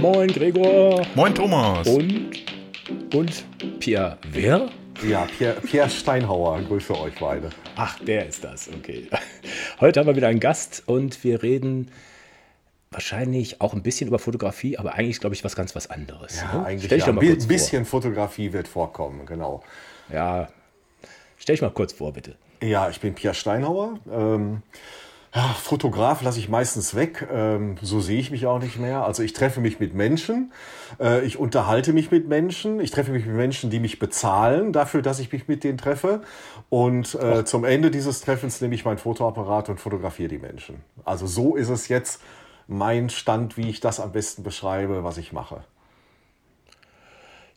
[0.00, 1.06] Moin Gregor.
[1.14, 1.86] Moin Thomas.
[1.86, 2.30] Und,
[3.14, 3.44] und
[3.80, 4.68] Pierre wer?
[5.08, 7.50] Ja, Pierre, Pierre Steinhauer, Grüße euch beide.
[7.76, 9.08] Ach, der ist das, okay.
[9.80, 11.90] Heute haben wir wieder einen Gast und wir reden
[12.90, 16.40] wahrscheinlich auch ein bisschen über Fotografie, aber eigentlich glaube ich was ganz was anderes.
[16.40, 16.66] Ja, ne?
[16.66, 17.12] eigentlich Stell dich ja.
[17.12, 19.62] Ein kurz bisschen Fotografie wird vorkommen, genau.
[20.08, 20.14] vor.
[20.14, 20.48] Ja,
[21.36, 22.36] stell dich mal kurz vor, bitte.
[22.62, 23.98] Ja, ich bin Pierre Steinhauer.
[24.10, 24.62] Ähm,
[25.34, 27.26] ja, Fotograf lasse ich meistens weg.
[27.32, 29.04] Ähm, so sehe ich mich auch nicht mehr.
[29.04, 30.52] Also ich treffe mich mit Menschen.
[31.00, 32.78] Äh, ich unterhalte mich mit Menschen.
[32.78, 36.22] Ich treffe mich mit Menschen, die mich bezahlen dafür, dass ich mich mit denen treffe.
[36.68, 40.76] Und äh, zum Ende dieses Treffens nehme ich mein Fotoapparat und fotografiere die Menschen.
[41.04, 42.22] Also so ist es jetzt
[42.68, 45.64] mein Stand, wie ich das am besten beschreibe, was ich mache.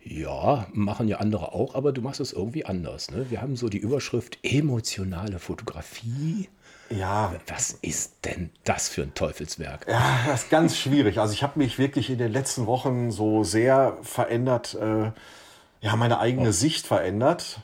[0.04, 3.12] Ja, machen ja andere auch, aber du machst es irgendwie anders.
[3.12, 3.30] Ne?
[3.30, 6.50] Wir haben so die Überschrift emotionale Fotografie.
[6.90, 9.86] Ja, Was ist denn das für ein Teufelswerk?
[9.90, 11.20] Ja, das ist ganz schwierig.
[11.20, 15.12] Also ich habe mich wirklich in den letzten Wochen so sehr verändert, äh,
[15.82, 17.60] ja, meine eigene Sicht verändert.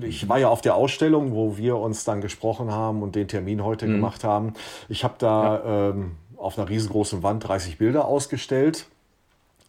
[0.00, 3.64] Ich war ja auf der Ausstellung, wo wir uns dann gesprochen haben und den Termin
[3.64, 4.54] heute gemacht haben.
[4.88, 8.86] Ich habe da ähm, auf einer riesengroßen Wand 30 Bilder ausgestellt.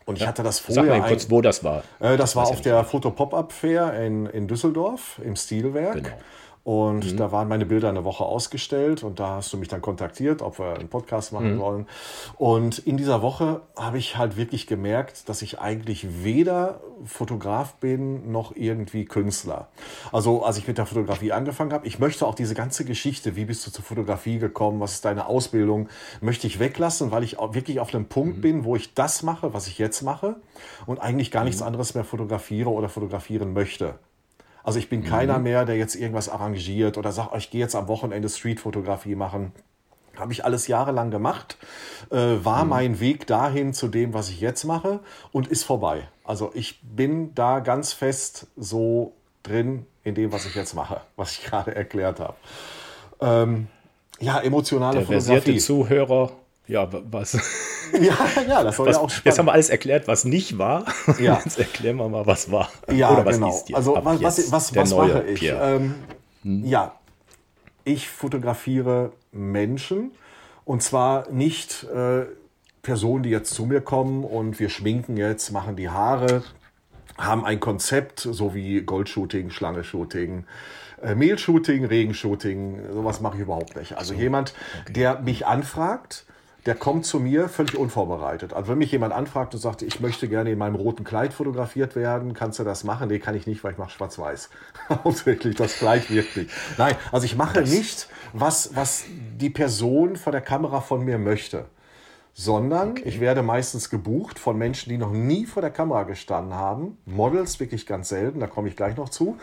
[0.06, 1.00] Und ich hatte das Sag vorher.
[1.00, 1.84] mal kurz, wo das war.
[2.00, 5.96] äh, das war auf ja der Foto-Pop-Up-Fair in, in Düsseldorf im Stilwerk.
[5.96, 6.18] Genau.
[6.66, 10.42] Und da waren meine Bilder eine Woche ausgestellt und da hast du mich dann kontaktiert,
[10.42, 11.86] ob wir einen Podcast machen wollen.
[12.38, 18.32] Und in dieser Woche habe ich halt wirklich gemerkt, dass ich eigentlich weder Fotograf bin
[18.32, 19.68] noch irgendwie Künstler.
[20.12, 23.46] Also als ich mit der Fotografie angefangen habe, ich möchte auch diese ganze Geschichte, wie
[23.46, 25.88] bist du zur Fotografie gekommen, was ist deine Ausbildung,
[26.20, 29.68] möchte ich weglassen, weil ich wirklich auf einem Punkt bin, wo ich das mache, was
[29.68, 30.38] ich jetzt mache
[30.88, 34.00] und eigentlich gar nichts anderes mehr fotografiere oder fotografieren möchte.
[34.66, 37.76] Also ich bin keiner mehr, der jetzt irgendwas arrangiert oder sagt, oh, ich gehe jetzt
[37.76, 39.52] am Wochenende Streetfotografie machen.
[40.18, 41.58] Habe ich alles jahrelang gemacht,
[42.10, 46.08] äh, war mein Weg dahin zu dem, was ich jetzt mache und ist vorbei.
[46.24, 49.14] Also ich bin da ganz fest so
[49.44, 52.36] drin in dem, was ich jetzt mache, was ich gerade erklärt habe.
[53.22, 53.68] Ähm,
[54.20, 55.60] ja, emotionale Der Fotografie.
[55.60, 56.32] Zuhörer,
[56.68, 57.34] ja, wa- was,
[58.02, 58.18] Ja,
[58.48, 59.48] ja, das soll was ja auch jetzt haben spannend.
[59.48, 60.86] wir alles erklärt, was nicht war.
[61.20, 61.40] Ja.
[61.44, 62.70] Jetzt erklären wir mal, was war.
[62.92, 63.64] Ja, Oder was genau.
[63.74, 65.40] also was, was, was, was mache ich?
[65.40, 65.80] Pierre?
[65.80, 65.96] Hm?
[66.44, 66.96] Ähm, Ja,
[67.84, 70.12] ich fotografiere Menschen
[70.66, 72.26] und zwar nicht äh,
[72.82, 76.44] Personen, die jetzt zu mir kommen und wir schminken jetzt, machen die Haare,
[77.18, 80.46] haben ein Konzept, so wie Goldshooting, Schlange-Shooting,
[81.02, 83.98] äh, Mehlshooting, Regenshooting, sowas mache ich überhaupt nicht.
[83.98, 84.54] Also jemand,
[84.90, 86.26] der mich anfragt,
[86.66, 88.54] der kommt zu mir völlig unvorbereitet.
[88.54, 91.96] Also wenn mich jemand anfragt und sagt, ich möchte gerne in meinem roten Kleid fotografiert
[91.96, 93.08] werden, kannst du das machen?
[93.08, 94.50] Nee, kann ich nicht, weil ich mache schwarz-weiß.
[94.90, 96.50] Hauptsächlich, das Kleid wirklich.
[96.78, 99.04] Nein, also ich mache nicht, was, was
[99.40, 101.66] die Person vor der Kamera von mir möchte
[102.38, 106.98] sondern ich werde meistens gebucht von Menschen, die noch nie vor der Kamera gestanden haben.
[107.06, 109.38] Models wirklich ganz selten, da komme ich gleich noch zu.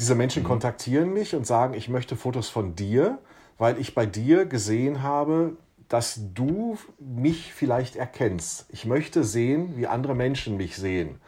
[0.00, 3.18] Diese Menschen kontaktieren mich und sagen, ich möchte Fotos von dir,
[3.56, 5.56] weil ich bei dir gesehen habe,
[5.88, 8.66] dass du mich vielleicht erkennst.
[8.70, 11.20] Ich möchte sehen, wie andere Menschen mich sehen.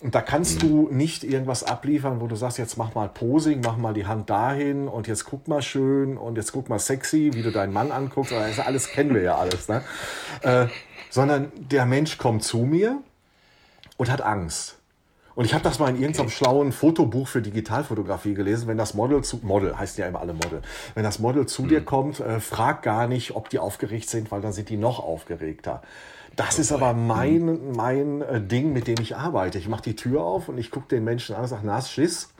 [0.00, 3.76] Und da kannst du nicht irgendwas abliefern, wo du sagst, jetzt mach mal Posing, mach
[3.76, 7.42] mal die Hand dahin und jetzt guck mal schön und jetzt guck mal sexy, wie
[7.42, 8.30] du deinen Mann anguckst.
[8.30, 9.68] Das alles kennen wir ja alles.
[9.68, 9.82] Ne?
[10.42, 10.66] Äh,
[11.10, 13.02] sondern der Mensch kommt zu mir
[13.96, 14.77] und hat Angst.
[15.38, 18.66] Und ich habe das mal in irgendeinem schlauen Fotobuch für Digitalfotografie gelesen.
[18.66, 20.62] Wenn das Model zu Model heißen ja immer alle Model.
[20.96, 24.40] Wenn das Model zu dir kommt, äh, frag gar nicht, ob die aufgeregt sind, weil
[24.40, 25.80] dann sind die noch aufgeregter.
[26.34, 29.58] Das ist aber mein, mein äh, Ding, mit dem ich arbeite.
[29.58, 32.30] Ich mache die Tür auf und ich gucke den Menschen an und sage, na, Schiss.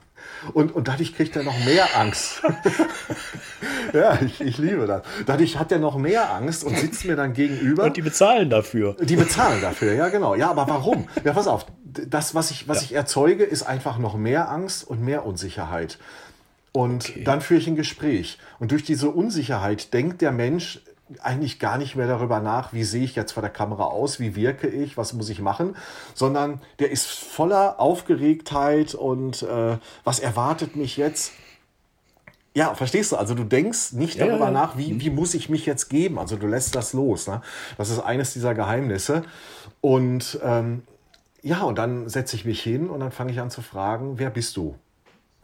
[0.52, 2.42] Und, und dadurch kriegt er noch mehr Angst.
[3.92, 5.02] ja, ich, ich liebe das.
[5.26, 7.84] Dadurch hat er noch mehr Angst und sitzt mir dann gegenüber.
[7.84, 8.96] Und die bezahlen dafür.
[9.00, 10.34] Die bezahlen dafür, ja genau.
[10.34, 11.08] Ja, aber warum?
[11.24, 11.66] Ja, pass auf.
[11.90, 15.98] Das, was ich, was ich erzeuge, ist einfach noch mehr Angst und mehr Unsicherheit.
[16.72, 18.38] Und dann führe ich ein Gespräch.
[18.58, 20.80] Und durch diese Unsicherheit denkt der Mensch
[21.22, 24.36] eigentlich gar nicht mehr darüber nach, wie sehe ich jetzt vor der Kamera aus, wie
[24.36, 25.74] wirke ich, was muss ich machen,
[26.14, 31.32] sondern der ist voller Aufgeregtheit und äh, was erwartet mich jetzt.
[32.54, 33.16] Ja, verstehst du?
[33.16, 34.50] Also du denkst nicht Ja, ja, darüber ja.
[34.50, 36.18] nach, wie, wie muss ich mich jetzt geben.
[36.18, 37.26] Also du lässt das los.
[37.26, 37.40] Ne?
[37.76, 39.22] Das ist eines dieser Geheimnisse.
[39.80, 40.82] Und ähm,
[41.42, 44.30] ja, und dann setze ich mich hin und dann fange ich an zu fragen, wer
[44.30, 44.76] bist du?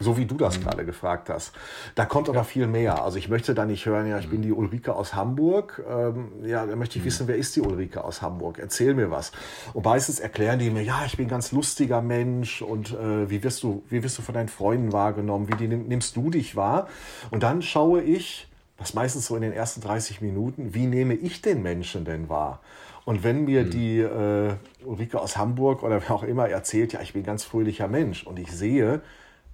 [0.01, 1.53] So wie du das gerade gefragt hast.
[1.95, 3.05] Da kommt aber viel mehr.
[3.05, 5.85] Also ich möchte da nicht hören, ja, ich bin die Ulrike aus Hamburg.
[5.89, 8.59] Ähm, ja, da möchte ich wissen, wer ist die Ulrike aus Hamburg?
[8.59, 9.31] Erzähl mir was.
[9.73, 13.45] Und meistens erklären die mir, ja, ich bin ein ganz lustiger Mensch und äh, wie,
[13.45, 15.49] wirst du, wie wirst du von deinen Freunden wahrgenommen?
[15.49, 16.89] Wie die, nimmst du dich wahr?
[17.31, 21.41] Und dann schaue ich, das meistens so in den ersten 30 Minuten, wie nehme ich
[21.41, 22.61] den Menschen denn wahr?
[23.05, 24.55] Und wenn mir die äh,
[24.85, 28.27] Ulrike aus Hamburg oder wer auch immer erzählt, ja, ich bin ein ganz fröhlicher Mensch
[28.27, 29.03] und ich sehe,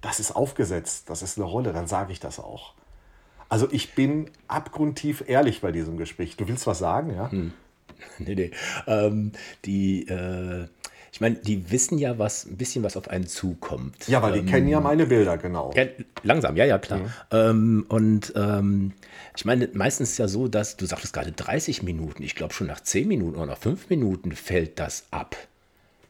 [0.01, 2.75] das ist aufgesetzt, das ist eine Rolle, dann sage ich das auch.
[3.49, 6.37] Also ich bin abgrundtief ehrlich bei diesem Gespräch.
[6.37, 7.31] Du willst was sagen, ja?
[7.31, 7.53] Hm.
[8.19, 8.51] Nee, nee.
[8.87, 9.33] Ähm,
[9.67, 10.69] die, äh,
[11.13, 14.07] ich meine, die wissen ja was, ein bisschen was auf einen zukommt.
[14.09, 15.75] Ja, weil die ähm, kennen ja meine Bilder, genau.
[16.23, 17.01] Langsam, ja, ja, klar.
[17.01, 17.11] Mhm.
[17.33, 18.93] Ähm, und ähm,
[19.37, 22.67] ich meine, meistens ist ja so, dass du sagtest gerade 30 Minuten, ich glaube schon
[22.67, 25.37] nach 10 Minuten oder nach 5 Minuten fällt das ab.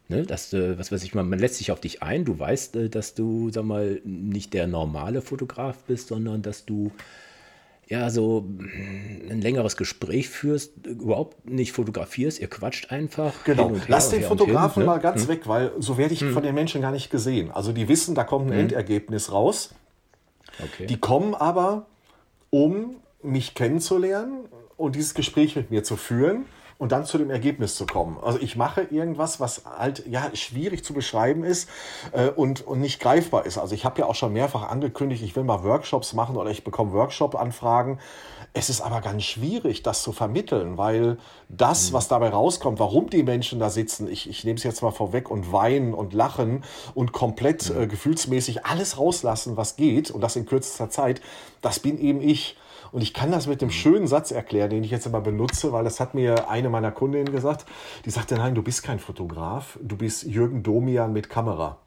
[0.09, 2.75] Ne, dass, äh, was weiß ich, man, man lässt sich auf dich ein, du weißt,
[2.75, 6.91] äh, dass du, sag mal, nicht der normale Fotograf bist, sondern dass du
[7.91, 13.43] ja, so ein längeres Gespräch führst, überhaupt nicht fotografierst, ihr quatscht einfach.
[13.43, 14.87] Genau, lass den Fotografen hin, ne?
[14.87, 15.29] mal ganz hm.
[15.29, 16.33] weg, weil so werde ich hm.
[16.33, 17.51] von den Menschen gar nicht gesehen.
[17.51, 18.61] Also die wissen, da kommt ein hm.
[18.61, 19.75] Endergebnis raus.
[20.63, 20.87] Okay.
[20.87, 21.87] Die kommen aber,
[22.51, 22.95] um
[23.25, 24.45] mich kennenzulernen
[24.77, 26.45] und dieses Gespräch mit mir zu führen
[26.81, 28.17] und dann zu dem Ergebnis zu kommen.
[28.23, 31.69] Also ich mache irgendwas, was halt ja schwierig zu beschreiben ist
[32.13, 33.59] äh, und, und nicht greifbar ist.
[33.59, 36.65] Also ich habe ja auch schon mehrfach angekündigt, ich will mal Workshops machen oder ich
[36.65, 37.99] bekomme Workshop-Anfragen.
[38.55, 41.19] Es ist aber ganz schwierig, das zu vermitteln, weil
[41.51, 41.97] das, mhm.
[41.97, 45.31] was dabei rauskommt, warum die Menschen da sitzen, ich, ich nehme es jetzt mal vorweg
[45.31, 47.83] und weinen und lachen und komplett mhm.
[47.83, 51.21] äh, gefühlsmäßig alles rauslassen, was geht und das in kürzester Zeit,
[51.61, 52.57] das bin eben ich.
[52.93, 53.73] Und ich kann das mit dem mhm.
[53.73, 57.33] schönen Satz erklären, den ich jetzt immer benutze, weil das hat mir eine meiner Kundinnen
[57.33, 57.67] gesagt.
[58.05, 61.79] Die sagte, nein, du bist kein Fotograf, du bist Jürgen Domian mit Kamera.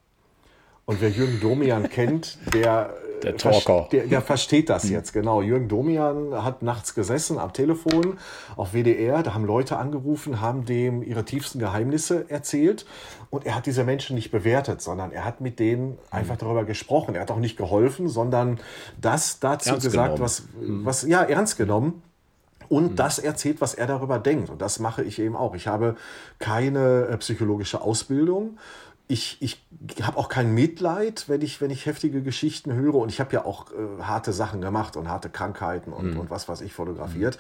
[0.86, 2.94] Und wer Jürgen Domian kennt, der
[3.24, 3.88] der Talker.
[3.92, 5.42] Der, der, versteht das jetzt, genau.
[5.42, 8.18] Jürgen Domian hat nachts gesessen am Telefon
[8.56, 9.24] auf WDR.
[9.24, 12.86] Da haben Leute angerufen, haben dem ihre tiefsten Geheimnisse erzählt.
[13.30, 17.16] Und er hat diese Menschen nicht bewertet, sondern er hat mit denen einfach darüber gesprochen.
[17.16, 18.60] Er hat auch nicht geholfen, sondern
[19.00, 20.86] das dazu ernst gesagt, was, mhm.
[20.86, 22.04] was, ja, ernst genommen
[22.70, 22.96] und mhm.
[22.96, 24.50] das erzählt, was er darüber denkt.
[24.50, 25.56] Und das mache ich eben auch.
[25.56, 25.96] Ich habe
[26.40, 28.58] keine äh, psychologische Ausbildung,
[29.08, 29.62] ich, ich
[30.02, 32.96] habe auch kein Mitleid, wenn ich, wenn ich heftige Geschichten höre.
[32.96, 36.20] Und ich habe ja auch äh, harte Sachen gemacht und harte Krankheiten und, mhm.
[36.20, 37.38] und was weiß ich fotografiert.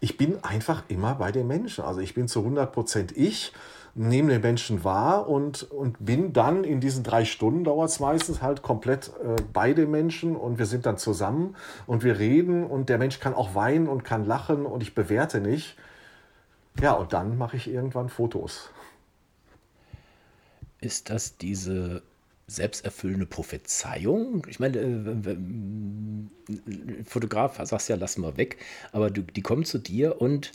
[0.00, 1.84] Ich bin einfach immer bei den Menschen.
[1.84, 3.52] Also ich bin zu 100 Prozent ich,
[3.94, 8.42] nehme den Menschen wahr und, und bin dann in diesen drei Stunden, dauert es meistens,
[8.42, 10.34] halt komplett äh, bei den Menschen.
[10.34, 11.54] Und wir sind dann zusammen
[11.86, 12.66] und wir reden.
[12.66, 15.76] Und der Mensch kann auch weinen und kann lachen und ich bewerte nicht.
[16.80, 18.70] Ja, und dann mache ich irgendwann Fotos
[20.84, 22.02] ist das diese
[22.46, 24.46] selbsterfüllende Prophezeiung?
[24.48, 25.36] Ich meine, äh,
[27.04, 28.58] Fotograf sagst ja, lass mal weg,
[28.92, 30.52] aber du, die kommen zu dir und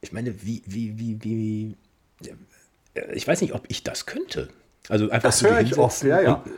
[0.00, 1.76] ich meine, wie, wie, wie, wie,
[3.14, 4.48] ich weiß nicht, ob ich das könnte.
[4.88, 6.34] Also einfach das höre ich oft, ja, ja.
[6.34, 6.52] Und,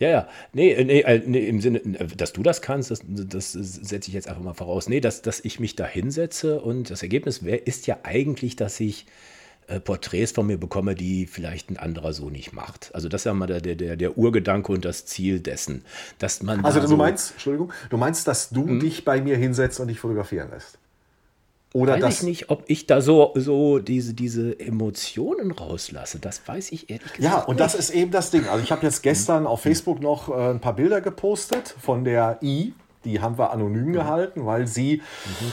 [0.00, 0.28] ja, ja.
[0.52, 1.80] Nee, nee, äh, nee, im Sinne,
[2.16, 4.88] dass du das kannst, das, das setze ich jetzt einfach mal voraus.
[4.88, 8.80] Nee, dass, dass ich mich da hinsetze und das Ergebnis wär, ist ja eigentlich, dass
[8.80, 9.06] ich
[9.66, 12.90] äh, Porträts von mir bekomme, die vielleicht ein anderer so nicht macht.
[12.94, 15.84] Also das ist ja mal der, der, der Urgedanke und das Ziel dessen,
[16.18, 16.64] dass man.
[16.64, 18.80] Also du so meinst, Entschuldigung, du meinst, dass du hm?
[18.80, 20.78] dich bei mir hinsetzt und dich fotografieren lässt?
[21.74, 26.20] Oder weiß das, ich nicht, ob ich da so, so diese, diese Emotionen rauslasse.
[26.20, 27.34] Das weiß ich ehrlich gesagt.
[27.34, 27.60] Ja, und nicht.
[27.60, 28.46] das ist eben das Ding.
[28.46, 32.38] Also ich habe jetzt gestern auf Facebook noch äh, ein paar Bilder gepostet von der
[32.42, 35.02] I, die haben wir anonym gehalten, weil sie,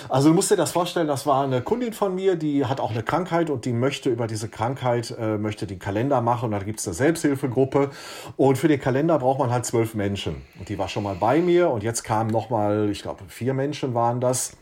[0.09, 2.92] also du musst dir das vorstellen, das war eine Kundin von mir, die hat auch
[2.92, 6.59] eine Krankheit und die möchte über diese Krankheit, äh, möchte den Kalender machen und da
[6.59, 7.92] gibt es eine Selbsthilfegruppe
[8.37, 10.42] und für den Kalender braucht man halt zwölf Menschen.
[10.59, 13.94] Und die war schon mal bei mir und jetzt kamen nochmal, ich glaube vier Menschen
[13.94, 14.54] waren das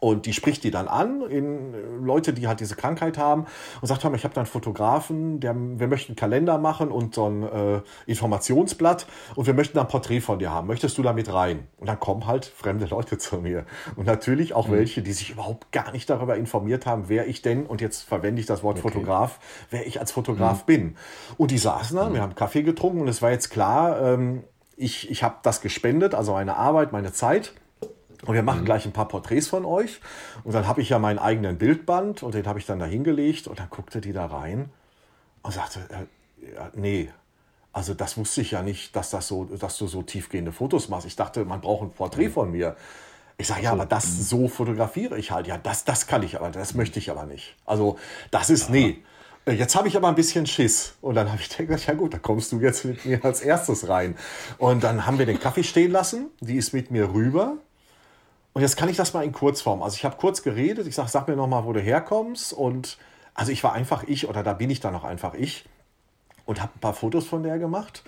[0.00, 3.46] und die spricht die dann an, in äh, Leute, die halt diese Krankheit haben,
[3.80, 7.28] und sagt, ich habe da einen Fotografen, der, wir möchten einen Kalender machen und so
[7.28, 10.66] ein äh, Informationsblatt und wir möchten da ein Porträt von dir haben.
[10.66, 11.68] Möchtest du da mit rein?
[11.76, 13.66] Und dann kommen halt fremde Leute zu mir.
[13.94, 14.72] Und natürlich auch mhm.
[14.72, 18.40] welche, die sich überhaupt gar nicht darüber informiert haben, wer ich denn, und jetzt verwende
[18.40, 18.88] ich das Wort okay.
[18.88, 19.38] Fotograf,
[19.70, 20.66] wer ich als Fotograf mhm.
[20.66, 20.96] bin.
[21.36, 22.14] Und die saßen da, mhm.
[22.14, 24.44] wir haben Kaffee getrunken und es war jetzt klar, ähm,
[24.76, 27.52] ich, ich habe das gespendet, also meine Arbeit, meine Zeit
[28.26, 28.64] und wir machen mhm.
[28.66, 30.00] gleich ein paar Porträts von euch.
[30.44, 33.46] Und dann habe ich ja meinen eigenen Bildband und den habe ich dann da hingelegt.
[33.46, 34.70] Und dann guckte die da rein
[35.42, 37.10] und sagte, äh, ja, nee,
[37.72, 41.06] also das wusste ich ja nicht, dass, das so, dass du so tiefgehende Fotos machst.
[41.06, 42.32] Ich dachte, man braucht ein Porträt mhm.
[42.32, 42.76] von mir.
[43.38, 44.22] Ich sage, ja, aber das mhm.
[44.22, 45.46] so fotografiere ich halt.
[45.46, 47.56] Ja, das, das kann ich aber, das möchte ich aber nicht.
[47.64, 47.98] Also
[48.30, 48.98] das ist, nee.
[49.46, 50.94] Äh, jetzt habe ich aber ein bisschen Schiss.
[51.00, 53.88] Und dann habe ich gedacht, ja gut, da kommst du jetzt mit mir als erstes
[53.88, 54.16] rein.
[54.58, 56.28] Und dann haben wir den Kaffee stehen lassen.
[56.40, 57.56] Die ist mit mir rüber.
[58.52, 59.82] Und jetzt kann ich das mal in Kurzform.
[59.82, 62.52] Also ich habe kurz geredet, ich sage, sag mir nochmal, wo du herkommst.
[62.52, 62.98] Und
[63.34, 65.64] also ich war einfach ich oder da bin ich dann noch einfach ich
[66.46, 68.02] und habe ein paar Fotos von der gemacht.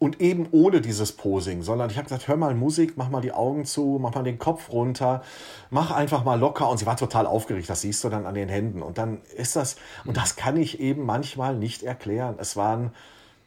[0.00, 3.32] Und eben ohne dieses Posing, sondern ich habe gesagt, hör mal Musik, mach mal die
[3.32, 5.22] Augen zu, mach mal den Kopf runter,
[5.70, 6.68] mach einfach mal locker.
[6.68, 8.80] Und sie war total aufgeregt, das siehst du dann an den Händen.
[8.80, 12.36] Und dann ist das, und das kann ich eben manchmal nicht erklären.
[12.38, 12.92] Es waren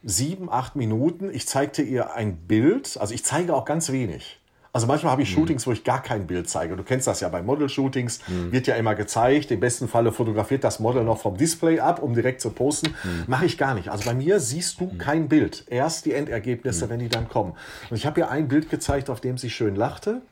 [0.02, 1.30] sieben, acht Minuten.
[1.32, 4.41] Ich zeigte ihr ein Bild, also ich zeige auch ganz wenig.
[4.74, 5.40] Also manchmal habe ich mhm.
[5.40, 6.76] Shootings, wo ich gar kein Bild zeige.
[6.76, 8.52] Du kennst das ja bei Model-Shootings, mhm.
[8.52, 9.50] wird ja immer gezeigt.
[9.50, 12.94] Im besten Falle fotografiert das Model noch vom Display ab, um direkt zu posten.
[13.04, 13.24] Mhm.
[13.26, 13.90] Mache ich gar nicht.
[13.90, 14.98] Also bei mir siehst du mhm.
[14.98, 15.64] kein Bild.
[15.68, 16.90] Erst die Endergebnisse, mhm.
[16.90, 17.52] wenn die dann kommen.
[17.90, 20.22] Und ich habe ihr ein Bild gezeigt, auf dem sie schön lachte.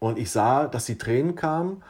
[0.00, 1.82] Und ich sah, dass sie Tränen kamen.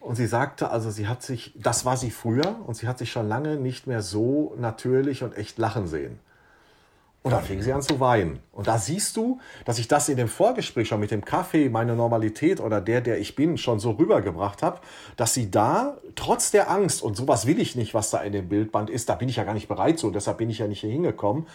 [0.00, 3.10] Und sie sagte, also sie hat sich, das war sie früher, und sie hat sich
[3.10, 6.20] schon lange nicht mehr so natürlich und echt lachen sehen.
[7.26, 8.38] Und dann fing sie an zu weinen.
[8.52, 11.96] Und da siehst du, dass ich das in dem Vorgespräch schon mit dem Kaffee, meine
[11.96, 14.78] Normalität oder der, der ich bin, schon so rübergebracht habe,
[15.16, 18.48] dass sie da trotz der Angst, und sowas will ich nicht, was da in dem
[18.48, 20.68] Bildband ist, da bin ich ja gar nicht bereit zu, und deshalb bin ich ja
[20.68, 21.48] nicht hier hingekommen,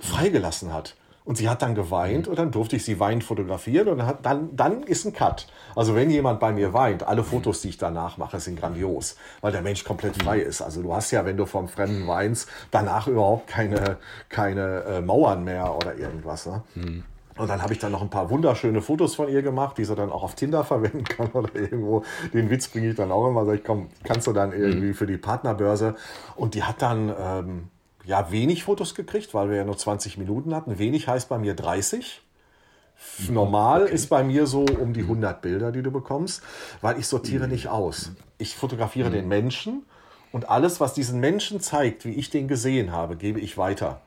[0.00, 0.96] freigelassen hat.
[1.28, 4.82] Und sie hat dann geweint und dann durfte ich sie weinend fotografieren und dann, dann
[4.82, 5.46] ist ein Cut.
[5.76, 9.52] Also wenn jemand bei mir weint, alle Fotos, die ich danach mache, sind grandios, weil
[9.52, 10.62] der Mensch komplett frei ist.
[10.62, 13.98] Also du hast ja, wenn du vom Fremden weinst, danach überhaupt keine,
[14.30, 16.46] keine äh, Mauern mehr oder irgendwas.
[16.46, 16.62] Ne?
[16.76, 17.04] Mhm.
[17.36, 19.94] Und dann habe ich dann noch ein paar wunderschöne Fotos von ihr gemacht, die sie
[19.94, 22.04] dann auch auf Tinder verwenden kann oder irgendwo.
[22.32, 23.44] Den Witz bringe ich dann auch immer.
[23.44, 25.94] Sag ich, komm, kannst du dann irgendwie für die Partnerbörse.
[26.36, 27.68] Und die hat dann ähm,
[28.08, 30.78] ja, wenig Fotos gekriegt, weil wir ja nur 20 Minuten hatten.
[30.78, 32.22] Wenig heißt bei mir 30.
[33.28, 33.94] Normal okay.
[33.94, 36.42] ist bei mir so um die 100 Bilder, die du bekommst,
[36.80, 37.52] weil ich sortiere mhm.
[37.52, 38.12] nicht aus.
[38.38, 39.12] Ich fotografiere mhm.
[39.12, 39.82] den Menschen
[40.32, 44.00] und alles, was diesen Menschen zeigt, wie ich den gesehen habe, gebe ich weiter.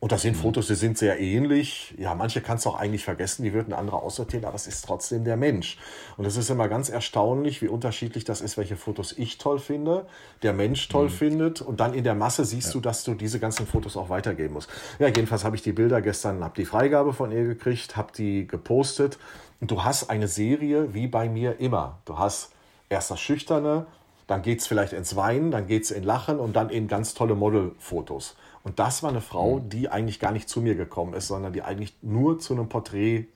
[0.00, 0.40] Und das sind mhm.
[0.40, 1.94] Fotos, die sind sehr ähnlich.
[1.98, 5.24] Ja, manche kannst du auch eigentlich vergessen, die würden andere aussortieren, aber es ist trotzdem
[5.24, 5.76] der Mensch.
[6.16, 10.06] Und es ist immer ganz erstaunlich, wie unterschiedlich das ist, welche Fotos ich toll finde,
[10.42, 11.10] der Mensch toll mhm.
[11.10, 11.60] findet.
[11.60, 12.72] Und dann in der Masse siehst ja.
[12.72, 14.70] du, dass du diese ganzen Fotos auch weitergeben musst.
[14.98, 18.46] Ja, jedenfalls habe ich die Bilder gestern, habe die Freigabe von ihr gekriegt, habe die
[18.46, 19.18] gepostet.
[19.60, 21.98] Und du hast eine Serie wie bei mir immer.
[22.06, 22.52] Du hast
[22.88, 23.84] erst das Schüchterne,
[24.26, 27.12] dann geht es vielleicht ins Weinen, dann geht es in Lachen und dann in ganz
[27.12, 28.36] tolle Modelfotos.
[28.62, 29.68] Und das war eine Frau, mhm.
[29.68, 33.26] die eigentlich gar nicht zu mir gekommen ist, sondern die eigentlich nur zu einem Porträt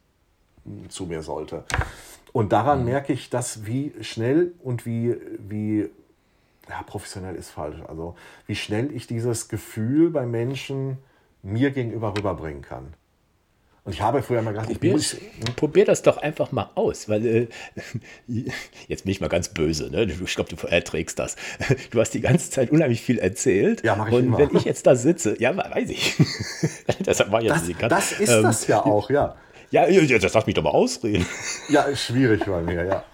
[0.65, 1.65] hm, zu mir sollte.
[2.33, 2.87] Und daran mhm.
[2.87, 5.89] merke ich, dass wie schnell und wie, wie
[6.69, 8.17] ja, professionell ist falsch, also
[8.47, 10.99] wie schnell ich dieses Gefühl bei Menschen
[11.43, 12.95] mir gegenüber rüberbringen kann.
[13.85, 15.17] Und ich habe früher mal gedacht, probier, ich muss,
[15.57, 17.49] probier das doch einfach mal aus, weil äh,
[18.89, 20.05] jetzt bin ich mal ganz böse, ne?
[20.05, 21.37] Ich glaube, du erträgst das.
[21.91, 23.85] Du hast die ganze Zeit unheimlich viel erzählt.
[23.85, 24.39] Ja, mach ich Und immer.
[24.39, 26.15] wenn ich jetzt da sitze, ja, weiß ich.
[27.07, 29.37] Deshalb war jetzt das, das ist ähm, das ja auch, ja.
[29.71, 31.27] Ja, das lass mich doch mal ausreden.
[31.69, 33.05] Ja, ist schwierig bei mir, ja.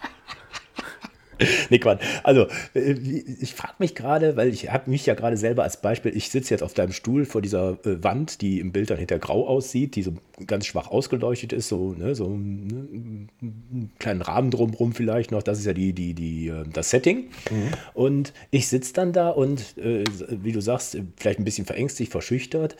[1.70, 2.02] Nee, Quatsch.
[2.22, 6.16] Also, äh, ich frage mich gerade, weil ich habe mich ja gerade selber als Beispiel,
[6.16, 9.18] ich sitze jetzt auf deinem Stuhl vor dieser äh, Wand, die im Bild dann hinter
[9.18, 10.14] grau aussieht, die so
[10.46, 15.42] ganz schwach ausgeleuchtet ist, so, ne, so ne, einen kleinen Rahmen drumherum vielleicht noch.
[15.42, 17.30] Das ist ja die, die, die, äh, das Setting.
[17.50, 17.68] Mhm.
[17.94, 22.76] Und ich sitze dann da und, äh, wie du sagst, vielleicht ein bisschen verängstigt, verschüchtert.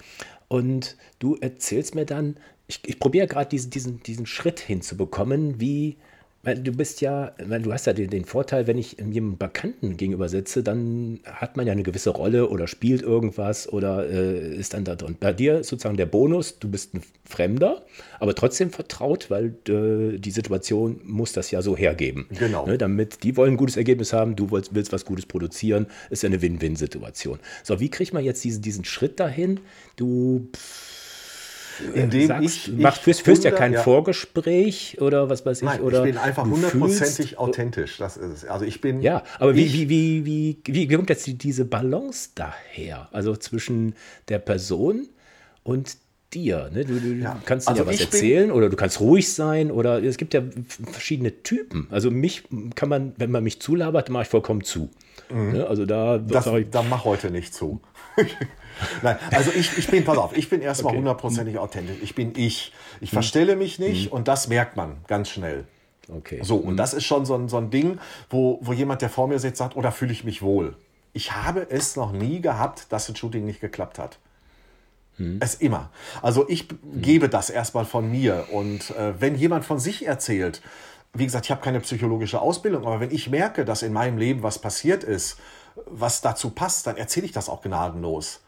[0.49, 2.37] Und du erzählst mir dann,
[2.67, 5.97] ich, ich probiere gerade diesen, diesen, diesen Schritt hinzubekommen, wie
[6.43, 10.29] du bist ja, weil du hast ja den, den Vorteil, wenn ich jemandem Bekannten gegenüber
[10.29, 14.85] sitze, dann hat man ja eine gewisse Rolle oder spielt irgendwas oder äh, ist dann
[14.85, 15.17] da drin.
[15.21, 17.85] Bei dir ist sozusagen der Bonus, du bist ein Fremder,
[18.19, 22.27] aber trotzdem vertraut, weil äh, die Situation muss das ja so hergeben.
[22.39, 22.67] Genau.
[22.67, 26.23] Ne, damit die wollen ein gutes Ergebnis haben, du willst, willst was Gutes produzieren, ist
[26.23, 27.39] ja eine Win-Win-Situation.
[27.63, 29.61] So, wie kriegt man jetzt diesen, diesen Schritt dahin?
[29.97, 30.49] Du.
[30.57, 31.00] Pff,
[31.95, 33.83] indem sagst, ich, ich führst, führst ja kein ja.
[33.83, 35.65] Vorgespräch oder was weiß ich.
[35.65, 37.99] Nein, oder ich bin einfach hundertprozentig authentisch.
[37.99, 38.45] Das ist es.
[38.45, 39.03] Also ich bin.
[39.03, 43.09] Ja, aber wie, wie, wie, wie, wie, wie kommt jetzt diese Balance daher?
[43.13, 43.95] Also zwischen
[44.29, 45.09] der Person
[45.63, 45.97] und
[46.33, 46.71] dir.
[46.73, 46.85] Ne?
[46.85, 47.41] Du, du ja.
[47.45, 50.43] kannst also ja was erzählen oder du kannst ruhig sein oder es gibt ja
[50.93, 51.89] verschiedene Typen.
[51.91, 52.45] Also mich
[52.75, 54.91] kann man, wenn man mich zulabert, mache ich vollkommen zu.
[55.31, 55.53] Mhm.
[55.53, 55.67] Ne?
[55.67, 57.81] Also da, das, ich, da mach heute nicht zu.
[59.03, 61.65] Nein, also ich, ich bin, pass auf, ich bin erstmal hundertprozentig okay.
[61.65, 61.97] authentisch.
[62.03, 62.73] Ich bin ich.
[63.01, 63.15] Ich hm.
[63.15, 64.13] verstelle mich nicht hm.
[64.13, 65.65] und das merkt man ganz schnell.
[66.09, 66.41] Okay.
[66.43, 66.77] So, und hm.
[66.77, 69.59] das ist schon so ein, so ein Ding, wo, wo jemand, der vor mir sitzt,
[69.59, 70.77] sagt, oder oh, fühle ich mich wohl.
[71.13, 74.19] Ich habe es noch nie gehabt, dass ein Shooting nicht geklappt hat.
[75.17, 75.39] Hm.
[75.41, 75.91] Es immer.
[76.23, 77.03] Also ich hm.
[77.03, 78.47] gebe das erstmal von mir.
[78.53, 80.63] Und äh, wenn jemand von sich erzählt,
[81.13, 84.43] wie gesagt, ich habe keine psychologische Ausbildung, aber wenn ich merke, dass in meinem Leben
[84.43, 85.39] was passiert ist,
[85.87, 88.41] was dazu passt, dann erzähle ich das auch gnadenlos.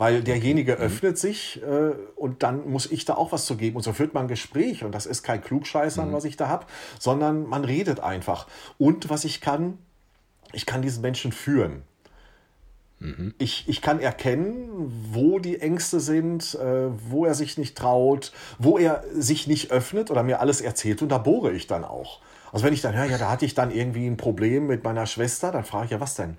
[0.00, 0.80] Weil derjenige mhm.
[0.80, 3.76] öffnet sich äh, und dann muss ich da auch was zu geben.
[3.76, 4.82] Und so führt man ein Gespräch.
[4.82, 6.14] Und das ist kein Klugscheißern, mhm.
[6.14, 6.64] was ich da habe,
[6.98, 8.46] sondern man redet einfach.
[8.78, 9.76] Und was ich kann,
[10.54, 11.82] ich kann diesen Menschen führen.
[12.98, 13.34] Mhm.
[13.36, 14.70] Ich, ich kann erkennen,
[15.12, 20.10] wo die Ängste sind, äh, wo er sich nicht traut, wo er sich nicht öffnet
[20.10, 22.20] oder mir alles erzählt und da bohre ich dann auch.
[22.54, 25.04] Also wenn ich dann höre, ja, da hatte ich dann irgendwie ein Problem mit meiner
[25.04, 26.38] Schwester, dann frage ich ja, was denn?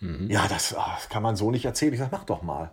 [0.00, 0.30] Mhm.
[0.30, 1.92] Ja, das, ach, das kann man so nicht erzählen.
[1.92, 2.70] Ich sage, mach doch mal.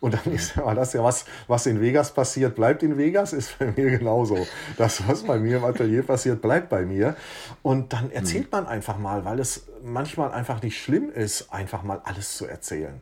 [0.00, 3.58] Und dann ist ja das ja was, was in Vegas passiert, bleibt in Vegas, ist
[3.58, 4.46] bei mir genauso.
[4.76, 7.16] Das, was bei mir im Atelier passiert, bleibt bei mir.
[7.62, 12.00] Und dann erzählt man einfach mal, weil es manchmal einfach nicht schlimm ist, einfach mal
[12.04, 13.00] alles zu erzählen.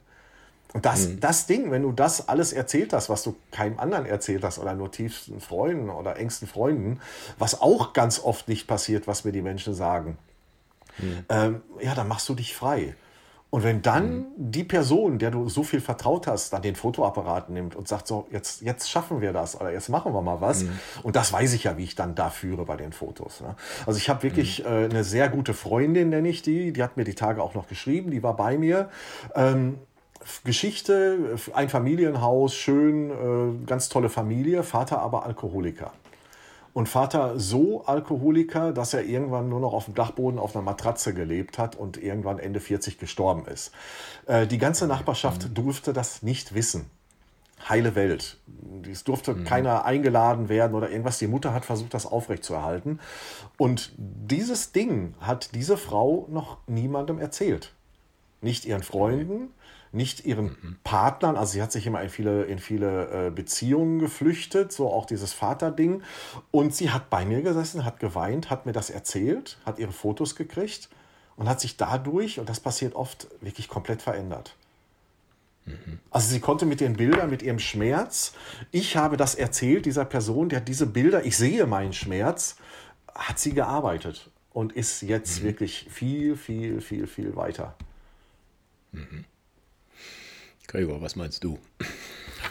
[0.72, 1.20] Und das, mhm.
[1.20, 4.74] das Ding, wenn du das alles erzählt hast, was du keinem anderen erzählt hast oder
[4.74, 7.00] nur tiefsten Freunden oder engsten Freunden,
[7.38, 10.18] was auch ganz oft nicht passiert, was mir die Menschen sagen,
[10.98, 11.24] mhm.
[11.28, 12.96] ähm, ja, dann machst du dich frei.
[13.54, 14.24] Und wenn dann mhm.
[14.36, 18.26] die Person, der du so viel vertraut hast, dann den Fotoapparat nimmt und sagt so,
[18.32, 20.64] jetzt, jetzt schaffen wir das oder jetzt machen wir mal was.
[20.64, 20.72] Mhm.
[21.04, 23.42] Und das weiß ich ja, wie ich dann da führe bei den Fotos.
[23.42, 23.54] Ne?
[23.86, 24.66] Also ich habe wirklich mhm.
[24.66, 26.72] äh, eine sehr gute Freundin, nenne ich die.
[26.72, 28.88] Die hat mir die Tage auch noch geschrieben, die war bei mir.
[29.36, 29.78] Ähm,
[30.42, 35.92] Geschichte, ein Familienhaus, schön, äh, ganz tolle Familie, Vater aber Alkoholiker
[36.74, 41.14] und Vater so Alkoholiker, dass er irgendwann nur noch auf dem Dachboden auf einer Matratze
[41.14, 43.72] gelebt hat und irgendwann Ende 40 gestorben ist.
[44.26, 45.54] Äh, die ganze Nachbarschaft mhm.
[45.54, 46.90] durfte das nicht wissen.
[47.68, 48.38] Heile Welt.
[48.90, 49.44] Es durfte mhm.
[49.44, 51.18] keiner eingeladen werden oder irgendwas.
[51.18, 52.98] Die Mutter hat versucht, das aufrechtzuerhalten.
[53.56, 57.72] Und dieses Ding hat diese Frau noch niemandem erzählt.
[58.42, 59.54] Nicht ihren Freunden,
[59.94, 60.76] nicht ihren mhm.
[60.84, 65.06] Partnern, also sie hat sich immer in viele, in viele äh, Beziehungen geflüchtet, so auch
[65.06, 66.02] dieses Vaterding.
[66.50, 70.36] Und sie hat bei mir gesessen, hat geweint, hat mir das erzählt, hat ihre Fotos
[70.36, 70.88] gekriegt
[71.36, 74.56] und hat sich dadurch, und das passiert oft, wirklich komplett verändert.
[75.66, 75.98] Mhm.
[76.10, 78.34] Also sie konnte mit den Bildern, mit ihrem Schmerz,
[78.70, 82.56] ich habe das erzählt, dieser Person, der diese Bilder, ich sehe meinen Schmerz,
[83.14, 85.46] hat sie gearbeitet und ist jetzt mhm.
[85.46, 87.76] wirklich viel, viel, viel, viel weiter.
[88.92, 89.24] Mhm.
[90.74, 91.56] Gregor, was meinst du?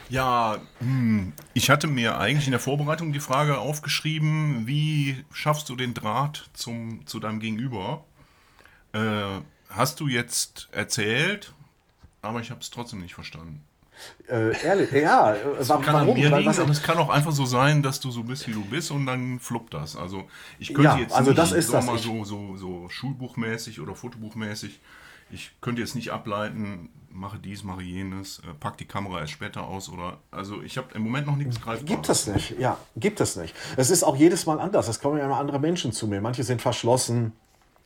[0.08, 5.76] Ja, hm, ich hatte mir eigentlich in der Vorbereitung die Frage aufgeschrieben, wie schaffst du
[5.76, 8.06] den Draht zum, zu deinem Gegenüber?
[8.94, 11.54] Äh, hast du jetzt erzählt,
[12.22, 13.66] aber ich habe es trotzdem nicht verstanden.
[14.30, 15.84] Äh, ehrlich, ja, es warum?
[15.84, 18.48] Kann an mir liegen, aber es kann auch einfach so sein, dass du so bist,
[18.48, 19.98] wie du bist und dann fluppt das.
[19.98, 23.82] Also ich könnte ja, jetzt also nicht, das ist das mal so, so, so schulbuchmäßig
[23.82, 24.80] oder fotobuchmäßig,
[25.30, 29.64] ich könnte jetzt nicht ableiten, mache dies, mache jenes, äh, pack die Kamera erst später
[29.64, 31.86] aus oder also ich habe im Moment noch nichts greifbar.
[31.86, 33.56] Gibt es nicht, ja, gibt es nicht.
[33.78, 34.88] Es ist auch jedes Mal anders.
[34.88, 36.22] Es kommen ja immer andere Menschen zu mir.
[36.22, 37.34] Manche sind verschlossen,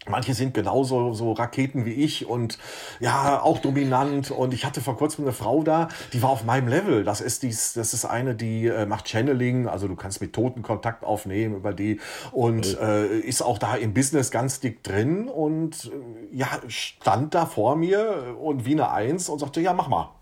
[0.09, 2.57] Manche sind genauso so Raketen wie ich und
[2.99, 4.31] ja, auch dominant.
[4.31, 7.03] Und ich hatte vor kurzem eine Frau da, die war auf meinem Level.
[7.03, 10.61] Das ist dies, das ist eine, die äh, macht Channeling, also du kannst mit Toten
[10.61, 11.99] Kontakt aufnehmen über die
[12.31, 17.45] und äh, ist auch da im Business ganz dick drin und äh, ja, stand da
[17.45, 20.16] vor mir und wie eine Eins und sagte, ja, mach mal.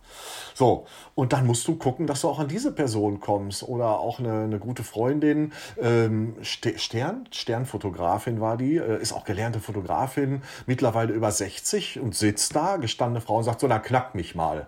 [0.56, 4.20] So, und dann musst du gucken, dass du auch an diese Person kommst oder auch
[4.20, 11.12] eine, eine gute Freundin, ähm, Stern, Sternfotografin war die, äh, ist auch gelernte Fotografin, mittlerweile
[11.12, 14.68] über 60 und sitzt da, gestandene Frau und sagt so, na knack mich mal.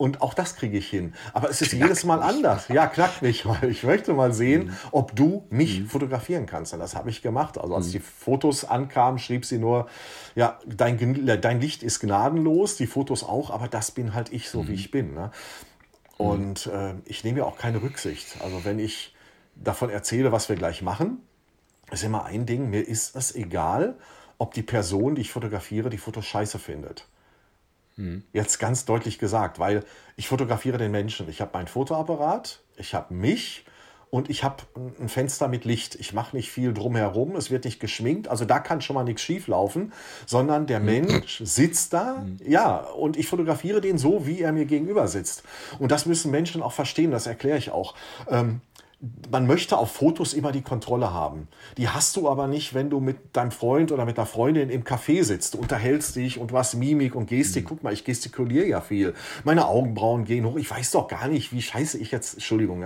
[0.00, 1.12] Und auch das kriege ich hin.
[1.34, 2.68] Aber es ist knack jedes Mal anders.
[2.68, 3.62] Ja, knack mich mal.
[3.68, 4.76] Ich möchte mal sehen, mhm.
[4.92, 5.88] ob du mich mhm.
[5.88, 6.72] fotografieren kannst.
[6.72, 7.58] Und das habe ich gemacht.
[7.58, 7.92] Also als mhm.
[7.92, 9.88] die Fotos ankamen, schrieb sie nur,
[10.34, 14.68] ja, dein, dein Licht ist gnadenlos, die Fotos auch, aber das bin halt ich, so
[14.68, 14.74] wie mhm.
[14.74, 15.12] ich bin.
[15.12, 15.32] Ne?
[16.18, 16.26] Mhm.
[16.26, 18.40] Und äh, ich nehme ja auch keine Rücksicht.
[18.42, 19.14] Also wenn ich
[19.54, 21.18] davon erzähle, was wir gleich machen,
[21.90, 23.98] ist immer ein Ding, mir ist es egal,
[24.38, 27.06] ob die Person, die ich fotografiere, die Fotos scheiße findet.
[28.00, 28.24] Mhm.
[28.32, 29.84] Jetzt ganz deutlich gesagt, weil
[30.16, 31.28] ich fotografiere den Menschen.
[31.28, 33.64] Ich habe meinen Fotoapparat, ich habe mich
[34.10, 34.64] und ich habe
[34.98, 35.94] ein Fenster mit Licht.
[35.94, 39.22] Ich mache nicht viel drumherum, es wird nicht geschminkt, also da kann schon mal nichts
[39.22, 39.92] schief laufen,
[40.26, 40.86] sondern der mhm.
[40.86, 42.38] Mensch sitzt da, mhm.
[42.44, 45.44] ja, und ich fotografiere den so, wie er mir gegenüber sitzt.
[45.78, 47.94] Und das müssen Menschen auch verstehen, das erkläre ich auch.
[48.28, 48.62] Ähm,
[49.30, 51.48] man möchte auf Fotos immer die Kontrolle haben.
[51.78, 54.84] Die hast du aber nicht, wenn du mit deinem Freund oder mit einer Freundin im
[54.84, 57.64] Café sitzt, unterhältst dich und hast Mimik und Gestik.
[57.64, 57.68] Mhm.
[57.68, 59.14] Guck mal, ich gestikuliere ja viel.
[59.44, 60.56] Meine Augenbrauen gehen hoch.
[60.56, 62.84] Ich weiß doch gar nicht, wie scheiße ich jetzt, Entschuldigung,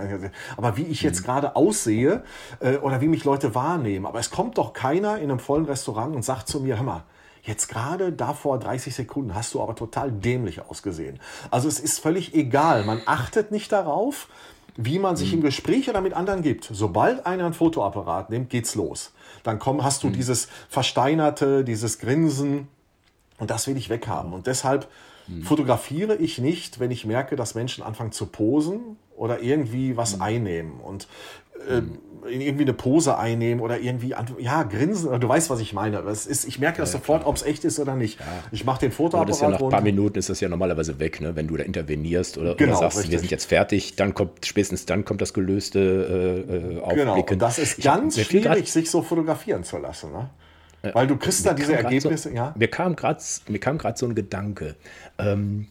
[0.55, 1.25] aber wie ich jetzt mhm.
[1.25, 2.23] gerade aussehe
[2.61, 4.05] äh, oder wie mich Leute wahrnehmen.
[4.05, 7.03] Aber es kommt doch keiner in einem vollen Restaurant und sagt zu mir, hör mal,
[7.45, 11.19] Jetzt gerade da vor 30 Sekunden hast du aber total dämlich ausgesehen.
[11.51, 12.83] Also es ist völlig egal.
[12.85, 14.29] Man achtet nicht darauf
[14.77, 15.39] wie man sich mhm.
[15.39, 16.69] im Gespräch oder mit anderen gibt.
[16.71, 19.13] Sobald einer ein Fotoapparat nimmt, geht's los.
[19.43, 20.13] Dann komm, hast du mhm.
[20.13, 22.67] dieses Versteinerte, dieses Grinsen
[23.37, 24.33] und das will ich weghaben.
[24.33, 24.87] Und deshalb
[25.27, 25.43] mhm.
[25.43, 30.21] fotografiere ich nicht, wenn ich merke, dass Menschen anfangen zu posen oder irgendwie was mhm.
[30.21, 30.79] einnehmen.
[30.79, 31.07] Und
[31.69, 31.81] äh,
[32.27, 35.19] irgendwie eine Pose einnehmen oder irgendwie, ja, grinsen.
[35.19, 35.99] Du weißt, was ich meine.
[35.99, 38.19] Es ist, ich merke das ja, sofort, ob es echt ist oder nicht.
[38.19, 38.25] Ja.
[38.51, 39.21] Ich mache den Fotoapparat.
[39.21, 41.35] Aber das ja nach ein paar Minuten ist das ja normalerweise weg, ne?
[41.35, 43.11] wenn du da intervenierst oder, genau, oder sagst, richtig.
[43.11, 47.05] wir sind jetzt fertig, dann kommt, spätestens dann kommt das gelöste äh, Aufblicken.
[47.05, 50.11] Genau, und das ist ganz ich, schwierig, sich so fotografieren zu lassen.
[50.11, 50.29] Ne?
[50.93, 52.53] Weil du kriegst da diese Ergebnisse, so, ja.
[52.57, 54.75] Mir kam gerade so ein Gedanke.
[55.17, 55.67] Ähm,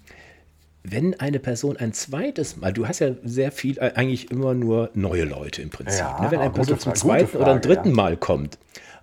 [0.85, 4.91] wenn eine Person ein zweites Mal, du hast ja sehr viel, äh, eigentlich immer nur
[4.93, 6.01] neue Leute im Prinzip.
[6.01, 6.31] Ja, ne?
[6.31, 7.95] Wenn eine Person zum zweiten Frage, oder ein dritten ja.
[7.95, 8.59] Mal kommt,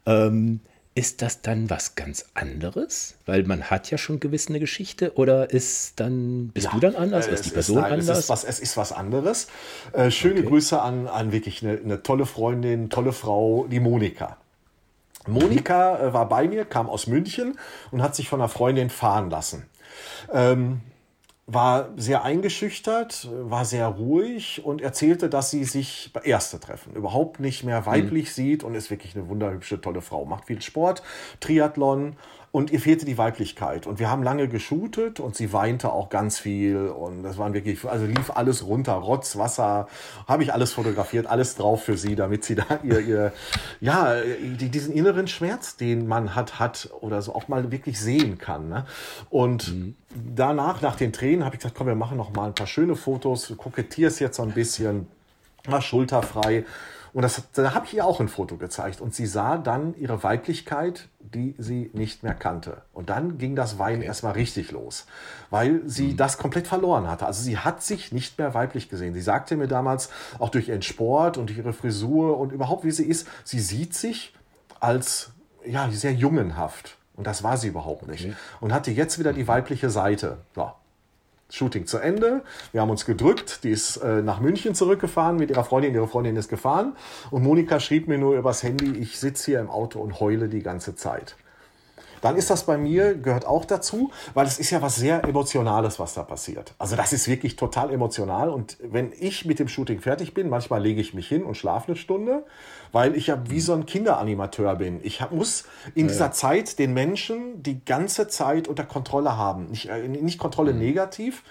[0.06, 0.60] ähm,
[0.94, 3.16] ist das dann was ganz anderes?
[3.26, 6.96] Weil man hat ja schon gewiss eine Geschichte oder ist dann, bist ja, du dann
[6.96, 7.28] anders?
[7.28, 8.10] Ist die Person ist, nein, anders?
[8.10, 9.48] Es ist was, es ist was anderes.
[9.94, 10.50] Äh, schöne okay.
[10.50, 14.38] Grüße an, an wirklich eine, eine tolle Freundin, tolle Frau, die Monika.
[15.28, 17.58] Monika äh, war bei mir, kam aus München
[17.90, 19.66] und hat sich von einer Freundin fahren lassen.
[20.32, 20.82] Ähm,
[21.54, 27.40] war sehr eingeschüchtert, war sehr ruhig und erzählte, dass sie sich bei Erste treffen, überhaupt
[27.40, 28.32] nicht mehr weiblich mhm.
[28.32, 30.26] sieht und ist wirklich eine wunderhübsche, tolle Frau.
[30.26, 31.04] Macht viel Sport,
[31.40, 32.16] Triathlon
[32.52, 33.88] und ihr fehlte die Weiblichkeit.
[33.88, 36.88] Und wir haben lange geshootet und sie weinte auch ganz viel.
[36.88, 39.88] Und das waren wirklich, also lief alles runter, Rotz, Wasser,
[40.28, 43.34] habe ich alles fotografiert, alles drauf für sie, damit sie da ihr, ihr
[43.80, 48.68] ja, diesen inneren Schmerz, den man hat, hat oder so auch mal wirklich sehen kann.
[48.68, 48.86] Ne?
[49.30, 49.96] Und mhm.
[50.36, 52.98] danach, nach den Tränen, habe ich gesagt, komm, wir machen noch mal ein paar schöne
[52.98, 55.08] Fotos, kokettierst jetzt so ein bisschen,
[55.70, 56.66] mal schulterfrei.
[57.14, 59.02] Und das, da habe ich ihr auch ein Foto gezeigt.
[59.02, 62.82] Und sie sah dann ihre Weiblichkeit, die sie nicht mehr kannte.
[62.94, 65.06] Und dann ging das Weinen erstmal richtig los,
[65.50, 66.18] weil sie mhm.
[66.18, 67.26] das komplett verloren hatte.
[67.26, 69.14] Also sie hat sich nicht mehr weiblich gesehen.
[69.14, 72.92] Sie sagte mir damals, auch durch ihren Sport und durch ihre Frisur und überhaupt wie
[72.92, 74.34] sie ist, sie sieht sich
[74.80, 75.32] als
[75.66, 76.98] ja, sehr jungenhaft.
[77.16, 78.26] Und das war sie überhaupt nicht.
[78.26, 78.36] Okay.
[78.62, 80.40] Und hatte jetzt wieder die weibliche Seite.
[80.56, 80.76] Ja,
[81.52, 82.42] Shooting zu Ende.
[82.72, 83.64] Wir haben uns gedrückt.
[83.64, 85.94] Die ist äh, nach München zurückgefahren mit ihrer Freundin.
[85.94, 86.96] Ihre Freundin ist gefahren.
[87.30, 90.64] Und Monika schrieb mir nur übers Handy, ich sitze hier im Auto und heule die
[90.64, 91.36] ganze Zeit
[92.22, 96.00] dann ist das bei mir, gehört auch dazu, weil es ist ja was sehr Emotionales,
[96.00, 96.74] was da passiert.
[96.78, 100.82] Also das ist wirklich total emotional und wenn ich mit dem Shooting fertig bin, manchmal
[100.82, 102.46] lege ich mich hin und schlafe eine Stunde,
[102.92, 105.00] weil ich ja wie so ein Kinderanimateur bin.
[105.04, 106.32] Ich hab, muss in dieser ja.
[106.32, 109.68] Zeit den Menschen die ganze Zeit unter Kontrolle haben.
[109.68, 110.80] Nicht, äh, nicht Kontrolle mhm.
[110.80, 111.44] negativ,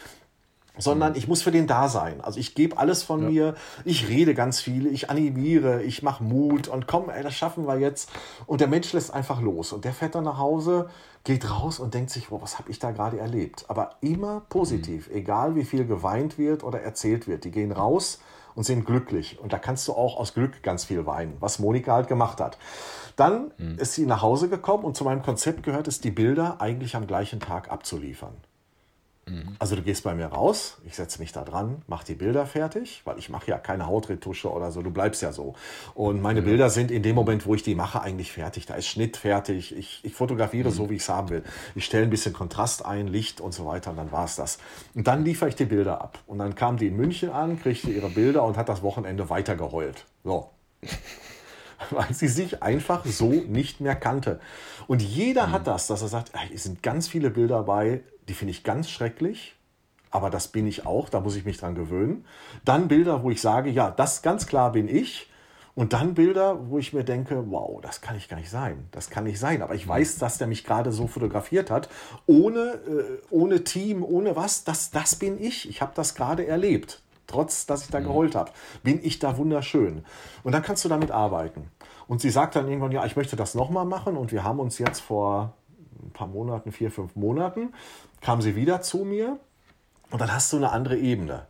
[0.78, 1.18] sondern mhm.
[1.18, 2.20] ich muss für den da sein.
[2.20, 3.28] Also ich gebe alles von ja.
[3.28, 7.66] mir, ich rede ganz viel, ich animiere, ich mache Mut und komm, ey, das schaffen
[7.66, 8.10] wir jetzt.
[8.46, 10.88] Und der Mensch lässt einfach los und der fährt dann nach Hause,
[11.24, 13.64] geht raus und denkt sich, wow, was habe ich da gerade erlebt?
[13.68, 15.16] Aber immer positiv, mhm.
[15.16, 17.44] egal wie viel geweint wird oder erzählt wird.
[17.44, 18.20] Die gehen raus
[18.54, 19.38] und sind glücklich.
[19.40, 22.58] Und da kannst du auch aus Glück ganz viel weinen, was Monika halt gemacht hat.
[23.16, 23.78] Dann mhm.
[23.78, 27.06] ist sie nach Hause gekommen und zu meinem Konzept gehört es, die Bilder eigentlich am
[27.06, 28.34] gleichen Tag abzuliefern.
[29.30, 29.56] Mhm.
[29.58, 33.02] Also du gehst bei mir raus, ich setze mich da dran, mache die Bilder fertig,
[33.04, 35.54] weil ich mache ja keine Hautretusche oder so, du bleibst ja so.
[35.94, 36.46] Und meine mhm.
[36.46, 38.66] Bilder sind in dem Moment, wo ich die mache, eigentlich fertig.
[38.66, 40.74] Da ist Schnitt fertig, ich, ich fotografiere mhm.
[40.74, 41.44] so, wie ich es haben will.
[41.74, 44.58] Ich stelle ein bisschen Kontrast ein, Licht und so weiter und dann war es das.
[44.94, 46.18] Und dann liefere ich die Bilder ab.
[46.26, 49.56] Und dann kam die in München an, kriegte ihre Bilder und hat das Wochenende weiter
[49.56, 50.04] geheult.
[50.24, 50.50] So.
[51.90, 54.40] weil sie sich einfach so nicht mehr kannte.
[54.86, 55.52] Und jeder mhm.
[55.52, 58.90] hat das, dass er sagt, es sind ganz viele Bilder dabei, die finde ich ganz
[58.90, 59.56] schrecklich,
[60.10, 62.24] aber das bin ich auch, da muss ich mich dran gewöhnen.
[62.64, 65.28] Dann Bilder, wo ich sage, ja, das ganz klar bin ich.
[65.76, 68.88] Und dann Bilder, wo ich mir denke, wow, das kann ich gar nicht sein.
[68.90, 69.62] Das kann nicht sein.
[69.62, 71.88] Aber ich weiß, dass der mich gerade so fotografiert hat,
[72.26, 74.64] ohne, äh, ohne Team, ohne was.
[74.64, 75.68] Das, das bin ich.
[75.68, 77.00] Ich habe das gerade erlebt.
[77.30, 78.04] Trotz, dass ich da mhm.
[78.04, 78.50] geheult habe,
[78.82, 80.04] bin ich da wunderschön.
[80.42, 81.70] Und dann kannst du damit arbeiten.
[82.08, 84.16] Und sie sagt dann irgendwann, ja, ich möchte das nochmal machen.
[84.16, 85.54] Und wir haben uns jetzt vor
[86.02, 87.72] ein paar Monaten, vier, fünf Monaten,
[88.20, 89.38] kam sie wieder zu mir
[90.10, 91.46] und dann hast du eine andere Ebene.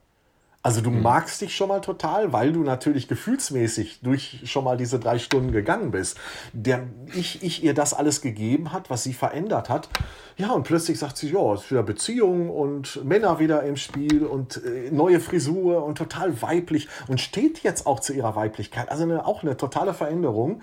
[0.62, 1.01] Also du mhm.
[1.01, 5.53] magst dich schon mal total, weil du natürlich gefühlsmäßig durch schon mal diese drei Stunden
[5.53, 6.18] gegangen bist.
[6.53, 9.88] Der, ich, ich ihr das alles gegeben hat, was sie verändert hat.
[10.37, 14.27] Ja, und plötzlich sagt sie, ja, es ist wieder Beziehung und Männer wieder im Spiel
[14.27, 18.90] und äh, neue Frisur und total weiblich und steht jetzt auch zu ihrer Weiblichkeit.
[18.90, 20.61] Also eine, auch eine totale Veränderung.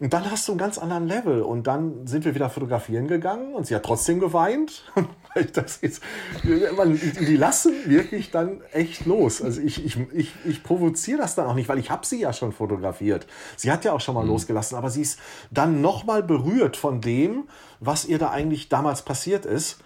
[0.00, 1.42] Und dann hast du einen ganz anderen Level.
[1.42, 4.84] Und dann sind wir wieder fotografieren gegangen und sie hat trotzdem geweint.
[5.52, 6.02] das ist,
[6.44, 9.42] die lassen wirklich dann echt los.
[9.42, 12.32] Also ich, ich, ich, ich provoziere das dann auch nicht, weil ich habe sie ja
[12.32, 13.26] schon fotografiert.
[13.56, 14.30] Sie hat ja auch schon mal mhm.
[14.30, 15.18] losgelassen, aber sie ist
[15.50, 17.48] dann nochmal berührt von dem,
[17.80, 19.78] was ihr da eigentlich damals passiert ist.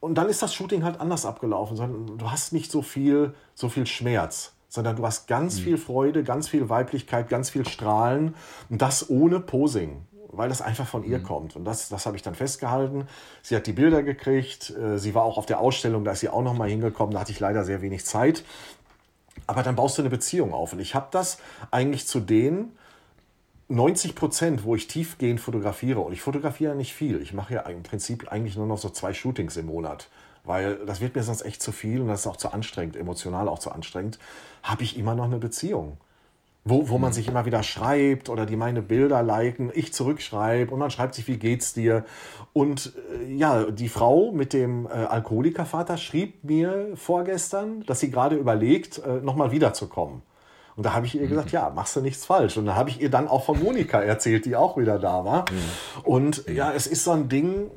[0.00, 2.18] Und dann ist das Shooting halt anders abgelaufen.
[2.18, 5.64] Du hast nicht so viel, so viel Schmerz sondern du hast ganz mhm.
[5.64, 8.34] viel Freude, ganz viel Weiblichkeit, ganz viel Strahlen
[8.70, 11.24] und das ohne Posing, weil das einfach von ihr mhm.
[11.24, 11.56] kommt.
[11.56, 13.06] Und das, das habe ich dann festgehalten.
[13.42, 16.30] Sie hat die Bilder gekriegt, äh, sie war auch auf der Ausstellung, da ist sie
[16.30, 18.44] auch noch mal hingekommen, da hatte ich leider sehr wenig Zeit.
[19.46, 20.72] aber dann baust du eine Beziehung auf.
[20.72, 21.38] Und ich habe das
[21.70, 22.76] eigentlich zu denen
[23.68, 26.00] 90 Prozent, wo ich tiefgehend fotografiere.
[26.00, 27.20] Und ich fotografiere nicht viel.
[27.22, 30.08] Ich mache ja im Prinzip eigentlich nur noch so zwei Shootings im Monat.
[30.44, 33.48] Weil das wird mir sonst echt zu viel und das ist auch zu anstrengend, emotional
[33.48, 34.18] auch zu anstrengend.
[34.62, 35.98] Habe ich immer noch eine Beziehung
[36.64, 37.14] wo, wo man mhm.
[37.14, 41.26] sich immer wieder schreibt oder die meine Bilder liken, ich zurückschreibe und man schreibt sich,
[41.26, 42.04] wie geht's dir?
[42.52, 48.36] Und äh, ja, die Frau mit dem äh, Alkoholikervater schrieb mir vorgestern, dass sie gerade
[48.36, 50.22] überlegt, äh, nochmal wiederzukommen.
[50.74, 51.54] Und da habe ich ihr gesagt, mhm.
[51.54, 52.56] ja, machst du nichts falsch.
[52.56, 55.44] Und da habe ich ihr dann auch von Monika erzählt, die auch wieder da war.
[55.50, 56.04] Mhm.
[56.04, 57.70] Und ja, es ist so ein Ding,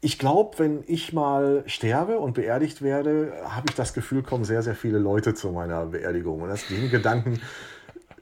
[0.00, 4.62] ich glaube, wenn ich mal sterbe und beerdigt werde, habe ich das Gefühl, kommen sehr,
[4.62, 6.42] sehr viele Leute zu meiner Beerdigung.
[6.42, 7.40] Und das den Gedanken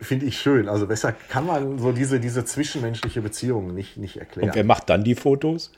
[0.00, 0.68] finde ich schön.
[0.68, 4.50] Also besser kann man so diese, diese zwischenmenschliche Beziehung nicht, nicht erklären.
[4.50, 5.72] Und wer macht dann die Fotos?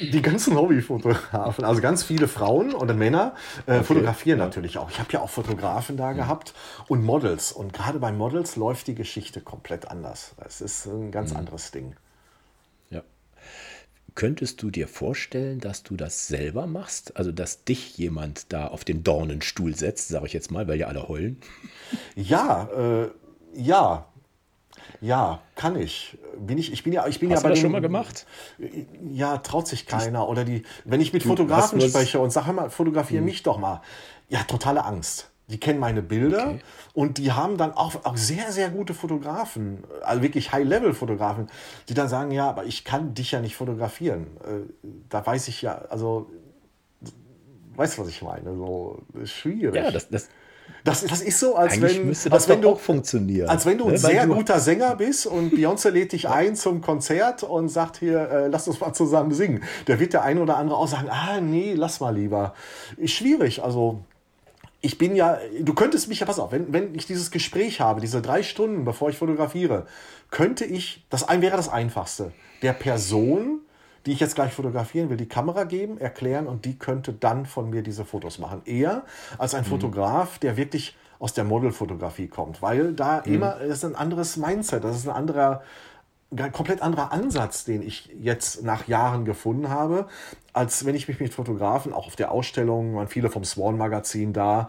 [0.00, 3.34] Die ganzen Hobbyfotografen, also ganz viele Frauen und Männer
[3.66, 3.84] äh, okay.
[3.84, 4.44] fotografieren ja.
[4.44, 4.90] natürlich auch.
[4.90, 6.16] Ich habe ja auch Fotografen da mhm.
[6.16, 6.54] gehabt
[6.88, 7.52] und Models.
[7.52, 10.34] Und gerade bei Models läuft die Geschichte komplett anders.
[10.44, 11.38] Es ist ein ganz mhm.
[11.38, 11.94] anderes Ding.
[14.14, 17.16] Könntest du dir vorstellen, dass du das selber machst?
[17.16, 20.86] Also, dass dich jemand da auf den Dornenstuhl setzt, sage ich jetzt mal, weil ja
[20.86, 21.38] alle heulen?
[22.14, 23.10] Ja, äh,
[23.54, 24.06] ja.
[25.00, 26.16] Ja, kann ich.
[26.38, 28.26] Bin ich, ich bin ja, ich bin Hast ja du das schon mal gemacht?
[29.12, 30.28] Ja, traut sich keiner.
[30.28, 33.26] Oder die, wenn ich mit Fotografen spreche und sage mal, fotografiere hm.
[33.26, 33.82] mich doch mal.
[34.28, 35.30] Ja, totale Angst.
[35.48, 36.60] Die kennen meine Bilder okay.
[36.94, 41.50] und die haben dann auch, auch sehr, sehr gute Fotografen, also wirklich High-Level-Fotografen,
[41.88, 44.26] die dann sagen, ja, aber ich kann dich ja nicht fotografieren.
[44.42, 46.30] Äh, da weiß ich ja, also,
[47.76, 48.56] weißt du, was ich meine?
[48.56, 49.74] So, schwierig.
[49.74, 50.30] Ja, das, das,
[50.82, 53.48] das, das ist so, als Eigentlich wenn, müsste das als wenn du, auch funktionieren.
[53.48, 53.92] Als wenn du ne?
[53.92, 57.98] ein sehr du guter Sänger bist und Beyoncé lädt dich ein zum Konzert und sagt
[57.98, 59.62] hier, äh, lass uns mal zusammen singen.
[59.86, 62.54] Da wird der eine oder andere auch sagen, ah nee, lass mal lieber.
[62.96, 64.04] Ist schwierig, also
[64.84, 68.02] ich bin ja, du könntest mich ja, pass auf, wenn, wenn ich dieses Gespräch habe,
[68.02, 69.86] diese drei Stunden, bevor ich fotografiere,
[70.30, 73.60] könnte ich, das ein wäre das Einfachste, der Person,
[74.04, 77.70] die ich jetzt gleich fotografieren will, die Kamera geben, erklären und die könnte dann von
[77.70, 78.60] mir diese Fotos machen.
[78.66, 79.04] Eher
[79.38, 79.68] als ein mhm.
[79.68, 83.34] Fotograf, der wirklich aus der Modelfotografie kommt, weil da mhm.
[83.34, 85.62] immer, das ist ein anderes Mindset, das ist ein anderer,
[86.52, 90.06] komplett anderer Ansatz, den ich jetzt nach Jahren gefunden habe,
[90.52, 94.32] als wenn ich mich mit Fotografen, auch auf der Ausstellung, waren viele vom Swan Magazin
[94.32, 94.68] da,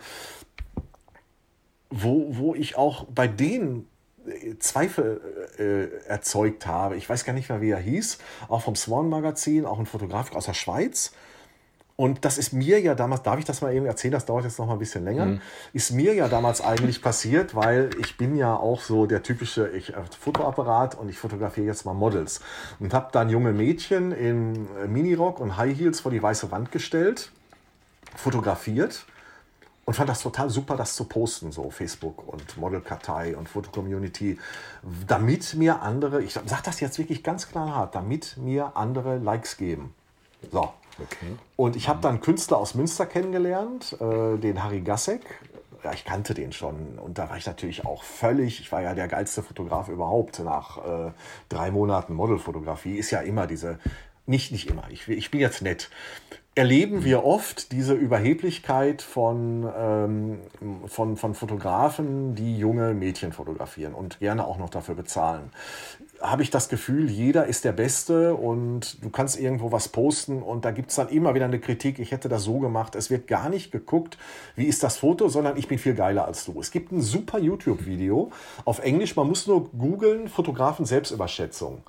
[1.89, 3.88] wo, wo ich auch bei denen
[4.28, 5.21] äh, Zweifel
[5.58, 6.97] äh, erzeugt habe.
[6.97, 8.17] Ich weiß gar nicht mehr, wie er hieß.
[8.47, 11.13] Auch vom Swan Magazin, auch ein Fotograf aus der Schweiz.
[11.98, 14.60] Und das ist mir ja damals, darf ich das mal eben erzählen, das dauert jetzt
[14.60, 15.42] noch mal ein bisschen länger, mhm.
[15.72, 19.94] ist mir ja damals eigentlich passiert, weil ich bin ja auch so der typische ich,
[19.94, 22.42] äh, Fotoapparat und ich fotografiere jetzt mal Models.
[22.80, 26.74] Und habe dann junge Mädchen in äh, Minirock und High Heels vor die weiße Wand
[26.74, 27.32] gestellt,
[28.14, 29.06] fotografiert
[29.86, 34.38] und fand das total super, das zu posten, so Facebook und Modelkartei und Fotocommunity,
[35.08, 39.56] damit mir andere, ich sage das jetzt wirklich ganz klar hart, damit mir andere Likes
[39.56, 39.94] geben.
[40.52, 41.36] So, Okay.
[41.56, 45.22] Und ich habe dann Künstler aus Münster kennengelernt, äh, den Harry Gassek.
[45.84, 46.98] Ja, ich kannte den schon.
[46.98, 50.78] Und da war ich natürlich auch völlig, ich war ja der geilste Fotograf überhaupt nach
[50.78, 51.12] äh,
[51.50, 52.96] drei Monaten Modelfotografie.
[52.96, 53.78] Ist ja immer diese,
[54.26, 55.90] nicht, nicht immer, ich, ich bin jetzt nett
[56.56, 60.40] erleben wir oft diese Überheblichkeit von, ähm,
[60.88, 65.52] von, von Fotografen, die junge Mädchen fotografieren und gerne auch noch dafür bezahlen
[66.30, 70.66] habe ich das Gefühl, jeder ist der Beste und du kannst irgendwo was posten und
[70.66, 72.96] da gibt es dann immer wieder eine Kritik, ich hätte das so gemacht.
[72.96, 74.18] Es wird gar nicht geguckt,
[74.56, 76.60] wie ist das Foto, sondern ich bin viel geiler als du.
[76.60, 78.32] Es gibt ein super YouTube-Video
[78.66, 81.84] auf Englisch, man muss nur googeln, Fotografen Selbstüberschätzung.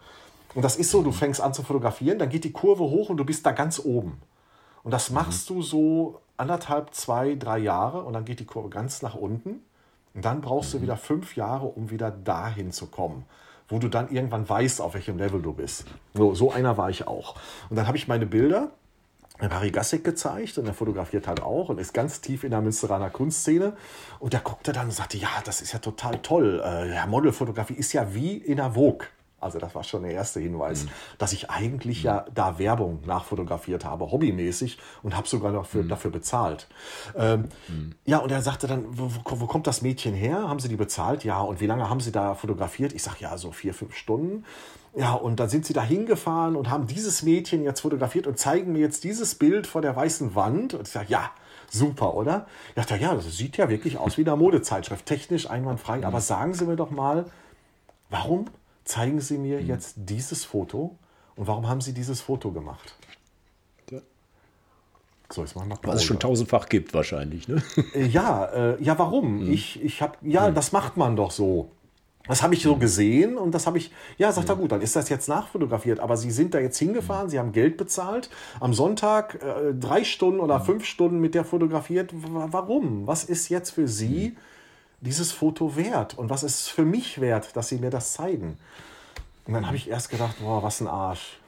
[0.54, 3.18] Und das ist so, du fängst an zu fotografieren, dann geht die Kurve hoch und
[3.18, 4.20] du bist da ganz oben.
[4.82, 5.54] Und das machst mhm.
[5.54, 9.62] du so anderthalb, zwei, drei Jahre und dann geht die Kurve ganz nach unten.
[10.14, 13.24] Und dann brauchst du wieder fünf Jahre, um wieder dahin zu kommen
[13.68, 15.84] wo du dann irgendwann weißt, auf welchem Level du bist.
[16.14, 17.34] So, so einer war ich auch.
[17.68, 18.70] Und dann habe ich meine Bilder
[19.40, 23.10] Harry Gassek gezeigt und er fotografiert halt auch und ist ganz tief in der Münsteraner
[23.10, 23.76] Kunstszene.
[24.18, 26.62] Und der guckte dann und sagte, ja, das ist ja total toll.
[26.64, 29.06] Äh, ja, Modelfotografie ist ja wie in der Vogue.
[29.38, 30.88] Also das war schon der erste Hinweis, mhm.
[31.18, 32.06] dass ich eigentlich mhm.
[32.06, 35.88] ja da Werbung nachfotografiert habe, hobbymäßig und habe sogar noch für, mhm.
[35.88, 36.68] dafür bezahlt.
[37.14, 37.94] Ähm, mhm.
[38.06, 40.48] ja, und er sagte dann, wo, wo, kommt das Mädchen her?
[40.48, 41.22] Haben Sie die bezahlt?
[41.22, 42.94] Ja, und wie lange haben Sie da fotografiert?
[42.94, 44.44] Ich sage, ja, so vier, fünf Stunden.
[44.96, 48.72] Ja, und dann sind sie da hingefahren und haben dieses Mädchen jetzt fotografiert und zeigen
[48.72, 50.72] mir jetzt dieses Bild vor der weißen Wand.
[50.72, 51.30] Und ich sage, ja,
[51.70, 52.46] super, oder?
[52.70, 56.06] Ich dachte, ja, das sieht ja wirklich aus wie eine Modezeitschrift, technisch einwandfrei.
[56.06, 56.22] Aber mhm.
[56.22, 57.26] sagen Sie mir doch mal,
[58.08, 58.46] warum
[58.86, 59.66] zeigen Sie mir mhm.
[59.66, 60.96] jetzt dieses Foto
[61.34, 62.94] und warum haben Sie dieses Foto gemacht?
[63.90, 63.98] Ja.
[65.30, 67.62] So, jetzt machen wir Was es schon tausendfach gibt wahrscheinlich, ne?
[67.94, 69.44] Äh, ja, äh, ja, warum?
[69.44, 69.52] Mhm.
[69.52, 70.54] Ich, ich habe, ja, mhm.
[70.54, 71.70] das macht man doch so.
[72.28, 72.80] Das habe ich so hm.
[72.80, 74.62] gesehen und das habe ich, ja, sagt er hm.
[74.62, 76.00] gut, dann ist das jetzt nachfotografiert.
[76.00, 77.30] Aber Sie sind da jetzt hingefahren, hm.
[77.30, 82.12] Sie haben Geld bezahlt, am Sonntag äh, drei Stunden oder fünf Stunden mit der fotografiert.
[82.12, 83.06] Warum?
[83.06, 84.36] Was ist jetzt für Sie
[85.00, 86.18] dieses Foto wert?
[86.18, 88.58] Und was ist für mich wert, dass Sie mir das zeigen?
[89.46, 91.38] Und dann habe ich erst gedacht, boah, was ein Arsch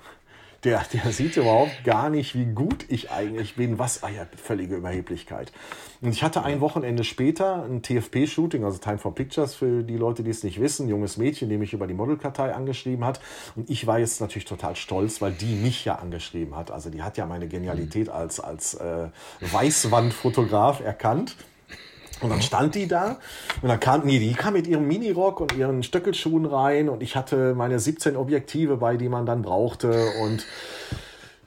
[0.64, 3.78] der, der sieht überhaupt gar nicht, wie gut ich eigentlich bin.
[3.78, 5.52] Was, ah ja, völlige Überheblichkeit.
[6.00, 10.24] Und ich hatte ein Wochenende später ein TFP-Shooting, also Time for Pictures für die Leute,
[10.24, 13.20] die es nicht wissen, ein junges Mädchen, die mich über die Modelkartei angeschrieben hat.
[13.54, 16.72] Und ich war jetzt natürlich total stolz, weil die mich ja angeschrieben hat.
[16.72, 19.08] Also die hat ja meine Genialität als, als äh,
[19.40, 21.36] Weißwandfotograf erkannt.
[22.20, 23.18] Und dann stand die da
[23.62, 27.14] und dann kam, nee, die kam mit ihrem Minirock und ihren Stöckelschuhen rein und ich
[27.14, 30.44] hatte meine 17 Objektive bei, die man dann brauchte und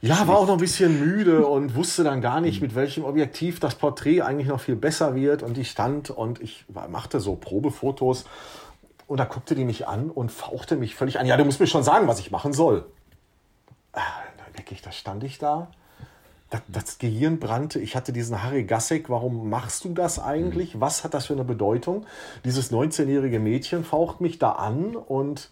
[0.02, 3.60] ja, war auch noch ein bisschen müde und wusste dann gar nicht, mit welchem Objektiv
[3.60, 8.26] das Porträt eigentlich noch viel besser wird und die stand und ich machte so Probefotos
[9.08, 11.28] und da guckte die mich an und fauchte mich völlig an.
[11.28, 12.86] Ja, du musst mir schon sagen, was ich machen soll.
[13.94, 14.02] Da
[14.58, 15.70] denke ich, da stand ich da
[16.52, 17.80] das, das, Gehirn brannte.
[17.80, 19.10] Ich hatte diesen Harry Gassek.
[19.10, 20.76] Warum machst du das eigentlich?
[20.76, 20.82] Mhm.
[20.82, 22.06] Was hat das für eine Bedeutung?
[22.46, 25.50] Dieses 19-jährige Mädchen faucht mich da an und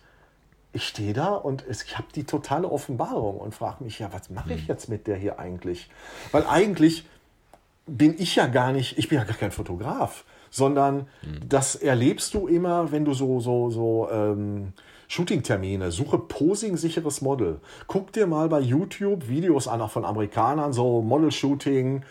[0.74, 4.54] ich stehe da und ich habe die totale Offenbarung und frage mich, ja, was mache
[4.54, 4.68] ich mhm.
[4.68, 5.90] jetzt mit der hier eigentlich?
[6.32, 7.08] Weil eigentlich
[7.88, 11.48] bin ich ja gar nicht, ich bin ja gar kein Fotograf, sondern mhm.
[11.48, 14.74] das erlebst du immer, wenn du so, so, so, ähm,
[15.10, 17.60] Shooting-Termine, suche posing-sicheres Model.
[17.88, 22.04] Guck dir mal bei YouTube Videos an, auch von Amerikanern, so Model-Shooting.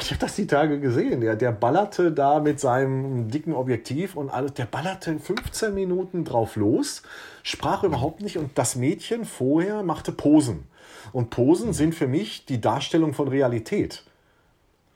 [0.00, 1.20] Ich habe das die Tage gesehen.
[1.20, 4.54] Der, der ballerte da mit seinem dicken Objektiv und alles.
[4.54, 7.02] Der ballerte 15 Minuten drauf los,
[7.42, 10.64] sprach überhaupt nicht und das Mädchen vorher machte Posen.
[11.12, 14.04] Und Posen sind für mich die Darstellung von Realität.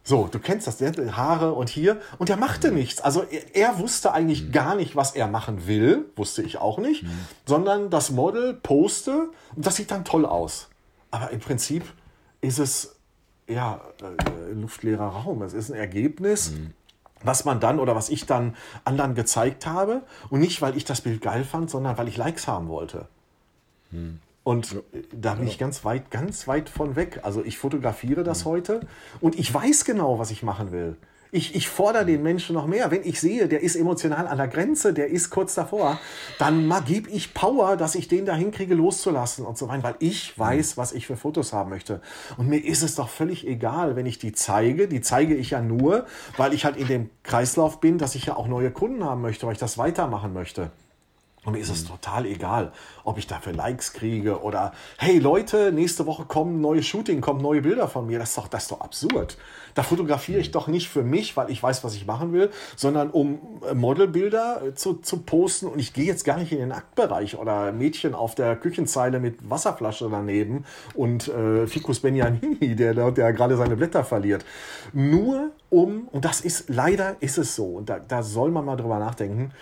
[0.03, 2.01] So, du kennst das, der Haare und hier.
[2.19, 2.79] Und der machte mhm.
[2.79, 3.01] nichts.
[3.01, 4.53] Also er, er wusste eigentlich mhm.
[4.53, 6.07] gar nicht, was er machen will.
[6.17, 7.03] Wusste ich auch nicht.
[7.03, 7.27] Mhm.
[7.47, 10.69] Sondern das Model poste und das sieht dann toll aus.
[11.11, 11.85] Aber im Prinzip
[12.41, 12.97] ist es
[13.47, 15.43] ja äh, luftleerer Raum.
[15.43, 16.53] Es ist ein Ergebnis.
[16.53, 16.75] Mhm.
[17.23, 20.03] Was man dann oder was ich dann anderen gezeigt habe.
[20.31, 23.09] Und nicht, weil ich das Bild geil fand, sondern weil ich Likes haben wollte.
[24.51, 24.57] Mhm.
[24.57, 24.81] Und ja.
[25.13, 27.21] da bin ich ganz weit, ganz weit von weg.
[27.23, 28.51] Also ich fotografiere das mhm.
[28.51, 28.81] heute
[29.21, 30.97] und ich weiß genau, was ich machen will.
[31.33, 32.91] Ich, ich fordere den Menschen noch mehr.
[32.91, 36.01] Wenn ich sehe, der ist emotional an der Grenze, der ist kurz davor,
[36.41, 40.37] dann gebe ich Power, dass ich den da hinkriege, loszulassen und so weiter, weil ich
[40.37, 42.01] weiß, was ich für Fotos haben möchte.
[42.37, 44.89] Und mir ist es doch völlig egal, wenn ich die zeige.
[44.89, 46.05] Die zeige ich ja nur,
[46.37, 49.47] weil ich halt in dem Kreislauf bin, dass ich ja auch neue Kunden haben möchte,
[49.47, 50.73] weil ich das weitermachen möchte.
[51.47, 52.71] Und mir ist es total egal,
[53.03, 57.63] ob ich dafür Likes kriege oder hey Leute, nächste Woche kommen neue Shooting, kommen neue
[57.63, 58.19] Bilder von mir.
[58.19, 59.39] Das ist doch, das ist doch absurd.
[59.75, 63.09] Da fotografiere ich doch nicht für mich, weil ich weiß, was ich machen will, sondern
[63.09, 65.67] um äh, Modelbilder äh, zu, zu posten.
[65.67, 69.49] Und ich gehe jetzt gar nicht in den Aktbereich oder Mädchen auf der Küchenzeile mit
[69.49, 74.45] Wasserflasche daneben und äh, Ficus Benjanini, der, der gerade seine Blätter verliert.
[74.93, 78.77] Nur um, und das ist, leider ist es so, und da, da soll man mal
[78.77, 79.53] drüber nachdenken,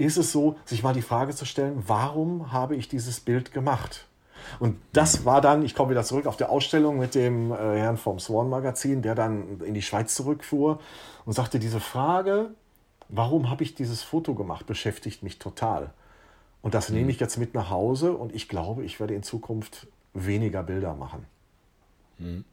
[0.00, 4.06] ist es so, sich mal die Frage zu stellen, warum habe ich dieses Bild gemacht?
[4.58, 7.96] Und das war dann, ich komme wieder zurück auf der Ausstellung mit dem äh, Herrn
[7.96, 10.80] vom Swan Magazin, der dann in die Schweiz zurückfuhr
[11.24, 12.50] und sagte, diese Frage,
[13.08, 15.90] warum habe ich dieses Foto gemacht, beschäftigt mich total.
[16.62, 16.96] Und das mhm.
[16.96, 20.94] nehme ich jetzt mit nach Hause und ich glaube, ich werde in Zukunft weniger Bilder
[20.94, 21.26] machen.
[22.18, 22.44] Mhm.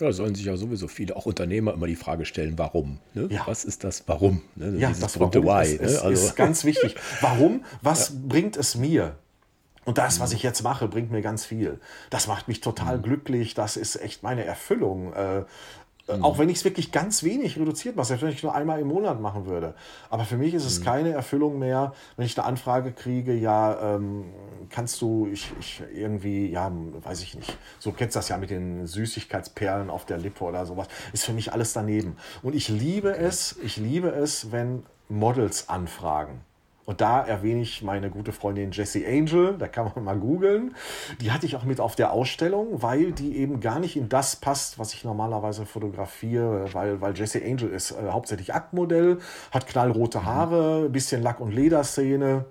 [0.00, 2.98] Ja, sollen sich ja sowieso viele, auch Unternehmer, immer die Frage stellen, warum?
[3.12, 3.28] Ne?
[3.30, 3.46] Ja.
[3.46, 4.42] Was ist das Warum?
[4.56, 4.76] Ne?
[4.78, 5.86] Ja, Dieses das Warum Why, ist, ne?
[5.86, 6.26] ist, also.
[6.26, 6.96] ist ganz wichtig.
[7.20, 7.64] Warum?
[7.80, 8.14] Was ja.
[8.26, 9.16] bringt es mir?
[9.84, 10.36] Und das, was mhm.
[10.36, 11.78] ich jetzt mache, bringt mir ganz viel.
[12.10, 13.02] Das macht mich total mhm.
[13.02, 13.54] glücklich.
[13.54, 15.12] Das ist echt meine Erfüllung.
[16.08, 16.24] Äh, Mhm.
[16.24, 18.88] Auch wenn ich es wirklich ganz wenig reduziert mache, selbst wenn ich nur einmal im
[18.88, 19.74] Monat machen würde.
[20.10, 20.84] Aber für mich ist es mhm.
[20.84, 24.26] keine Erfüllung mehr, wenn ich eine Anfrage kriege, ja, ähm,
[24.70, 26.70] kannst du, ich, ich irgendwie, ja,
[27.02, 30.66] weiß ich nicht, so kennst du das ja mit den Süßigkeitsperlen auf der Lippe oder
[30.66, 32.16] sowas, ist für mich alles daneben.
[32.42, 36.40] Und ich liebe es, ich liebe es, wenn Models anfragen.
[36.86, 40.74] Und da erwähne ich meine gute Freundin Jessie Angel, da kann man mal googeln.
[41.20, 44.36] Die hatte ich auch mit auf der Ausstellung, weil die eben gar nicht in das
[44.36, 49.18] passt, was ich normalerweise fotografiere, weil, weil Jessie Angel ist äh, hauptsächlich Aktmodell,
[49.50, 50.24] hat knallrote mhm.
[50.24, 52.44] Haare, bisschen Lack- und Lederszene.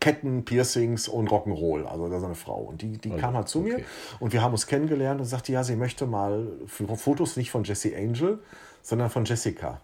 [0.00, 1.84] Ketten, Piercings und Rock'n'Roll.
[1.84, 2.58] Also das ist eine Frau.
[2.58, 3.76] Und die, die also, kam halt zu okay.
[3.76, 3.84] mir
[4.18, 7.94] und wir haben uns kennengelernt und sagte, ja, sie möchte mal Fotos nicht von Jessie
[7.94, 8.40] Angel,
[8.82, 9.80] sondern von Jessica.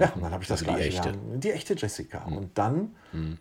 [0.00, 0.90] Ja, und dann habe ich das also gleiche.
[0.90, 1.18] Die echte.
[1.36, 2.24] die echte Jessica.
[2.26, 2.36] Mhm.
[2.36, 3.38] Und dann mhm.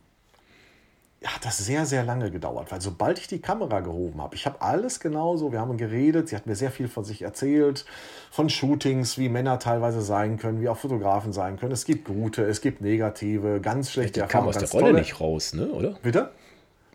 [1.24, 4.62] hat das sehr, sehr lange gedauert, weil sobald ich die Kamera gehoben habe, ich habe
[4.62, 7.86] alles genauso, wir haben geredet, sie hat mir sehr viel von sich erzählt,
[8.30, 11.72] von Shootings, wie Männer teilweise sein können, wie auch Fotografen sein können.
[11.72, 15.00] Es gibt gute, es gibt negative, ganz schlechte die kam aus der Rolle tolle.
[15.00, 15.68] nicht raus, ne?
[15.68, 15.98] oder?
[16.02, 16.32] Bitte?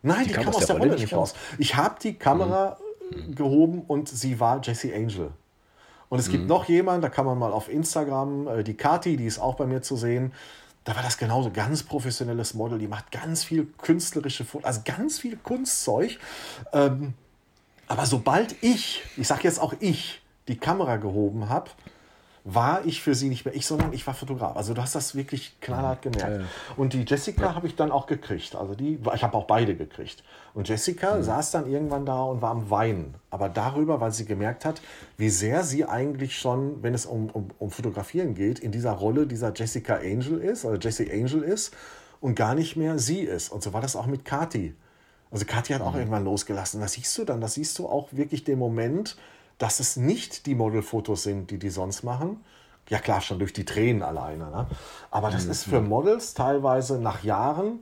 [0.03, 1.35] Nein, die, die kam, aus der, Rolle, Rolle nicht raus.
[1.57, 2.77] Ich habe die Kamera
[3.11, 3.35] mhm.
[3.35, 5.31] gehoben und sie war Jesse Angel.
[6.15, 6.49] Und es gibt mhm.
[6.49, 9.67] noch jemanden, da kann man mal auf Instagram, äh, die Kati, die ist auch bei
[9.67, 10.33] mir zu sehen,
[10.85, 15.19] da war das genauso ganz professionelles Model, die macht ganz viel künstlerische Fotos, also ganz
[15.19, 16.21] viel Kunstzeug.
[16.73, 17.15] Ähm,
[17.89, 21.71] aber sobald ich, ich sage jetzt auch ich, die Kamera gehoben habe,
[22.47, 24.55] war ich für sie nicht mehr ich, sondern ich war Fotograf.
[24.55, 26.31] Also du hast das wirklich knallhart gemerkt.
[26.31, 26.47] Ja, ja.
[26.77, 27.55] Und die Jessica ja.
[27.55, 28.55] habe ich dann auch gekriegt.
[28.55, 30.23] Also die, ich habe auch beide gekriegt.
[30.53, 31.23] Und Jessica mhm.
[31.23, 33.15] saß dann irgendwann da und war am Weinen.
[33.31, 34.83] Aber darüber, weil sie gemerkt hat,
[35.17, 39.27] wie sehr sie eigentlich schon, wenn es um, um, um Fotografieren geht, in dieser Rolle
[39.27, 41.75] dieser Jessica Angel ist, oder Jessie Angel ist
[42.21, 43.53] und gar nicht mehr sie ist.
[43.53, 44.75] Und so war das auch mit Kati.
[45.31, 46.01] Also Kathi hat auch mhm.
[46.01, 46.81] irgendwann losgelassen.
[46.83, 49.17] Das siehst du dann, das siehst du auch wirklich den Moment,
[49.59, 52.45] dass es nicht die Modelfotos sind, die die sonst machen.
[52.89, 54.51] Ja klar, schon durch die Tränen alleine.
[54.51, 54.67] Ne?
[55.11, 55.51] Aber das mhm.
[55.51, 57.81] ist für Models teilweise nach Jahren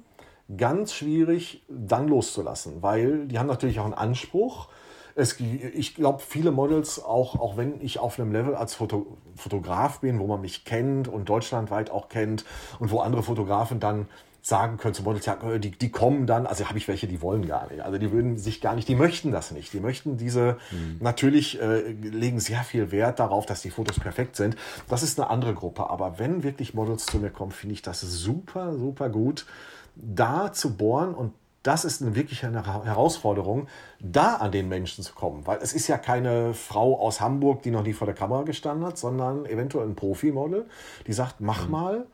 [0.56, 4.68] ganz schwierig, dann loszulassen, weil die haben natürlich auch einen Anspruch.
[5.14, 10.00] Es, ich glaube, viele Models, auch, auch wenn ich auf einem Level als Foto, Fotograf
[10.00, 12.44] bin, wo man mich kennt und deutschlandweit auch kennt
[12.78, 14.08] und wo andere Fotografen dann
[14.44, 17.46] sagen können zum Models, ja, die, die kommen dann, also habe ich welche, die wollen
[17.46, 17.80] gar nicht.
[17.80, 19.72] Also die würden sich gar nicht, die möchten das nicht.
[19.72, 20.96] Die möchten diese, mhm.
[20.98, 24.56] natürlich äh, legen sehr viel Wert darauf, dass die Fotos perfekt sind.
[24.88, 25.88] Das ist eine andere Gruppe.
[25.90, 29.46] Aber wenn wirklich Models zu mir kommen, finde ich das super, super gut,
[29.94, 31.32] da zu bohren und
[31.62, 33.68] das ist eine wirkliche Herausforderung,
[34.00, 35.46] da an den Menschen zu kommen.
[35.46, 38.84] Weil es ist ja keine Frau aus Hamburg, die noch nie vor der Kamera gestanden
[38.84, 40.66] hat, sondern eventuell ein Profimodel,
[41.06, 41.70] die sagt, mach mhm.
[41.70, 42.06] mal,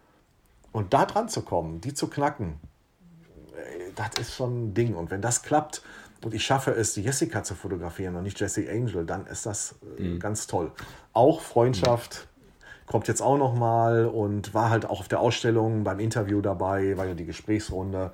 [0.78, 2.60] und da dran zu kommen, die zu knacken,
[3.96, 4.94] das ist schon ein Ding.
[4.94, 5.82] Und wenn das klappt
[6.24, 10.02] und ich schaffe es, Jessica zu fotografieren und nicht Jesse Angel, dann ist das äh,
[10.02, 10.20] mhm.
[10.20, 10.70] ganz toll.
[11.12, 12.90] Auch Freundschaft mhm.
[12.92, 16.96] kommt jetzt auch noch mal und war halt auch auf der Ausstellung beim Interview dabei,
[16.96, 18.12] war ja die Gesprächsrunde.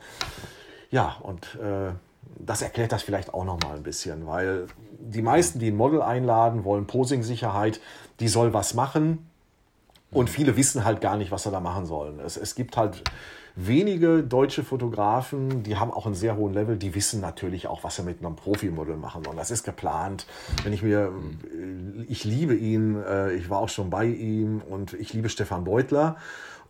[0.88, 1.92] Ja, und äh,
[2.38, 6.00] das erklärt das vielleicht auch noch mal ein bisschen, weil die meisten, die ein Model
[6.00, 7.82] einladen, wollen Posing-Sicherheit,
[8.20, 9.26] die soll was machen
[10.14, 12.20] und viele wissen halt gar nicht, was sie da machen sollen.
[12.20, 13.02] Es, es gibt halt
[13.56, 17.96] wenige deutsche Fotografen, die haben auch einen sehr hohen Level, die wissen natürlich auch, was
[17.96, 19.36] sie mit einem Profimodel machen sollen.
[19.36, 20.26] Das ist geplant.
[20.64, 21.12] Wenn ich mir,
[22.08, 26.16] ich liebe ihn, äh, ich war auch schon bei ihm und ich liebe Stefan Beutler.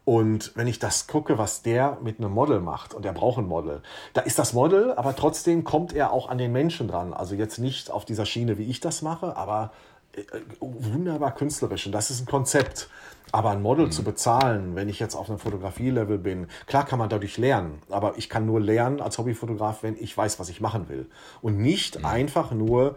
[0.05, 3.47] Und wenn ich das gucke, was der mit einem Model macht, und er braucht ein
[3.47, 3.81] Model,
[4.13, 7.15] da ist das Model, aber trotzdem kommt er auch an den Menschen dran.
[7.15, 9.73] Also jetzt nicht auf dieser Schiene, wie ich das mache, aber
[10.13, 10.23] äh,
[10.61, 11.87] wunderbar künstlerisch.
[11.87, 12.91] Und das ist ein Konzept.
[13.35, 13.91] Aber ein Model mhm.
[13.91, 18.17] zu bezahlen, wenn ich jetzt auf einem Fotografielevel bin, klar kann man dadurch lernen, aber
[18.17, 21.11] ich kann nur lernen als Hobbyfotograf, wenn ich weiß, was ich machen will.
[21.43, 22.05] Und nicht mhm.
[22.05, 22.95] einfach nur,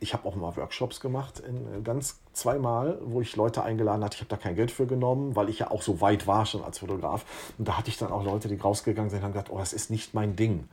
[0.00, 4.16] ich habe auch mal Workshops gemacht, in, äh, ganz zweimal, wo ich Leute eingeladen hatte.
[4.16, 6.64] Ich habe da kein Geld für genommen, weil ich ja auch so weit war schon
[6.64, 7.24] als Fotograf.
[7.56, 9.72] Und da hatte ich dann auch Leute, die rausgegangen sind und haben gesagt, oh, das
[9.72, 10.64] ist nicht mein Ding.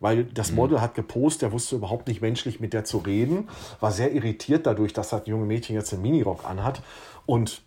[0.00, 0.56] Weil das mhm.
[0.56, 3.48] Model hat gepostet, der wusste überhaupt nicht menschlich mit der zu reden,
[3.78, 6.82] war sehr irritiert dadurch, dass das junge Mädchen jetzt einen Minirock anhat.
[7.24, 7.62] Und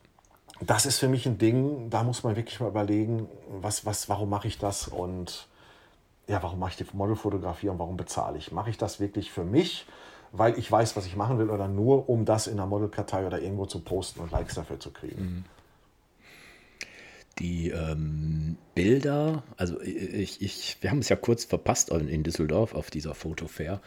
[0.70, 4.30] das ist für mich ein Ding, da muss man wirklich mal überlegen, was, was, warum
[4.30, 5.48] mache ich das und
[6.28, 8.52] ja, warum mache ich die Modelfotografie und warum bezahle ich?
[8.52, 9.86] Mache ich das wirklich für mich,
[10.32, 13.42] weil ich weiß, was ich machen will oder nur, um das in einer Modelkartei oder
[13.42, 15.22] irgendwo zu posten und Likes dafür zu kriegen?
[15.22, 15.46] Mhm.
[17.40, 22.92] Die ähm, Bilder, also ich, ich, wir haben es ja kurz verpasst in Düsseldorf auf
[22.92, 23.82] dieser Fotofair.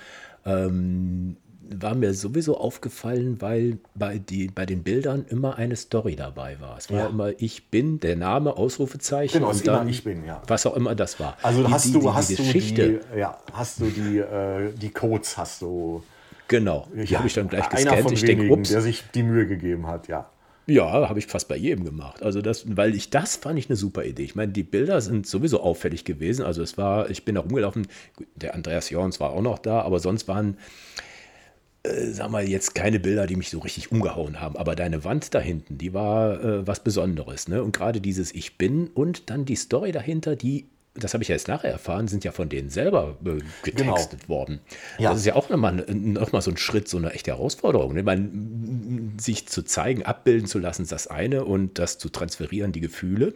[0.44, 1.36] Ähm,
[1.74, 6.78] war mir sowieso aufgefallen, weil bei, die, bei den Bildern immer eine Story dabei war.
[6.78, 7.06] Es war ja.
[7.06, 9.40] immer Ich bin, der Name, Ausrufezeichen.
[9.40, 10.42] Genau, und dann, Ich bin, ja.
[10.46, 11.36] Was auch immer das war.
[11.42, 14.90] Also die, hast, die, du, die, hast, du die, ja, hast du die, äh, die
[14.90, 16.02] Codes, hast du.
[16.48, 17.92] Genau, die ja, habe ich dann gleich gescannt.
[17.92, 18.70] Einer von ich denke, ups.
[18.70, 20.30] Der sich die Mühe gegeben hat, ja.
[20.68, 22.24] Ja, habe ich fast bei jedem gemacht.
[22.24, 24.24] Also das, weil ich das fand ich eine super Idee.
[24.24, 26.44] Ich meine, die Bilder sind sowieso auffällig gewesen.
[26.44, 27.86] Also es war, ich bin da rumgelaufen,
[28.34, 30.56] der Andreas Jorns war auch noch da, aber sonst waren
[31.86, 35.34] äh, sag mal, jetzt keine Bilder, die mich so richtig umgehauen haben, aber deine Wand
[35.34, 37.48] da hinten, die war äh, was Besonderes.
[37.48, 37.62] Ne?
[37.62, 41.34] Und gerade dieses Ich bin und dann die Story dahinter, die, das habe ich ja
[41.34, 44.28] jetzt nachher erfahren, sind ja von denen selber äh, getextet genau.
[44.28, 44.60] worden.
[44.98, 45.10] Ja.
[45.10, 47.94] Das ist ja auch nochmal, noch mal so ein Schritt, so eine echte Herausforderung.
[47.94, 48.02] Ne?
[48.02, 52.80] Man, sich zu zeigen, abbilden zu lassen, ist das eine und das zu transferieren, die
[52.80, 53.34] Gefühle,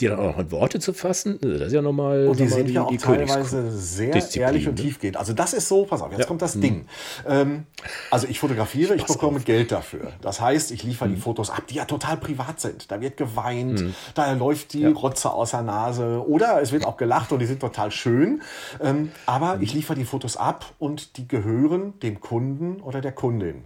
[0.00, 2.26] die dann auch noch in Worte zu fassen, das ist ja nochmal.
[2.26, 4.82] Und die sind ja auch die teilweise sehr ehrlich und ne?
[4.82, 5.16] tiefgehend.
[5.16, 6.26] Also das ist so, pass auf, jetzt ja.
[6.26, 6.60] kommt das hm.
[6.60, 6.86] Ding.
[7.26, 7.64] Ähm,
[8.10, 9.44] also ich fotografiere, Spaß ich bekomme auf.
[9.44, 10.12] Geld dafür.
[10.20, 11.16] Das heißt, ich liefere hm.
[11.16, 12.90] die Fotos ab, die ja total privat sind.
[12.90, 13.94] Da wird geweint, hm.
[14.14, 14.90] da läuft die ja.
[14.90, 18.42] Rotze aus der Nase oder es wird auch gelacht und die sind total schön.
[18.82, 19.62] Ähm, aber hm.
[19.62, 23.64] ich liefere die Fotos ab und die gehören dem Kunden oder der Kundin.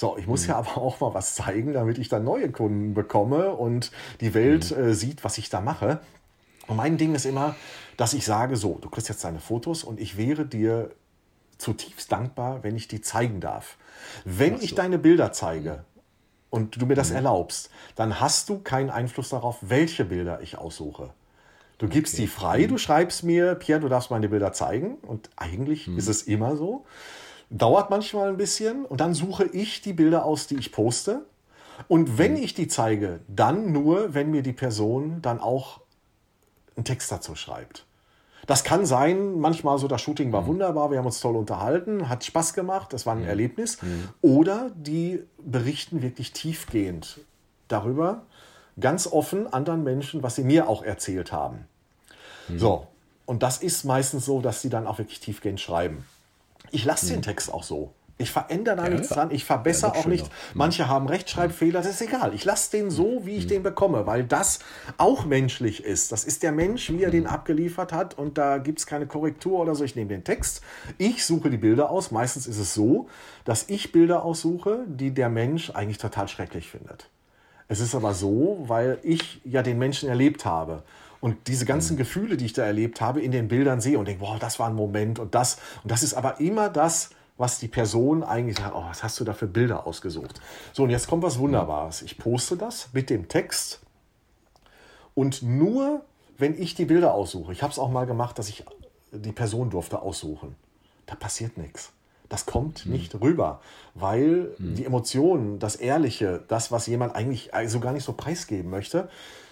[0.00, 0.48] So, ich muss mhm.
[0.48, 3.92] ja aber auch mal was zeigen, damit ich dann neue Kunden bekomme und
[4.22, 4.84] die Welt mhm.
[4.84, 6.00] äh, sieht, was ich da mache.
[6.68, 7.54] Und mein Ding ist immer,
[7.98, 10.90] dass ich sage, so, du kriegst jetzt deine Fotos und ich wäre dir
[11.58, 13.76] zutiefst dankbar, wenn ich die zeigen darf.
[14.24, 14.62] Wenn so.
[14.62, 15.84] ich deine Bilder zeige
[16.48, 17.16] und du mir das mhm.
[17.16, 21.10] erlaubst, dann hast du keinen Einfluss darauf, welche Bilder ich aussuche.
[21.76, 22.22] Du gibst okay.
[22.22, 22.78] die frei, du mhm.
[22.78, 24.94] schreibst mir, Pierre, du darfst meine Bilder zeigen.
[25.02, 25.98] Und eigentlich mhm.
[25.98, 26.86] ist es immer so.
[27.50, 31.24] Dauert manchmal ein bisschen und dann suche ich die Bilder aus, die ich poste.
[31.88, 32.42] Und wenn mhm.
[32.42, 35.80] ich die zeige, dann nur, wenn mir die Person dann auch
[36.76, 37.84] einen Text dazu schreibt.
[38.46, 40.46] Das kann sein, manchmal so, das Shooting war mhm.
[40.46, 43.28] wunderbar, wir haben uns toll unterhalten, hat Spaß gemacht, das war ein mhm.
[43.28, 43.80] Erlebnis.
[43.82, 44.08] Mhm.
[44.22, 47.20] Oder die berichten wirklich tiefgehend
[47.68, 48.22] darüber,
[48.78, 51.66] ganz offen anderen Menschen, was sie mir auch erzählt haben.
[52.48, 52.58] Mhm.
[52.58, 52.86] So,
[53.30, 56.04] und das ist meistens so, dass sie dann auch wirklich tiefgehend schreiben.
[56.70, 57.22] Ich lasse den hm.
[57.22, 57.94] Text auch so.
[58.20, 60.28] Ich verändere da ja, nichts dran, ich verbessere ja, auch nichts.
[60.28, 60.34] Hm.
[60.52, 62.34] Manche haben Rechtschreibfehler, das ist egal.
[62.34, 63.48] Ich lasse den so, wie ich hm.
[63.48, 64.58] den bekomme, weil das
[64.98, 66.12] auch menschlich ist.
[66.12, 69.58] Das ist der Mensch, wie er den abgeliefert hat und da gibt es keine Korrektur
[69.58, 69.84] oder so.
[69.84, 70.60] Ich nehme den Text,
[70.98, 72.10] ich suche die Bilder aus.
[72.10, 73.08] Meistens ist es so,
[73.46, 77.08] dass ich Bilder aussuche, die der Mensch eigentlich total schrecklich findet.
[77.68, 80.82] Es ist aber so, weil ich ja den Menschen erlebt habe
[81.20, 81.98] und diese ganzen mhm.
[81.98, 84.68] Gefühle, die ich da erlebt habe, in den Bildern sehe und denke, boah, das war
[84.68, 85.58] ein Moment und das.
[85.82, 89.24] Und das ist aber immer das, was die Person eigentlich sagt, oh, was hast du
[89.24, 90.40] da für Bilder ausgesucht?
[90.72, 92.02] So, und jetzt kommt was Wunderbares.
[92.02, 93.80] Ich poste das mit dem Text
[95.14, 96.02] und nur,
[96.38, 98.64] wenn ich die Bilder aussuche, ich habe es auch mal gemacht, dass ich
[99.12, 100.54] die Person durfte aussuchen,
[101.06, 101.92] da passiert nichts.
[102.28, 102.92] Das kommt hm.
[102.92, 103.60] nicht rüber,
[103.94, 104.76] weil hm.
[104.76, 109.10] die Emotionen, das Ehrliche, das, was jemand eigentlich so gar nicht so preisgeben möchte,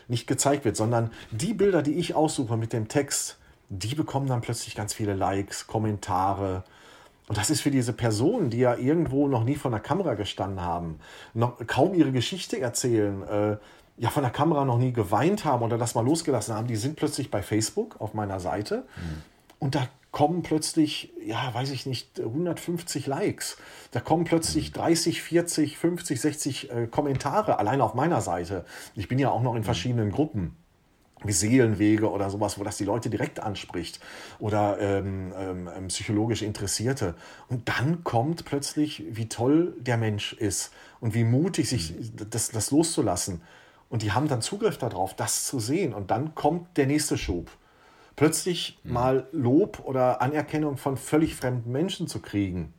[0.08, 3.38] nicht gezeigt wird, sondern die Bilder, die ich aussuche mit dem Text,
[3.68, 6.64] die bekommen dann plötzlich ganz viele Likes, Kommentare.
[7.28, 10.62] Und das ist für diese Personen, die ja irgendwo noch nie vor der Kamera gestanden
[10.62, 10.98] haben,
[11.34, 13.56] noch kaum ihre Geschichte erzählen, äh,
[13.98, 16.96] ja von der Kamera noch nie geweint haben oder das mal losgelassen haben, die sind
[16.96, 18.84] plötzlich bei Facebook auf meiner Seite.
[18.96, 19.22] Mhm.
[19.58, 23.58] Und da kommen plötzlich, ja, weiß ich nicht, 150 Likes.
[23.90, 28.64] Da kommen plötzlich 30, 40, 50, 60 äh, Kommentare allein auf meiner Seite.
[28.94, 30.56] Ich bin ja auch noch in verschiedenen Gruppen
[31.24, 34.00] wie Seelenwege oder sowas, wo das die Leute direkt anspricht
[34.38, 37.14] oder ähm, ähm, psychologisch Interessierte.
[37.48, 41.94] Und dann kommt plötzlich, wie toll der Mensch ist und wie mutig sich
[42.30, 43.42] das, das loszulassen.
[43.88, 45.94] Und die haben dann Zugriff darauf, das zu sehen.
[45.94, 47.50] Und dann kommt der nächste Schub
[48.18, 48.92] plötzlich mhm.
[48.92, 52.74] mal Lob oder Anerkennung von völlig fremden Menschen zu kriegen.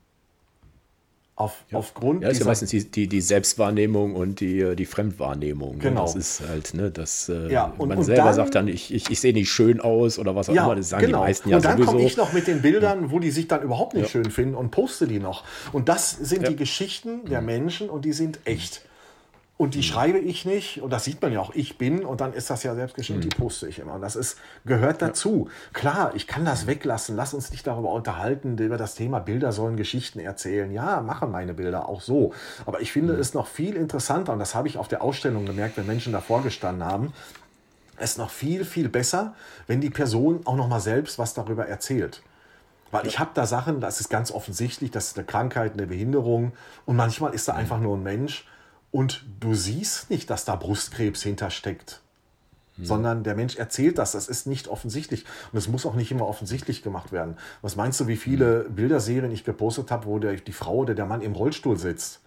[1.38, 1.78] Auf, ja.
[1.78, 5.78] Aufgrund ja, ist ja meistens die, die, die, Selbstwahrnehmung und die, die Fremdwahrnehmung.
[5.78, 5.84] Ne?
[5.84, 6.02] Genau.
[6.02, 8.94] Das ist halt, ne, dass äh, ja, und, man und selber dann, sagt dann, ich,
[8.94, 10.76] ich, ich sehe nicht schön aus oder was auch ja, immer.
[10.76, 11.20] Das sagen genau.
[11.20, 13.62] die meisten ja Und dann komme ich noch mit den Bildern, wo die sich dann
[13.62, 15.46] überhaupt nicht schön finden und poste die noch.
[15.72, 17.46] Und das sind die Geschichten der mhm.
[17.46, 18.82] Menschen und die sind echt.
[19.60, 19.84] Und die mhm.
[19.84, 22.64] schreibe ich nicht, und das sieht man ja auch, ich bin, und dann ist das
[22.64, 23.30] ja selbstgeschrieben, mhm.
[23.30, 23.96] die poste ich immer.
[23.96, 25.50] Und das ist, gehört dazu.
[25.50, 25.54] Ja.
[25.74, 29.76] Klar, ich kann das weglassen, lass uns nicht darüber unterhalten, über das Thema Bilder sollen
[29.76, 30.72] Geschichten erzählen.
[30.72, 32.32] Ja, machen meine Bilder auch so.
[32.66, 33.20] Aber ich finde mhm.
[33.20, 36.42] es noch viel interessanter, und das habe ich auf der Ausstellung gemerkt, wenn Menschen davor
[36.42, 37.12] gestanden haben,
[37.98, 39.34] es noch viel, viel besser,
[39.68, 42.22] wenn die Person auch noch mal selbst was darüber erzählt.
[42.92, 46.54] Weil ich habe da Sachen, das ist ganz offensichtlich, das ist eine Krankheit, eine Behinderung,
[46.86, 47.60] und manchmal ist da mhm.
[47.60, 48.46] einfach nur ein Mensch,
[48.92, 52.02] und du siehst nicht, dass da Brustkrebs hintersteckt.
[52.78, 52.86] Hm.
[52.86, 54.14] Sondern der Mensch erzählt das.
[54.14, 55.26] Das ist nicht offensichtlich.
[55.52, 57.38] Und es muss auch nicht immer offensichtlich gemacht werden.
[57.62, 58.76] Was meinst du, wie viele hm.
[58.76, 62.22] Bilderserien ich gepostet habe, wo der, die Frau oder der Mann im Rollstuhl sitzt?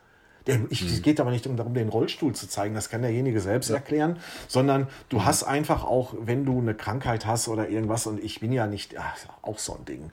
[0.47, 1.03] Der, ich, Es hm.
[1.03, 3.77] geht aber nicht darum, den Rollstuhl zu zeigen, das kann derjenige selbst ja.
[3.77, 5.25] erklären, sondern du mhm.
[5.25, 8.99] hast einfach auch, wenn du eine Krankheit hast oder irgendwas, und ich bin ja nicht,
[8.99, 10.11] ach, auch so ein Ding,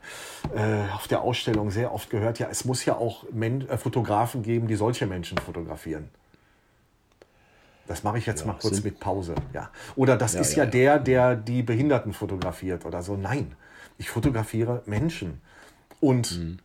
[0.54, 4.42] äh, auf der Ausstellung sehr oft gehört, ja, es muss ja auch Men äh, Fotografen
[4.42, 6.10] geben, die solche Menschen fotografieren.
[7.90, 9.34] Das mache ich jetzt ja, mal kurz mit Pause.
[9.52, 9.68] Ja.
[9.96, 13.16] Oder das ja, ist ja, ja, der, der die Behinderten fotografiert oder so.
[13.16, 13.56] Nein,
[13.98, 15.40] ich fotografiere Menschen.
[15.98, 16.58] Und mhm.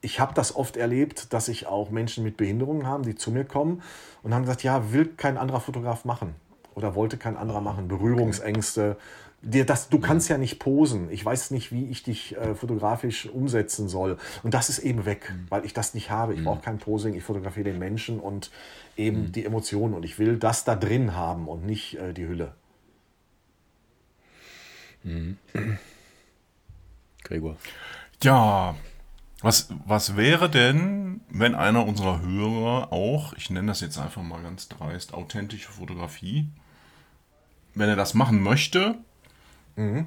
[0.00, 3.44] ich habe das oft erlebt, dass ich auch Menschen mit Behinderungen haben, die zu mir
[3.44, 3.82] kommen
[4.22, 6.36] und haben gesagt, ja, will kein anderer Fotograf machen
[6.74, 7.86] oder wollte kein anderer ah, machen.
[7.86, 8.96] Berührungsängste,
[9.42, 11.10] dir das, du kannst ja nicht posen.
[11.10, 14.16] Ich weiß nicht, wie ich dich äh, fotografisch umsetzen soll.
[14.42, 15.46] Und das ist eben weg, mhm.
[15.50, 16.32] weil ich das nicht habe.
[16.32, 16.44] Ich mhm.
[16.44, 17.14] brauche kein Posing.
[17.14, 18.50] Ich fotografiere den Menschen und
[18.96, 19.32] eben mhm.
[19.32, 19.94] die Emotionen.
[19.94, 22.54] Und ich will das da drin haben und nicht äh, die Hülle.
[25.02, 25.36] Mhm.
[27.24, 27.56] Gregor.
[28.22, 28.76] Ja,
[29.40, 34.40] was, was wäre denn, wenn einer unserer Hörer auch, ich nenne das jetzt einfach mal
[34.40, 36.48] ganz dreist, authentische Fotografie,
[37.74, 38.98] wenn er das machen möchte,
[39.76, 40.06] mhm.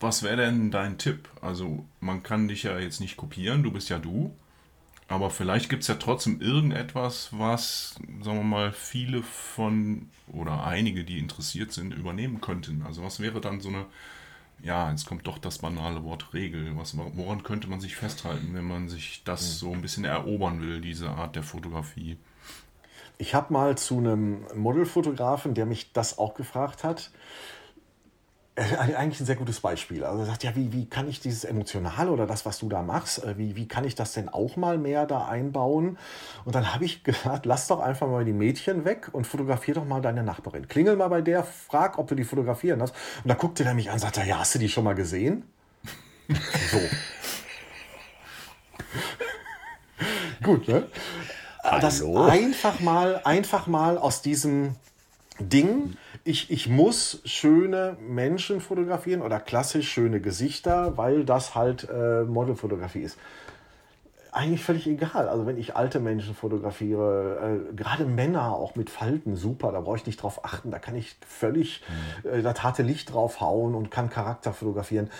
[0.00, 1.28] was wäre denn dein Tipp?
[1.40, 4.34] Also man kann dich ja jetzt nicht kopieren, du bist ja du,
[5.08, 11.04] aber vielleicht gibt es ja trotzdem irgendetwas, was, sagen wir mal, viele von oder einige,
[11.04, 12.82] die interessiert sind, übernehmen könnten.
[12.86, 13.86] Also was wäre dann so eine
[14.62, 16.76] ja, jetzt kommt doch das banale Wort Regel.
[16.76, 20.80] Was, woran könnte man sich festhalten, wenn man sich das so ein bisschen erobern will,
[20.80, 22.16] diese Art der Fotografie?
[23.18, 27.10] Ich habe mal zu einem Modelfotografen, der mich das auch gefragt hat,
[28.56, 30.04] eigentlich ein sehr gutes Beispiel.
[30.04, 32.82] Also er sagt, ja, wie, wie kann ich dieses Emotionale oder das, was du da
[32.82, 35.98] machst, äh, wie, wie kann ich das denn auch mal mehr da einbauen?
[36.44, 39.84] Und dann habe ich gesagt, lass doch einfach mal die Mädchen weg und fotografier doch
[39.84, 40.68] mal deine Nachbarin.
[40.68, 42.94] Klingel mal bei der, frag, ob du die fotografieren hast.
[43.24, 45.42] Und da guckte er mich an und sagte, ja, hast du die schon mal gesehen?
[46.70, 46.78] so.
[50.44, 50.86] Gut, ne?
[51.64, 51.80] Hallo?
[51.80, 54.76] Das einfach mal, einfach mal aus diesem
[55.40, 62.24] Ding ich, ich muss schöne Menschen fotografieren oder klassisch schöne Gesichter, weil das halt äh,
[62.24, 63.18] Modelfotografie ist.
[64.32, 65.28] Eigentlich völlig egal.
[65.28, 69.98] Also wenn ich alte Menschen fotografiere, äh, gerade Männer auch mit Falten, super, da brauche
[69.98, 70.70] ich nicht drauf achten.
[70.70, 71.82] Da kann ich völlig
[72.24, 72.30] mhm.
[72.30, 75.10] äh, das harte Licht drauf hauen und kann Charakter fotografieren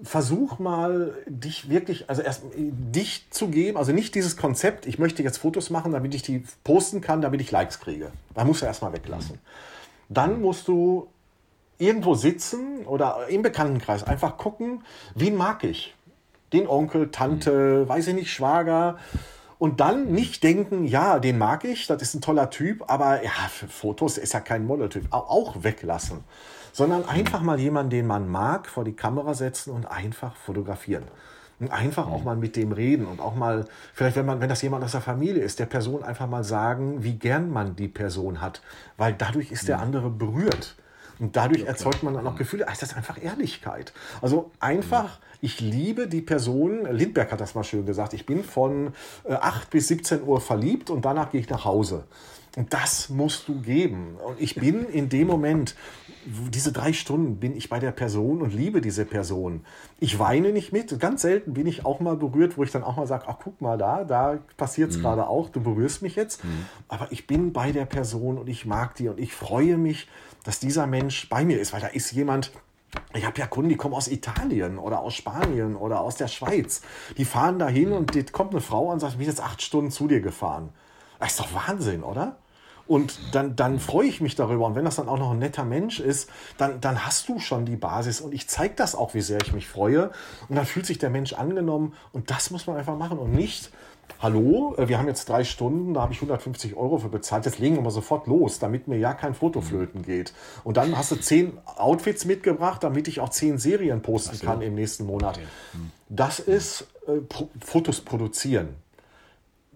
[0.00, 5.24] versuch mal, dich wirklich, also erst dich zu geben, also nicht dieses Konzept, ich möchte
[5.24, 8.12] jetzt Fotos machen, damit ich die posten kann, damit ich Likes kriege.
[8.32, 9.34] Da musst du erstmal weglassen.
[9.34, 9.67] Mhm.
[10.08, 11.08] Dann musst du
[11.78, 14.84] irgendwo sitzen oder im Bekanntenkreis einfach gucken,
[15.14, 15.94] wen mag ich?
[16.52, 17.88] Den Onkel, Tante, mhm.
[17.88, 18.98] weiß ich nicht, Schwager.
[19.58, 23.30] Und dann nicht denken, ja, den mag ich, das ist ein toller Typ, aber ja,
[23.50, 25.06] für Fotos ist er kein Modeltyp.
[25.10, 26.24] Auch weglassen.
[26.72, 31.04] Sondern einfach mal jemanden, den man mag, vor die Kamera setzen und einfach fotografieren.
[31.60, 32.24] Und einfach auch mhm.
[32.24, 35.00] mal mit dem reden und auch mal, vielleicht wenn man, wenn das jemand aus der
[35.00, 38.62] Familie ist, der Person einfach mal sagen, wie gern man die Person hat.
[38.96, 39.82] Weil dadurch ist der mhm.
[39.82, 40.76] andere berührt.
[41.18, 42.64] Und dadurch erzeugt man dann auch Gefühle.
[42.66, 43.92] Das ist einfach Ehrlichkeit.
[44.22, 46.86] Also einfach, ich liebe die Person.
[46.90, 48.12] Lindberg hat das mal schön gesagt.
[48.14, 48.92] Ich bin von
[49.28, 52.04] 8 äh, bis 17 Uhr verliebt und danach gehe ich nach Hause.
[52.56, 54.16] Und das musst du geben.
[54.24, 55.74] Und ich bin in dem Moment,
[56.24, 59.64] diese drei Stunden bin ich bei der Person und liebe diese Person.
[60.00, 60.98] Ich weine nicht mit.
[61.00, 63.60] Ganz selten bin ich auch mal berührt, wo ich dann auch mal sage, ach guck
[63.60, 65.02] mal da, da passiert es mhm.
[65.02, 66.44] gerade auch, du berührst mich jetzt.
[66.44, 66.66] Mhm.
[66.88, 70.08] Aber ich bin bei der Person und ich mag die und ich freue mich,
[70.44, 72.52] dass dieser Mensch bei mir ist, weil da ist jemand,
[73.14, 76.82] ich habe ja Kunden, die kommen aus Italien oder aus Spanien oder aus der Schweiz.
[77.16, 79.90] Die fahren dahin und die, kommt eine Frau und sagt, ich bin jetzt acht Stunden
[79.90, 80.70] zu dir gefahren.
[81.18, 82.36] Das ist doch Wahnsinn, oder?
[82.88, 84.66] Und dann, dann freue ich mich darüber.
[84.66, 87.66] Und wenn das dann auch noch ein netter Mensch ist, dann, dann hast du schon
[87.66, 88.22] die Basis.
[88.22, 90.10] Und ich zeige das auch, wie sehr ich mich freue.
[90.48, 91.94] Und dann fühlt sich der Mensch angenommen.
[92.12, 93.70] Und das muss man einfach machen und nicht.
[94.20, 97.44] Hallo, äh, wir haben jetzt drei Stunden, da habe ich 150 Euro für bezahlt.
[97.44, 100.32] Jetzt legen wir mal sofort los, damit mir ja kein Fotoflöten geht.
[100.64, 104.46] Und dann hast du zehn Outfits mitgebracht, damit ich auch zehn Serien posten so.
[104.46, 105.36] kann im nächsten Monat.
[105.36, 105.92] Hm.
[106.08, 107.20] Das ist äh,
[107.62, 108.76] Fotos produzieren.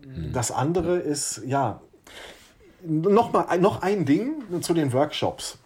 [0.02, 0.32] Hm.
[0.32, 1.82] Das andere ist, ja,
[2.84, 5.58] noch, mal, noch ein Ding zu den Workshops.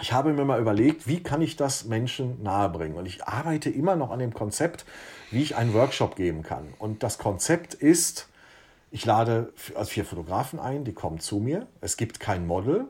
[0.00, 2.96] Ich habe mir mal überlegt, wie kann ich das Menschen nahebringen?
[2.96, 4.84] Und ich arbeite immer noch an dem Konzept,
[5.30, 6.74] wie ich einen Workshop geben kann.
[6.78, 8.28] Und das Konzept ist,
[8.90, 11.66] ich lade also vier Fotografen ein, die kommen zu mir.
[11.80, 12.86] Es gibt kein Model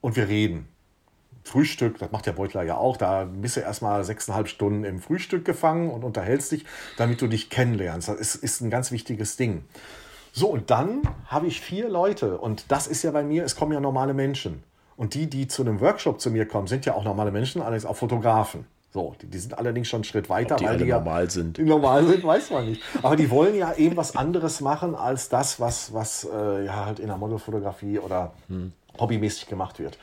[0.00, 0.68] und wir reden.
[1.44, 5.44] Frühstück, das macht der Beutler ja auch, da bist du erstmal sechseinhalb Stunden im Frühstück
[5.44, 6.66] gefangen und unterhältst dich,
[6.96, 8.08] damit du dich kennenlernst.
[8.08, 9.62] Das ist, ist ein ganz wichtiges Ding.
[10.38, 12.36] So, und dann habe ich vier Leute.
[12.36, 14.62] Und das ist ja bei mir, es kommen ja normale Menschen.
[14.94, 17.86] Und die, die zu einem Workshop zu mir kommen, sind ja auch normale Menschen, allerdings
[17.86, 18.66] auch Fotografen.
[18.92, 21.30] So, die, die, sind allerdings schon einen Schritt weiter, Ob die weil die ja normal
[21.30, 21.56] sind.
[21.56, 22.82] Die normal sind, weiß man nicht.
[23.02, 26.98] Aber die wollen ja eben was anderes machen als das, was, was äh, ja halt
[26.98, 28.72] in der Modelfotografie oder hm.
[29.00, 29.96] hobbymäßig gemacht wird.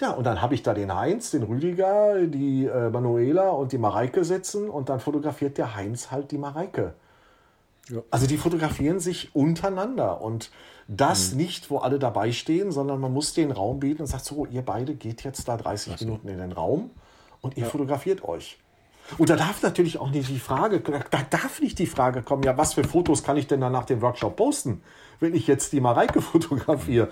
[0.00, 3.78] Ja, und dann habe ich da den Heinz, den Rüdiger, die äh, Manuela und die
[3.78, 6.94] Mareike sitzen und dann fotografiert der Heinz halt die Mareike.
[7.88, 8.02] Ja.
[8.10, 10.50] Also die fotografieren sich untereinander und
[10.88, 11.38] das mhm.
[11.38, 14.62] nicht, wo alle dabei stehen, sondern man muss den Raum bieten und sagt so, ihr
[14.62, 16.90] beide geht jetzt da 30 Ach Minuten in den Raum
[17.40, 17.68] und ihr ja.
[17.68, 18.58] fotografiert euch.
[19.18, 22.58] Und da darf natürlich auch nicht die Frage, da darf nicht die Frage kommen, ja,
[22.58, 24.82] was für Fotos kann ich denn dann nach dem Workshop posten?
[25.20, 27.08] Wenn ich jetzt die Mareike fotografiere.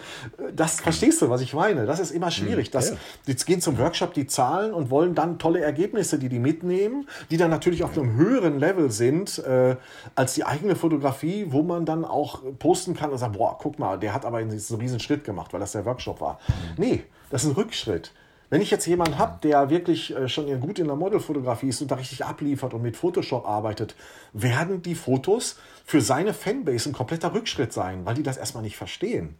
[0.54, 1.86] Das verstehst du, was ich meine?
[1.86, 2.70] Das ist immer schwierig.
[2.70, 2.96] Das, ja.
[3.26, 7.36] Die gehen zum Workshop, die zahlen und wollen dann tolle Ergebnisse, die die mitnehmen, die
[7.36, 9.76] dann natürlich auf einem höheren Level sind äh,
[10.14, 13.98] als die eigene Fotografie, wo man dann auch posten kann und sagt, boah, guck mal,
[13.98, 16.38] der hat aber einen riesen Schritt gemacht, weil das der Workshop war.
[16.48, 16.54] Mhm.
[16.76, 18.12] Nee, das ist ein Rückschritt.
[18.50, 21.90] Wenn ich jetzt jemanden habe, der wirklich äh, schon gut in der Modelfotografie ist und
[21.90, 23.94] da richtig abliefert und mit Photoshop arbeitet,
[24.32, 28.76] werden die Fotos für seine Fanbase ein kompletter Rückschritt sein, weil die das erstmal nicht
[28.76, 29.36] verstehen.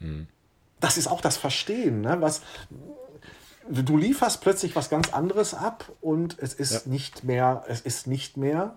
[0.00, 0.26] Hm.
[0.80, 2.20] Das ist auch das Verstehen, ne?
[2.20, 2.42] was
[3.68, 6.80] du lieferst plötzlich was ganz anderes ab und es ist ja.
[6.86, 8.76] nicht mehr, es ist nicht mehr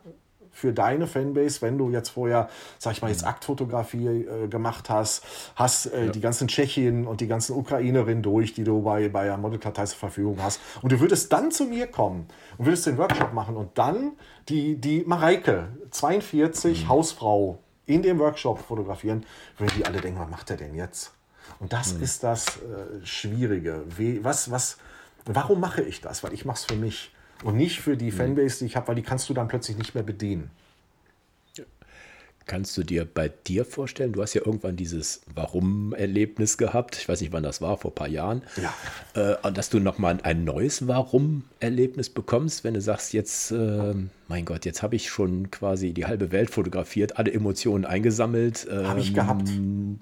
[0.54, 3.30] für deine Fanbase, wenn du jetzt vorher, sag ich mal, jetzt mhm.
[3.30, 5.24] Aktfotografie äh, gemacht hast,
[5.56, 6.12] hast äh, ja.
[6.12, 9.98] die ganzen Tschechien und die ganzen Ukrainerinnen durch, die du bei, bei der Modelkartei zur
[9.98, 10.62] Verfügung hast.
[10.82, 12.28] Und du würdest dann zu mir kommen
[12.58, 14.14] und würdest den Workshop machen und dann
[14.48, 16.90] die, die Mareike, 42, mhm.
[16.90, 19.26] Hausfrau, in dem Workshop fotografieren,
[19.58, 21.12] würden die alle denken, was macht er denn jetzt?
[21.60, 22.04] Und das mhm.
[22.04, 23.84] ist das äh, Schwierige.
[23.98, 24.78] Wie, was, was,
[25.26, 26.24] warum mache ich das?
[26.24, 27.14] Weil ich mache es für mich.
[27.44, 28.16] Und nicht für die mhm.
[28.16, 30.50] Fanbase, die ich habe, weil die kannst du dann plötzlich nicht mehr bedienen.
[32.46, 37.22] Kannst du dir bei dir vorstellen, du hast ja irgendwann dieses Warum-Erlebnis gehabt, ich weiß
[37.22, 39.40] nicht, wann das war, vor ein paar Jahren, ja.
[39.46, 43.94] äh, dass du nochmal ein neues Warum-Erlebnis bekommst, wenn du sagst, jetzt, äh,
[44.28, 48.68] mein Gott, jetzt habe ich schon quasi die halbe Welt fotografiert, alle Emotionen eingesammelt.
[48.70, 49.50] Ähm, habe ich gehabt.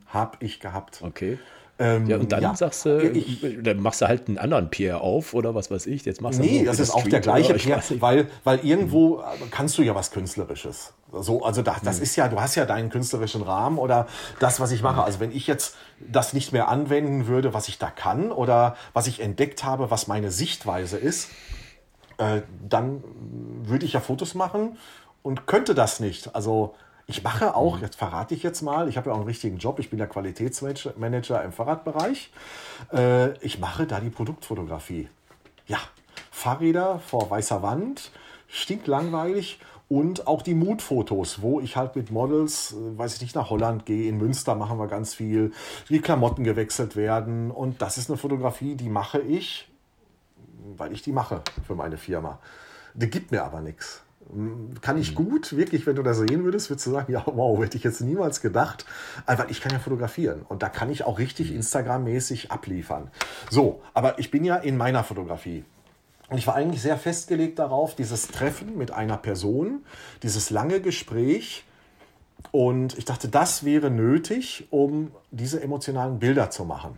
[0.07, 1.01] Habe ich gehabt.
[1.03, 1.37] Okay.
[1.81, 5.01] Ähm, ja, und dann ja, sagst du, ich, dann machst du halt einen anderen Pierre
[5.01, 6.05] auf oder was weiß ich.
[6.05, 9.49] Jetzt machst du nee, das ist auch der gleiche Pierre, weil, weil irgendwo mhm.
[9.49, 10.93] kannst du ja was Künstlerisches.
[11.11, 12.03] So, also das, das mhm.
[12.03, 14.05] ist ja, du hast ja deinen künstlerischen Rahmen oder
[14.39, 14.97] das, was ich mache.
[14.97, 15.05] Mhm.
[15.05, 19.07] Also wenn ich jetzt das nicht mehr anwenden würde, was ich da kann oder was
[19.07, 21.29] ich entdeckt habe, was meine Sichtweise ist,
[22.19, 23.03] äh, dann
[23.63, 24.77] würde ich ja Fotos machen
[25.23, 26.35] und könnte das nicht.
[26.35, 26.75] Also
[27.07, 29.79] ich mache auch, jetzt verrate ich jetzt mal, ich habe ja auch einen richtigen Job,
[29.79, 32.31] ich bin der Qualitätsmanager im Fahrradbereich.
[32.93, 35.09] Äh, ich mache da die Produktfotografie.
[35.67, 35.79] Ja,
[36.31, 38.11] Fahrräder vor weißer Wand,
[38.47, 43.49] stinklangweilig und auch die Mutfotos, wo ich halt mit Models, äh, weiß ich nicht, nach
[43.49, 44.07] Holland gehe.
[44.07, 45.51] In Münster machen wir ganz viel,
[45.89, 47.51] die Klamotten gewechselt werden.
[47.51, 49.69] Und das ist eine Fotografie, die mache ich,
[50.77, 52.39] weil ich die mache für meine Firma.
[52.93, 54.01] Die gibt mir aber nichts.
[54.81, 55.15] Kann ich mhm.
[55.15, 58.01] gut, wirklich, wenn du das sehen würdest, würdest du sagen, ja, wow, hätte ich jetzt
[58.01, 58.85] niemals gedacht.
[59.25, 61.57] Einfach, ich kann ja fotografieren und da kann ich auch richtig mhm.
[61.57, 63.09] Instagram-mäßig abliefern.
[63.49, 65.63] So, aber ich bin ja in meiner Fotografie.
[66.29, 69.83] Und ich war eigentlich sehr festgelegt darauf, dieses Treffen mit einer Person,
[70.23, 71.65] dieses lange Gespräch.
[72.51, 76.97] Und ich dachte, das wäre nötig, um diese emotionalen Bilder zu machen.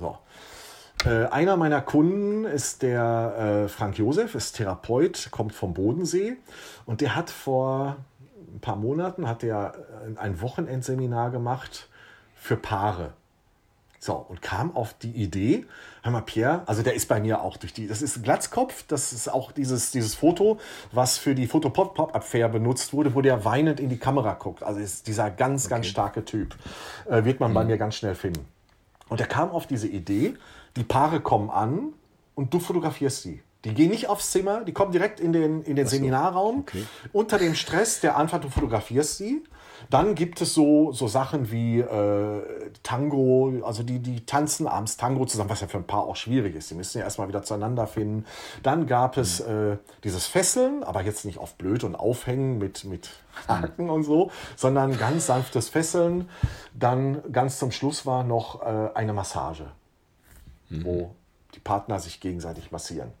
[0.00, 0.16] So.
[1.06, 6.36] Äh, einer meiner Kunden ist der äh, Frank Josef, ist Therapeut, kommt vom Bodensee
[6.84, 7.96] und der hat vor
[8.52, 11.88] ein paar Monaten hat er äh, ein Wochenendseminar gemacht
[12.34, 13.12] für Paare.
[14.00, 15.64] So, und kam auf die Idee,
[16.02, 19.12] hör mal, Pierre, also der ist bei mir auch durch die, das ist Glatzkopf, das
[19.12, 20.58] ist auch dieses, dieses Foto,
[20.90, 24.64] was für die Foto-Pop-Up-Fair benutzt wurde, wo der weinend in die Kamera guckt.
[24.64, 25.74] Also ist dieser ganz, okay.
[25.74, 26.56] ganz starke Typ.
[27.08, 27.54] Äh, wird man mhm.
[27.54, 28.44] bei mir ganz schnell finden.
[29.08, 30.34] Und er kam auf diese Idee,
[30.76, 31.92] die Paare kommen an
[32.34, 33.42] und du fotografierst sie.
[33.64, 35.96] Die gehen nicht aufs Zimmer, die kommen direkt in den, in den so.
[35.96, 36.60] Seminarraum.
[36.60, 36.84] Okay.
[37.12, 39.42] Unter dem Stress der Anfahrt, du fotografierst sie.
[39.90, 42.42] Dann gibt es so, so Sachen wie äh,
[42.82, 46.54] Tango, also die, die tanzen abends Tango zusammen, was ja für ein Paar auch schwierig
[46.54, 46.70] ist.
[46.70, 48.24] Die müssen ja erstmal wieder zueinander finden.
[48.62, 49.72] Dann gab es mhm.
[49.72, 53.10] äh, dieses Fesseln, aber jetzt nicht auf blöd und aufhängen mit, mit
[53.48, 56.28] Haken und so, sondern ganz sanftes Fesseln.
[56.72, 59.66] Dann ganz zum Schluss war noch äh, eine Massage
[60.68, 60.84] mhm.
[60.84, 61.14] wo
[61.54, 63.12] die Partner sich gegenseitig massieren.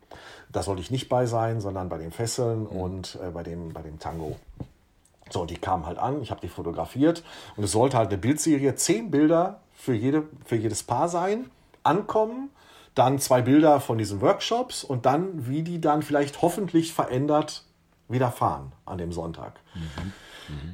[0.50, 2.66] Da sollte ich nicht bei sein, sondern bei den Fesseln mhm.
[2.66, 4.36] und äh, bei, dem, bei dem Tango.
[5.30, 7.24] So, die kamen halt an, ich habe die fotografiert
[7.56, 11.50] und es sollte halt eine Bildserie, zehn Bilder für, jede, für jedes Paar sein,
[11.82, 12.50] ankommen,
[12.94, 17.64] dann zwei Bilder von diesen Workshops und dann, wie die dann vielleicht hoffentlich verändert
[18.08, 19.58] wieder fahren an dem Sonntag.
[19.74, 20.12] Mhm.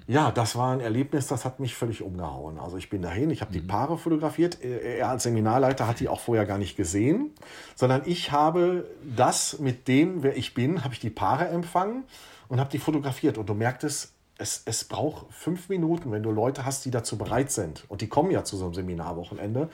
[0.07, 2.59] Ja, das war ein Erlebnis, das hat mich völlig umgehauen.
[2.59, 3.55] Also ich bin dahin, ich habe mhm.
[3.55, 4.63] die Paare fotografiert.
[4.63, 7.31] Er als Seminarleiter hat die auch vorher gar nicht gesehen,
[7.75, 12.05] sondern ich habe das mit dem, wer ich bin, habe ich die Paare empfangen
[12.49, 13.39] und habe die fotografiert.
[13.39, 17.51] Und du merktest, es, es braucht fünf Minuten, wenn du Leute hast, die dazu bereit
[17.51, 17.85] sind.
[17.89, 19.69] Und die kommen ja zu so einem Seminarwochenende.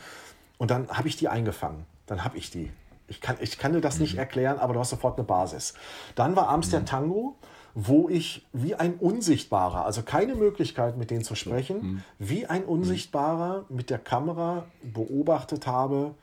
[0.58, 1.86] Und dann habe ich die eingefangen.
[2.06, 2.70] Dann habe ich die.
[3.06, 4.02] Ich kann, ich kann dir das mhm.
[4.02, 5.74] nicht erklären, aber du hast sofort eine Basis.
[6.14, 6.72] Dann war abends mhm.
[6.72, 7.36] der Tango
[7.80, 12.02] wo ich wie ein Unsichtbarer, also keine Möglichkeit mit denen zu sprechen, mhm.
[12.18, 16.16] wie ein Unsichtbarer mit der Kamera beobachtet habe,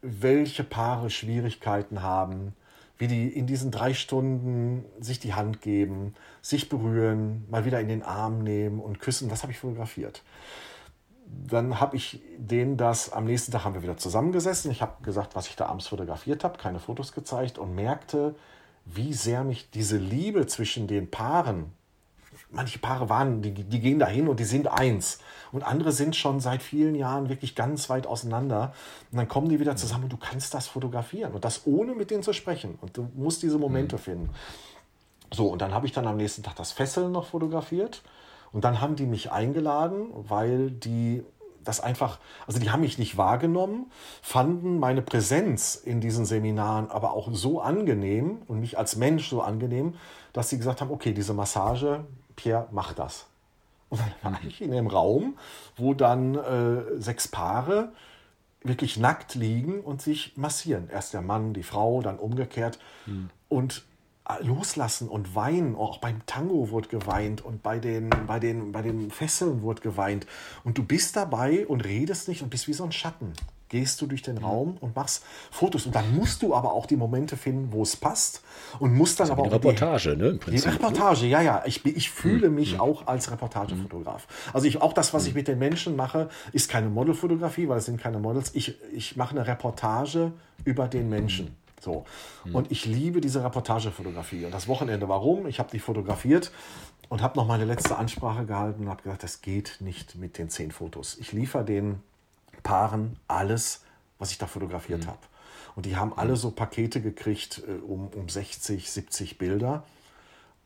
[0.00, 2.54] welche Paare Schwierigkeiten haben,
[2.96, 7.88] wie die in diesen drei Stunden sich die Hand geben, sich berühren, mal wieder in
[7.88, 9.28] den Arm nehmen und küssen.
[9.28, 10.22] Das habe ich fotografiert.
[11.46, 14.70] Dann habe ich denen das, am nächsten Tag haben wir wieder zusammengesessen.
[14.70, 18.34] Ich habe gesagt, was ich da abends fotografiert habe, keine Fotos gezeigt und merkte,
[18.84, 21.72] wie sehr mich diese Liebe zwischen den Paaren
[22.52, 25.18] manche Paare waren, die, die gehen dahin und die sind eins.
[25.50, 28.72] Und andere sind schon seit vielen Jahren wirklich ganz weit auseinander.
[29.10, 31.32] Und dann kommen die wieder zusammen und du kannst das fotografieren.
[31.32, 32.78] Und das ohne mit denen zu sprechen.
[32.80, 34.00] Und du musst diese Momente mhm.
[34.00, 34.30] finden.
[35.32, 38.02] So, und dann habe ich dann am nächsten Tag das Fesseln noch fotografiert.
[38.52, 41.24] Und dann haben die mich eingeladen, weil die
[41.64, 43.90] das einfach, also die haben mich nicht wahrgenommen,
[44.20, 49.42] fanden meine Präsenz in diesen Seminaren aber auch so angenehm und mich als Mensch so
[49.42, 49.94] angenehm,
[50.32, 52.04] dass sie gesagt haben, okay, diese Massage,
[52.36, 53.26] Pierre, mach das.
[53.88, 55.36] Und dann war ich in einem Raum,
[55.76, 57.92] wo dann äh, sechs Paare
[58.64, 60.88] wirklich nackt liegen und sich massieren.
[60.88, 62.78] Erst der Mann, die Frau, dann umgekehrt.
[63.06, 63.30] Mhm.
[63.48, 63.84] Und
[64.40, 65.74] loslassen und weinen.
[65.76, 70.26] Auch beim Tango wurde geweint und bei den, bei, den, bei den Fesseln wurde geweint.
[70.64, 73.32] Und du bist dabei und redest nicht und bist wie so ein Schatten.
[73.68, 75.86] Gehst du durch den Raum und machst Fotos.
[75.86, 78.42] Und dann musst du aber auch die Momente finden, wo es passt.
[78.78, 79.46] Und musst dann aber auch.
[79.46, 80.28] Die Reportage, ne?
[80.28, 80.74] Im Prinzip, die ne?
[80.74, 81.62] Reportage, ja, ja.
[81.64, 82.56] Ich, ich fühle mhm.
[82.56, 82.80] mich mhm.
[82.80, 84.26] auch als Reportagefotograf.
[84.52, 85.38] Also ich, auch das, was ich mhm.
[85.38, 88.50] mit den Menschen mache, ist keine Modelfotografie, weil es sind keine Models.
[88.54, 90.32] Ich, ich mache eine Reportage
[90.66, 91.56] über den Menschen.
[91.82, 92.04] So.
[92.44, 92.54] Hm.
[92.54, 94.44] Und ich liebe diese Reportagefotografie.
[94.44, 95.46] Und das Wochenende, warum?
[95.46, 96.52] Ich habe die fotografiert
[97.08, 100.48] und habe noch meine letzte Ansprache gehalten und habe gesagt, das geht nicht mit den
[100.48, 101.16] zehn Fotos.
[101.18, 102.00] Ich liefere den
[102.62, 103.82] Paaren alles,
[104.18, 105.08] was ich da fotografiert hm.
[105.08, 105.18] habe.
[105.74, 109.82] Und die haben alle so Pakete gekriegt äh, um, um 60, 70 Bilder.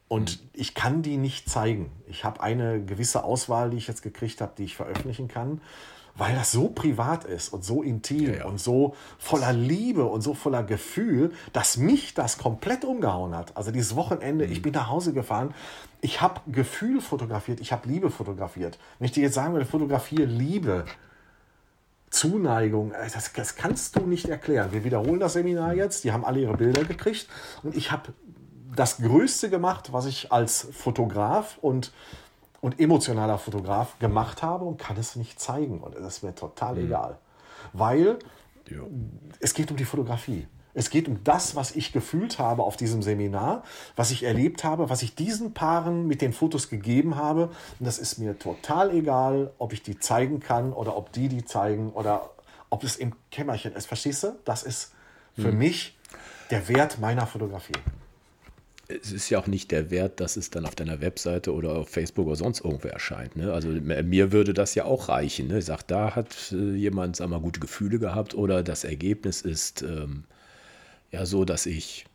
[0.09, 0.39] Und hm.
[0.53, 1.91] ich kann die nicht zeigen.
[2.09, 5.63] Ich habe eine gewisse Auswahl, die ich jetzt gekriegt habe, die ich veröffentlichen kann
[6.17, 8.45] weil das so privat ist und so intim ja, ja.
[8.47, 13.57] und so voller Liebe und so voller Gefühl, dass mich das komplett umgehauen hat.
[13.57, 14.53] Also dieses Wochenende, mhm.
[14.53, 15.55] ich bin nach Hause gefahren,
[16.01, 18.79] ich habe Gefühl fotografiert, ich habe Liebe fotografiert.
[18.99, 20.85] Wenn ich dir jetzt sagen würde, fotografiere Liebe,
[22.11, 24.73] Zuneigung, äh, das, das kannst du nicht erklären.
[24.73, 25.79] Wir wiederholen das Seminar mhm.
[25.79, 27.29] jetzt, die haben alle ihre Bilder gekriegt
[27.63, 28.15] und ich habe
[28.75, 31.93] das Größte gemacht, was ich als Fotograf und
[32.61, 35.81] und emotionaler Fotograf gemacht habe und kann es nicht zeigen.
[35.81, 36.87] Und das wäre total mhm.
[36.87, 37.19] egal.
[37.73, 38.19] Weil
[38.69, 38.79] ja.
[39.41, 40.47] es geht um die Fotografie.
[40.75, 43.63] Es geht um das, was ich gefühlt habe auf diesem Seminar,
[43.97, 47.45] was ich erlebt habe, was ich diesen Paaren mit den Fotos gegeben habe.
[47.79, 51.47] Und das ist mir total egal, ob ich die zeigen kann oder ob die die
[51.47, 52.29] zeigen oder
[52.69, 53.87] ob es im Kämmerchen ist.
[53.87, 54.39] Verstehst du?
[54.45, 54.93] Das ist
[55.35, 55.59] für mhm.
[55.59, 55.97] mich
[56.51, 57.73] der Wert meiner Fotografie
[58.89, 61.89] es ist ja auch nicht der Wert, dass es dann auf deiner Webseite oder auf
[61.89, 63.37] Facebook oder sonst irgendwo erscheint.
[63.37, 63.53] Ne?
[63.53, 65.49] Also mir würde das ja auch reichen.
[65.49, 65.59] Ne?
[65.59, 69.83] Ich sage, da hat äh, jemand sag mal, gute Gefühle gehabt oder das Ergebnis ist
[69.83, 70.25] ähm,
[71.11, 72.07] ja so, dass ich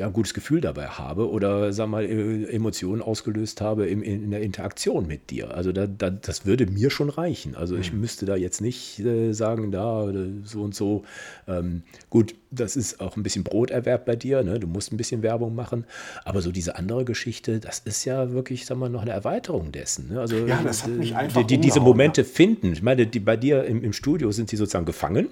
[0.00, 4.30] ja, ein gutes Gefühl dabei habe oder sag mal, äh, Emotionen ausgelöst habe in, in
[4.30, 5.54] der Interaktion mit dir.
[5.54, 7.54] Also da, da, das würde mir schon reichen.
[7.54, 8.00] Also ich mhm.
[8.00, 10.10] müsste da jetzt nicht äh, sagen, da
[10.44, 11.04] so und so.
[11.46, 14.58] Ähm, gut, das ist auch ein bisschen Broterwerb bei dir, ne?
[14.58, 15.84] du musst ein bisschen Werbung machen,
[16.24, 20.08] aber so diese andere Geschichte, das ist ja wirklich, sag mal, noch eine Erweiterung dessen.
[20.08, 20.20] Ne?
[20.20, 22.26] Also ja, das hat mich einfach die, die diese Momente ja.
[22.26, 22.72] finden.
[22.72, 25.28] Ich meine, die, bei dir im, im Studio sind sie sozusagen gefangen.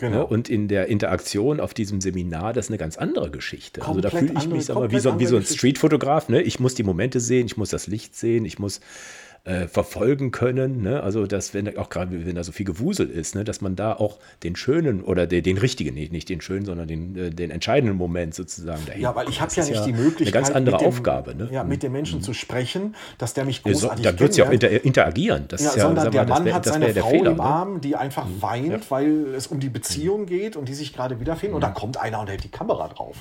[0.00, 0.18] Genau.
[0.18, 0.26] Ne?
[0.26, 3.80] Und in der Interaktion auf diesem Seminar, das ist eine ganz andere Geschichte.
[3.80, 6.28] Komplett also da fühle ich mich andere, wie, so, wie so ein Streetfotograf.
[6.30, 6.42] Ne?
[6.42, 8.80] Ich muss die Momente sehen, ich muss das Licht sehen, ich muss
[9.44, 10.82] äh, verfolgen können.
[10.82, 11.02] Ne?
[11.02, 13.42] Also, dass, wenn auch gerade wenn da so viel Gewusel ist, ne?
[13.42, 16.88] dass man da auch den schönen oder den, den richtigen, nicht, nicht den schönen, sondern
[16.88, 19.00] den, äh, den entscheidenden Moment sozusagen dahin.
[19.02, 21.34] Ja, weil ich habe ja nicht ja die Möglichkeit, eine ganz andere dem, Aufgabe.
[21.34, 21.48] Ne?
[21.50, 22.22] Ja, mit dem Menschen mhm.
[22.24, 25.46] zu sprechen, dass der mich großartig ja, so, Da wird es ja auch inter, interagieren.
[25.48, 27.42] Das ja, ja, sondern der Mann wär, hat seine Frau Fehler, im ne?
[27.42, 28.42] Arm, die einfach mhm.
[28.42, 30.26] weint, weil es um die Beziehung mhm.
[30.26, 31.54] geht und die sich gerade wiederfinden.
[31.54, 31.76] Und dann mhm.
[31.76, 33.16] kommt einer und hält die Kamera drauf.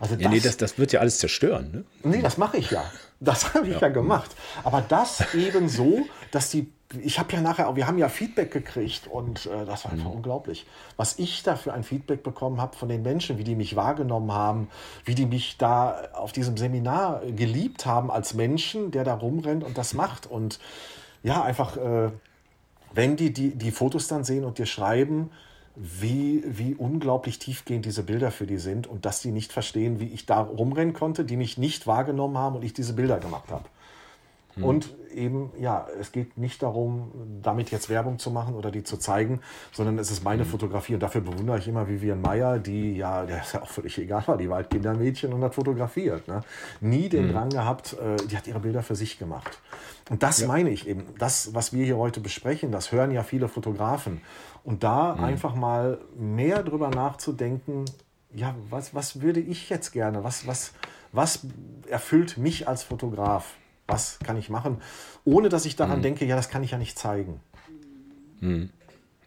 [0.00, 1.70] Also das, nee, das, das wird ja alles zerstören.
[1.72, 1.84] Ne?
[2.02, 2.82] Nee, das mache ich ja.
[3.20, 3.82] Das habe ich ja.
[3.82, 3.88] ja.
[3.88, 4.34] gemacht.
[4.64, 9.06] Aber das eben so, dass die, ich habe ja nachher, wir haben ja Feedback gekriegt
[9.06, 10.16] und äh, das war einfach mhm.
[10.16, 10.66] unglaublich.
[10.96, 14.32] Was ich da für ein Feedback bekommen habe von den Menschen, wie die mich wahrgenommen
[14.32, 14.68] haben,
[15.04, 19.76] wie die mich da auf diesem Seminar geliebt haben als Menschen, der da rumrennt und
[19.76, 20.26] das macht.
[20.26, 20.58] Und
[21.22, 22.10] ja, einfach, äh,
[22.94, 25.30] wenn die, die die Fotos dann sehen und dir schreiben,
[25.76, 30.08] wie, wie unglaublich tiefgehend diese Bilder für die sind und dass die nicht verstehen, wie
[30.08, 33.64] ich da rumrennen konnte, die mich nicht wahrgenommen haben und ich diese Bilder gemacht habe.
[34.54, 34.64] Hm.
[34.64, 38.96] Und eben, ja, es geht nicht darum, damit jetzt Werbung zu machen oder die zu
[38.96, 39.40] zeigen,
[39.72, 40.50] sondern es ist meine hm.
[40.50, 43.98] Fotografie und dafür bewundere ich immer Vivian Meyer, die ja, der ist ja auch völlig
[43.98, 46.28] egal war, die war halt Kindermädchen und hat fotografiert.
[46.28, 46.42] Ne?
[46.80, 47.32] Nie den hm.
[47.32, 49.58] Drang gehabt, äh, die hat ihre Bilder für sich gemacht.
[50.10, 50.48] Und das ja.
[50.48, 54.20] meine ich eben, das, was wir hier heute besprechen, das hören ja viele Fotografen.
[54.64, 55.24] Und da mhm.
[55.24, 57.84] einfach mal mehr drüber nachzudenken,
[58.32, 60.22] ja, was, was würde ich jetzt gerne?
[60.24, 60.72] Was, was,
[61.12, 61.46] was
[61.88, 63.54] erfüllt mich als Fotograf?
[63.90, 64.80] Was kann ich machen?
[65.24, 66.02] Ohne dass ich daran mhm.
[66.02, 67.40] denke, ja, das kann ich ja nicht zeigen.
[68.40, 68.70] Mhm.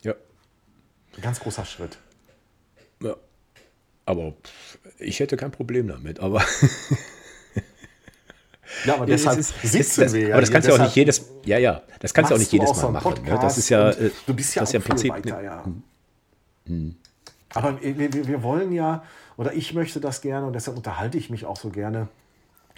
[0.02, 0.14] Ja.
[1.22, 1.98] Ganz großer Schritt.
[3.02, 3.16] Ja.
[4.06, 4.34] Aber
[5.00, 6.20] ich hätte kein Problem damit.
[6.20, 6.44] Aber
[8.86, 10.34] Ja, aber deshalb ist, sitzen das, wir ja.
[10.34, 12.82] Aber das kannst du auch nicht jedes, ja, ja, das kannst du auch nicht jedes
[12.82, 13.24] Mal machen.
[13.24, 13.38] Ne?
[13.42, 15.66] Das ist ja, du bist ja, das auch ja im Prinzip weiter, ja.
[15.66, 15.84] Hm.
[16.68, 16.96] hm.
[17.54, 19.04] Aber wir, wir wollen ja,
[19.38, 22.08] oder ich möchte das gerne und deshalb unterhalte ich mich auch so gerne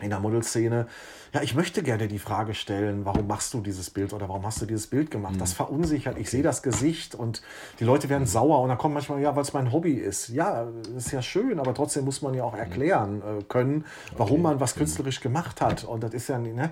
[0.01, 0.87] in der Modelszene.
[1.33, 4.61] Ja, ich möchte gerne die Frage stellen, warum machst du dieses Bild oder warum hast
[4.61, 5.35] du dieses Bild gemacht?
[5.35, 5.39] Mhm.
[5.39, 6.17] Das verunsichert.
[6.17, 7.41] Ich sehe das Gesicht und
[7.79, 8.27] die Leute werden mhm.
[8.27, 10.29] sauer und dann kommt manchmal, ja, weil es mein Hobby ist.
[10.29, 13.85] Ja, ist ja schön, aber trotzdem muss man ja auch erklären äh, können,
[14.17, 14.43] warum okay.
[14.43, 14.79] man was mhm.
[14.79, 15.83] künstlerisch gemacht hat.
[15.85, 16.71] Und das ist ja, ne?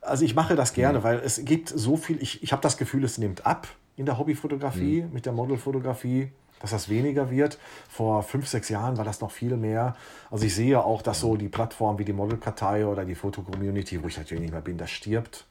[0.00, 1.02] Also ich mache das gerne, mhm.
[1.04, 4.18] weil es gibt so viel, ich, ich habe das Gefühl, es nimmt ab in der
[4.18, 5.12] Hobbyfotografie, mhm.
[5.12, 6.30] mit der Modelfotografie
[6.66, 7.58] dass das weniger wird.
[7.88, 9.96] Vor fünf, sechs Jahren war das noch viel mehr.
[10.30, 14.08] Also ich sehe auch, dass so die Plattform wie die Modelkartei oder die Foto-Community, wo
[14.08, 15.46] ich natürlich nicht mehr bin, das stirbt.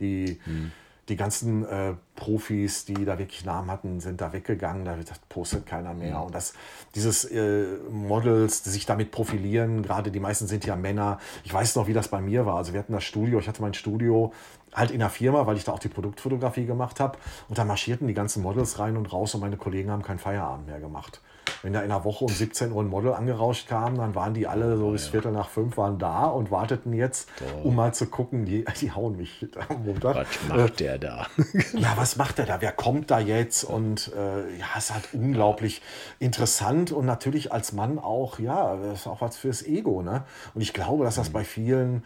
[0.00, 0.72] Die, mhm.
[1.08, 4.96] die ganzen äh, Profis, die da wirklich Namen hatten, sind da weggegangen, da
[5.28, 6.18] postet keiner mehr.
[6.18, 6.24] Mhm.
[6.26, 6.54] Und das,
[6.94, 11.18] dieses äh, Models, die sich damit profilieren, gerade die meisten sind ja Männer.
[11.44, 12.56] Ich weiß noch, wie das bei mir war.
[12.56, 14.32] Also wir hatten das Studio, ich hatte mein Studio
[14.76, 17.18] halt in der Firma, weil ich da auch die Produktfotografie gemacht habe.
[17.48, 20.66] Und da marschierten die ganzen Models rein und raus und meine Kollegen haben keinen Feierabend
[20.66, 21.20] mehr gemacht.
[21.62, 24.46] Wenn da in der Woche um 17 Uhr ein Model angerauscht kam, dann waren die
[24.46, 27.28] alle so bis Viertel nach fünf waren da und warteten jetzt,
[27.62, 30.16] um mal zu gucken, die, die hauen mich am Montag.
[30.16, 31.26] Was macht der da?
[31.72, 32.60] ja, was macht der da?
[32.60, 33.64] Wer kommt da jetzt?
[33.64, 35.82] Und äh, ja, es ist halt unglaublich
[36.18, 40.02] interessant und natürlich als Mann auch, ja, das ist auch was fürs Ego.
[40.02, 40.24] Ne?
[40.54, 41.32] Und ich glaube, dass das mhm.
[41.32, 42.02] bei vielen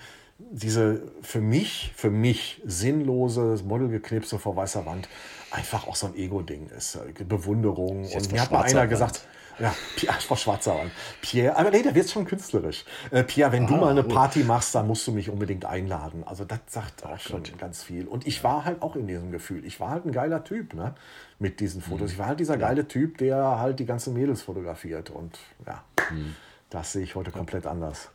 [0.50, 5.08] diese für mich, für mich sinnlose Modelgeknipse vor weißer Wand
[5.50, 6.98] einfach auch so ein Ego-Ding ist.
[7.28, 8.04] Bewunderung.
[8.04, 8.90] Und mir hat mal einer Wand.
[8.90, 9.20] gesagt,
[9.58, 10.90] ja, Pierre, vor schwarzer Wand.
[11.20, 12.84] Pierre, aber nee, der wird schon künstlerisch.
[13.10, 14.12] Äh, Pierre, wenn ah, du mal eine gut.
[14.12, 16.24] Party machst, dann musst du mich unbedingt einladen.
[16.24, 17.58] Also das sagt auch schon Gott.
[17.58, 18.06] ganz viel.
[18.06, 19.64] Und ich war halt auch in diesem Gefühl.
[19.64, 20.94] Ich war halt ein geiler Typ, ne?
[21.38, 22.08] Mit diesen Fotos.
[22.08, 22.12] Mhm.
[22.12, 25.10] Ich war halt dieser geile Typ, der halt die ganzen Mädels fotografiert.
[25.10, 26.34] Und ja, mhm.
[26.70, 28.10] das sehe ich heute komplett anders.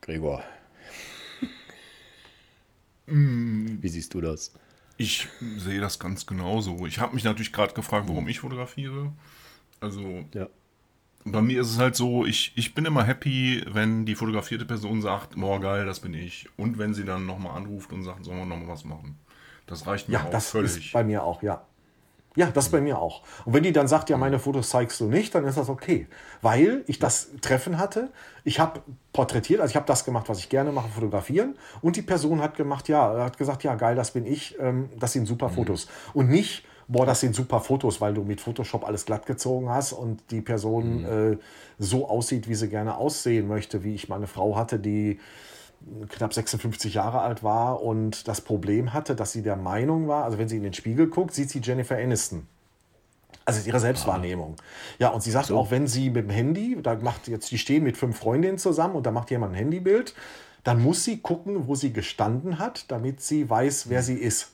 [0.00, 0.42] Gregor.
[3.06, 4.52] Wie siehst du das?
[4.96, 6.86] Ich sehe das ganz genauso.
[6.86, 9.12] Ich habe mich natürlich gerade gefragt, warum ich fotografiere.
[9.80, 10.46] Also, ja.
[11.24, 15.00] bei mir ist es halt so, ich, ich bin immer happy, wenn die fotografierte Person
[15.00, 16.48] sagt, boah, geil, das bin ich.
[16.56, 19.18] Und wenn sie dann nochmal anruft und sagt, sollen wir nochmal was machen.
[19.66, 20.76] Das reicht mir ja, auch das völlig.
[20.76, 21.66] Ist bei mir auch, ja.
[22.36, 23.22] Ja, das bei mir auch.
[23.44, 26.06] Und wenn die dann sagt, ja, meine Fotos zeigst du nicht, dann ist das okay.
[26.42, 28.10] Weil ich das Treffen hatte,
[28.44, 28.80] ich habe
[29.12, 31.56] porträtiert, also ich habe das gemacht, was ich gerne mache, fotografieren.
[31.82, 35.12] Und die Person hat gemacht, ja, hat gesagt, ja, geil, das bin ich, ähm, das
[35.12, 35.54] sind super mhm.
[35.54, 35.88] Fotos.
[36.14, 39.92] Und nicht, boah, das sind super Fotos, weil du mit Photoshop alles glatt gezogen hast
[39.92, 41.32] und die Person mhm.
[41.32, 41.38] äh,
[41.78, 45.18] so aussieht, wie sie gerne aussehen möchte, wie ich meine Frau hatte, die
[46.08, 50.38] knapp 56 Jahre alt war und das Problem hatte, dass sie der Meinung war, also
[50.38, 52.46] wenn sie in den Spiegel guckt, sieht sie Jennifer Aniston.
[53.44, 54.56] Also ihre Selbstwahrnehmung.
[54.98, 55.58] Ja, und sie sagt so.
[55.58, 58.94] auch, wenn sie mit dem Handy, da macht jetzt, die stehen mit fünf Freundinnen zusammen
[58.94, 60.14] und da macht jemand ein Handybild,
[60.62, 64.50] dann muss sie gucken, wo sie gestanden hat, damit sie weiß, wer sie ist.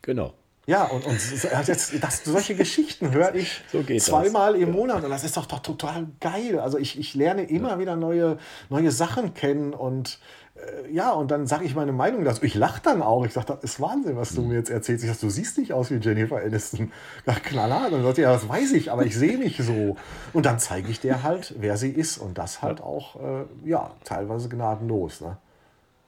[0.00, 0.32] Genau.
[0.66, 1.18] Ja, und, und
[1.66, 4.62] jetzt, das, solche Geschichten höre ich so zweimal das.
[4.62, 6.60] im Monat und das ist doch, doch total geil.
[6.60, 7.78] Also ich, ich lerne immer ja.
[7.80, 8.38] wieder neue,
[8.68, 10.20] neue Sachen kennen und
[10.54, 12.44] äh, ja, und dann sage ich meine Meinung dazu.
[12.44, 13.24] Ich lache dann auch.
[13.24, 14.48] Ich sage, das ist Wahnsinn, was du mhm.
[14.48, 15.02] mir jetzt erzählst.
[15.02, 16.92] Ich sage, du siehst nicht aus wie Jennifer Aniston.
[17.26, 19.96] Ja, klar, dann sagt ja, das weiß ich, aber ich sehe mich so.
[20.32, 23.92] Und dann zeige ich dir halt, wer sie ist und das halt auch, äh, ja,
[24.04, 25.20] teilweise gnadenlos.
[25.20, 25.36] Ne?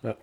[0.02, 0.14] Ja.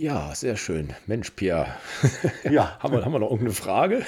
[0.00, 0.94] Ja, sehr schön.
[1.06, 1.74] Mensch, Pierre.
[2.50, 2.78] Ja.
[2.80, 4.06] haben, wir, haben wir noch irgendeine Frage?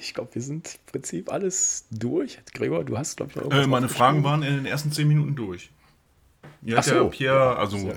[0.00, 2.40] Ich glaube, wir sind im Prinzip alles durch.
[2.52, 3.64] Gregor, du hast, glaube ich, noch irgendwas.
[3.64, 5.70] Äh, meine Fragen waren in den ersten zehn Minuten durch.
[6.72, 6.94] Hat so.
[6.94, 7.94] ja Pierre, also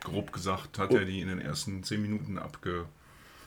[0.00, 0.96] grob gesagt, hat oh.
[0.96, 2.86] er die in den ersten zehn Minuten abge,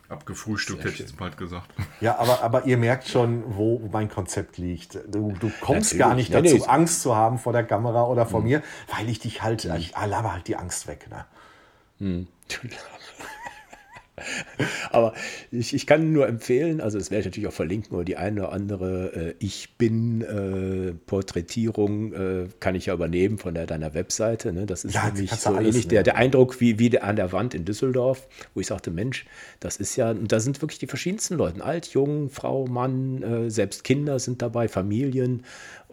[0.08, 1.74] abgefrühstückt, hätte ich jetzt bald gesagt.
[2.02, 5.00] Ja, aber, aber ihr merkt schon, wo mein Konzept liegt.
[5.08, 5.98] Du, du kommst Natürlich.
[5.98, 6.68] gar nicht dazu, nee, nee.
[6.68, 8.48] Angst zu haben vor der Kamera oder vor hm.
[8.48, 8.64] mir,
[8.96, 9.76] weil ich dich halt, hm.
[9.78, 11.10] ich laber halt die Angst weg.
[11.10, 12.28] Ne?
[12.62, 12.70] Hm.
[14.92, 15.14] Aber
[15.52, 18.42] ich, ich kann nur empfehlen, also das werde ich natürlich auch verlinken, oder die eine
[18.42, 23.94] oder andere äh, Ich bin äh, Porträtierung äh, kann ich ja übernehmen von der, deiner
[23.94, 24.54] Webseite.
[24.54, 24.66] Ne?
[24.66, 27.54] Das ist ja, nämlich so ähnlich der, der Eindruck wie, wie der, an der Wand
[27.54, 29.26] in Düsseldorf, wo ich sagte, Mensch,
[29.60, 33.50] das ist ja, und da sind wirklich die verschiedensten Leute, alt, jung, Frau, Mann, äh,
[33.50, 35.44] selbst Kinder sind dabei, Familien.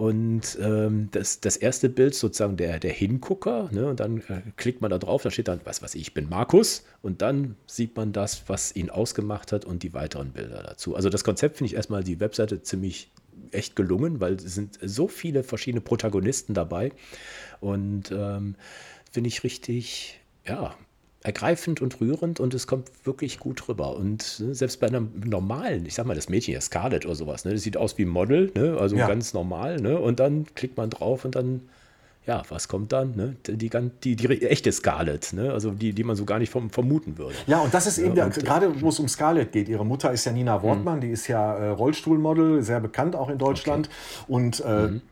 [0.02, 3.86] Und ähm, das, das erste Bild sozusagen der, der Hingucker, ne?
[3.86, 6.28] und dann äh, klickt man da drauf, da steht dann, was weiß ich, ich bin
[6.28, 10.96] Markus, und dann sieht man das, was ihn ausgemacht hat und die weiteren Bilder dazu.
[10.96, 13.12] Also das Konzept finde ich erstmal die Webseite ziemlich
[13.52, 16.90] echt gelungen, weil es sind so viele verschiedene Protagonisten dabei
[17.60, 18.56] und ähm,
[19.12, 20.74] finde ich richtig, ja,
[21.22, 23.96] ergreifend und rührend und es kommt wirklich gut rüber.
[23.96, 27.44] Und ne, selbst bei einem normalen, ich sag mal, das Mädchen, das Scarlett oder sowas,
[27.44, 29.06] ne, das sieht aus wie ein Model, ne, also ja.
[29.06, 31.62] ganz normal, ne, und dann klickt man drauf und dann
[32.26, 33.16] ja, was kommt dann?
[33.16, 33.34] Ne?
[33.48, 35.52] Die, die, die, echte Scarlett, ne?
[35.52, 37.34] also die, die man so gar nicht vom, vermuten würde.
[37.48, 39.68] Ja, und das ist eben, ja, der, gerade wo es um Scarlett geht.
[39.68, 41.00] Ihre Mutter ist ja Nina Wortmann, mhm.
[41.00, 43.88] die ist ja äh, Rollstuhlmodel, sehr bekannt auch in Deutschland.
[43.88, 44.32] Okay.
[44.32, 45.02] Und äh, mhm.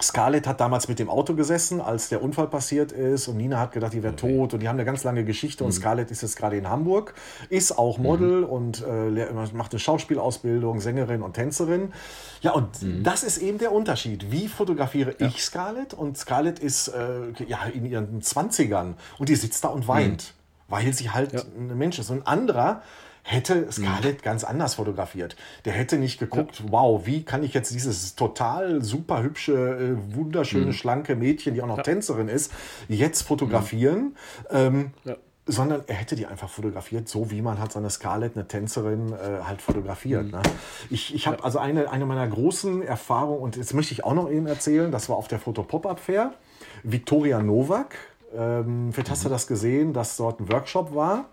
[0.00, 3.72] Scarlett hat damals mit dem Auto gesessen, als der Unfall passiert ist und Nina hat
[3.72, 4.38] gedacht, die wäre okay.
[4.38, 5.68] tot und die haben eine ganz lange Geschichte mhm.
[5.68, 7.14] und Scarlett ist jetzt gerade in Hamburg,
[7.48, 8.44] ist auch Model mhm.
[8.44, 11.92] und äh, macht eine Schauspielausbildung, Sängerin und Tänzerin.
[12.40, 13.02] Ja, und mhm.
[13.02, 14.30] das ist eben der Unterschied.
[14.30, 15.26] Wie fotografiere ja.
[15.26, 15.94] ich Scarlett?
[15.94, 20.34] Und Scarlett ist äh, ja in ihren 20ern und die sitzt da und weint,
[20.68, 20.72] mhm.
[20.72, 21.40] weil sie halt ja.
[21.40, 22.10] ein Mensch ist.
[22.10, 22.82] Und ein anderer
[23.28, 24.22] hätte Scarlett mhm.
[24.22, 25.36] ganz anders fotografiert.
[25.64, 26.66] Der hätte nicht geguckt, ja.
[26.70, 30.72] wow, wie kann ich jetzt dieses total super hübsche, äh, wunderschöne, mhm.
[30.72, 31.82] schlanke Mädchen, die auch noch ja.
[31.82, 32.52] Tänzerin ist,
[32.88, 33.98] jetzt fotografieren.
[34.00, 34.14] Mhm.
[34.50, 35.16] Ähm, ja.
[35.50, 39.44] Sondern er hätte die einfach fotografiert, so wie man halt seine Scarlett, eine Tänzerin, äh,
[39.44, 40.26] halt fotografiert.
[40.26, 40.30] Mhm.
[40.32, 40.42] Ne?
[40.90, 44.30] Ich, ich habe also eine, eine meiner großen Erfahrungen, und jetzt möchte ich auch noch
[44.30, 46.34] eben erzählen, das war auf der Foto-Pop-Up-Fair.
[46.82, 47.94] Victoria Novak,
[48.36, 49.32] ähm, vielleicht hast du mhm.
[49.32, 51.26] das gesehen, dass dort ein Workshop war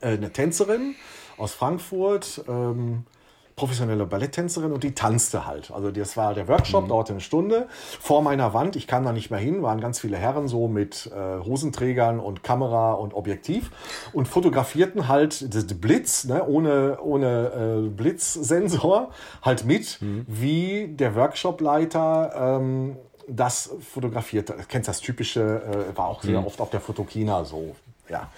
[0.00, 0.94] äh, eine Tänzerin
[1.36, 3.04] aus Frankfurt, ähm,
[3.58, 5.70] professionelle Balletttänzerin und die tanzte halt.
[5.70, 6.88] Also das war der Workshop, mhm.
[6.88, 7.66] dauerte eine Stunde.
[8.00, 11.10] Vor meiner Wand, ich kam da nicht mehr hin, waren ganz viele Herren so mit
[11.12, 13.70] äh, Hosenträgern und Kamera und Objektiv
[14.12, 19.10] und fotografierten halt das Blitz, ne, ohne, ohne äh, Blitzsensor,
[19.42, 20.24] halt mit, mhm.
[20.28, 22.96] wie der Workshopleiter ähm,
[23.28, 24.50] das fotografiert.
[24.50, 25.62] Du kennst das typische,
[25.92, 26.46] äh, war auch sehr mhm.
[26.46, 27.74] oft auf der Fotokina so.
[28.08, 28.30] Ja.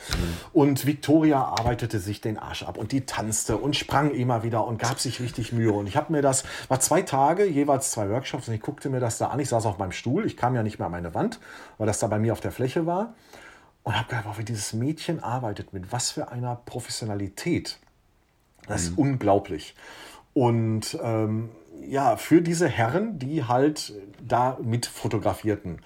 [0.53, 4.79] Und Victoria arbeitete sich den Arsch ab und die tanzte und sprang immer wieder und
[4.79, 5.73] gab sich richtig Mühe.
[5.73, 9.01] Und ich habe mir das, war zwei Tage, jeweils zwei Workshops und ich guckte mir
[9.01, 9.39] das da an.
[9.41, 11.41] Ich saß auf meinem Stuhl, ich kam ja nicht mehr an meine Wand,
[11.79, 13.15] weil das da bei mir auf der Fläche war.
[13.83, 17.79] Und habe gedacht, wie dieses Mädchen arbeitet, mit was für einer Professionalität.
[18.67, 18.99] Das ist mhm.
[18.99, 19.75] unglaublich.
[20.35, 21.51] Und ähm,
[21.89, 25.81] ja, für diese Herren, die halt da mit fotografierten.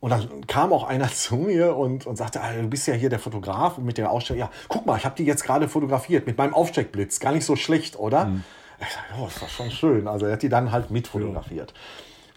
[0.00, 3.10] Und dann kam auch einer zu mir und, und sagte, ah, du bist ja hier
[3.10, 6.26] der Fotograf und mit der Ausstellung, ja, guck mal, ich habe die jetzt gerade fotografiert
[6.26, 7.20] mit meinem Aufsteckblitz.
[7.20, 8.26] Gar nicht so schlecht, oder?
[8.26, 8.44] Mhm.
[8.80, 10.08] Ich sag, oh, das war schon schön.
[10.08, 11.74] Also er hat die dann halt mit fotografiert.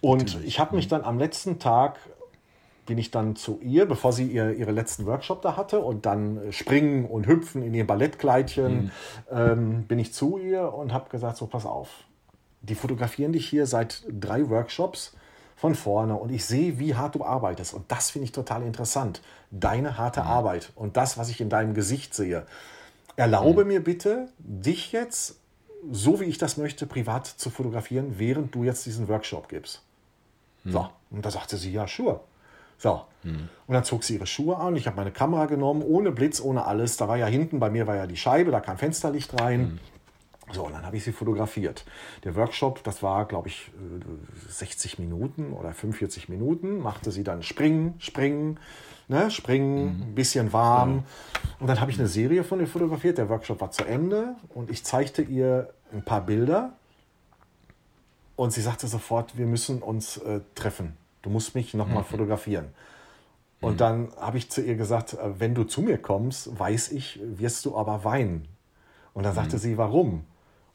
[0.01, 0.09] Ja.
[0.09, 1.97] Und ich habe mich dann am letzten Tag,
[2.85, 6.51] bin ich dann zu ihr, bevor sie ihr, ihre letzten Workshop da hatte und dann
[6.51, 8.91] springen und hüpfen in ihr Ballettkleidchen, mhm.
[9.31, 11.87] ähm, bin ich zu ihr und habe gesagt, so pass auf,
[12.59, 15.15] die fotografieren dich hier seit drei Workshops
[15.63, 17.73] von vorne und ich sehe, wie hart du arbeitest.
[17.73, 19.21] Und das finde ich total interessant.
[19.49, 20.27] Deine harte mhm.
[20.27, 22.45] Arbeit und das, was ich in deinem Gesicht sehe.
[23.15, 23.69] Erlaube mhm.
[23.69, 25.37] mir bitte, dich jetzt,
[25.89, 29.81] so wie ich das möchte, privat zu fotografieren, während du jetzt diesen Workshop gibst.
[30.65, 30.71] Mhm.
[30.73, 32.19] So, und da sagte sie, ja, sure.
[32.77, 33.05] So.
[33.23, 33.47] Mhm.
[33.65, 34.75] Und dann zog sie ihre Schuhe an.
[34.75, 36.97] Ich habe meine Kamera genommen, ohne Blitz, ohne alles.
[36.97, 39.79] Da war ja hinten, bei mir war ja die Scheibe, da kam Fensterlicht rein.
[40.47, 40.53] Mhm.
[40.53, 41.85] So, und dann habe ich sie fotografiert.
[42.23, 43.71] Der Workshop, das war, glaube ich,
[44.49, 48.59] 60 äh, Minuten oder 45 Minuten, machte sie dann springen, springen,
[49.07, 50.01] ne, springen, mhm.
[50.03, 50.97] ein bisschen warm.
[50.97, 51.03] Ja.
[51.59, 53.17] Und dann habe ich eine Serie von ihr fotografiert.
[53.17, 56.73] Der Workshop war zu Ende und ich zeigte ihr ein paar Bilder.
[58.35, 60.97] Und sie sagte sofort, wir müssen uns äh, treffen.
[61.21, 62.07] Du musst mich nochmal mhm.
[62.07, 62.69] fotografieren.
[63.61, 63.77] Und mhm.
[63.77, 67.65] dann habe ich zu ihr gesagt, äh, wenn du zu mir kommst, weiß ich, wirst
[67.65, 68.47] du aber weinen.
[69.13, 69.61] Und dann sagte mhm.
[69.61, 70.25] sie, warum?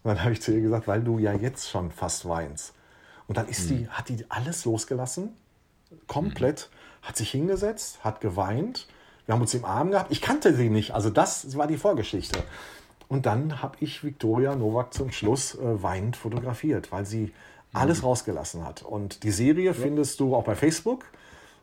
[0.03, 2.75] Und dann habe ich zu ihr gesagt, weil du ja jetzt schon fast weinst.
[3.27, 5.37] Und dann ist die, hat die alles losgelassen,
[6.07, 7.07] komplett, mhm.
[7.07, 8.89] hat sich hingesetzt, hat geweint.
[9.27, 10.11] Wir haben uns im Arm gehabt.
[10.11, 12.43] Ich kannte sie nicht, also das war die Vorgeschichte.
[13.09, 17.33] Und dann habe ich Viktoria Novak zum Schluss äh, weinend fotografiert, weil sie
[17.73, 18.09] alles mhm.
[18.09, 18.83] rausgelassen hat.
[18.83, 21.05] Und die Serie findest du auch bei Facebook.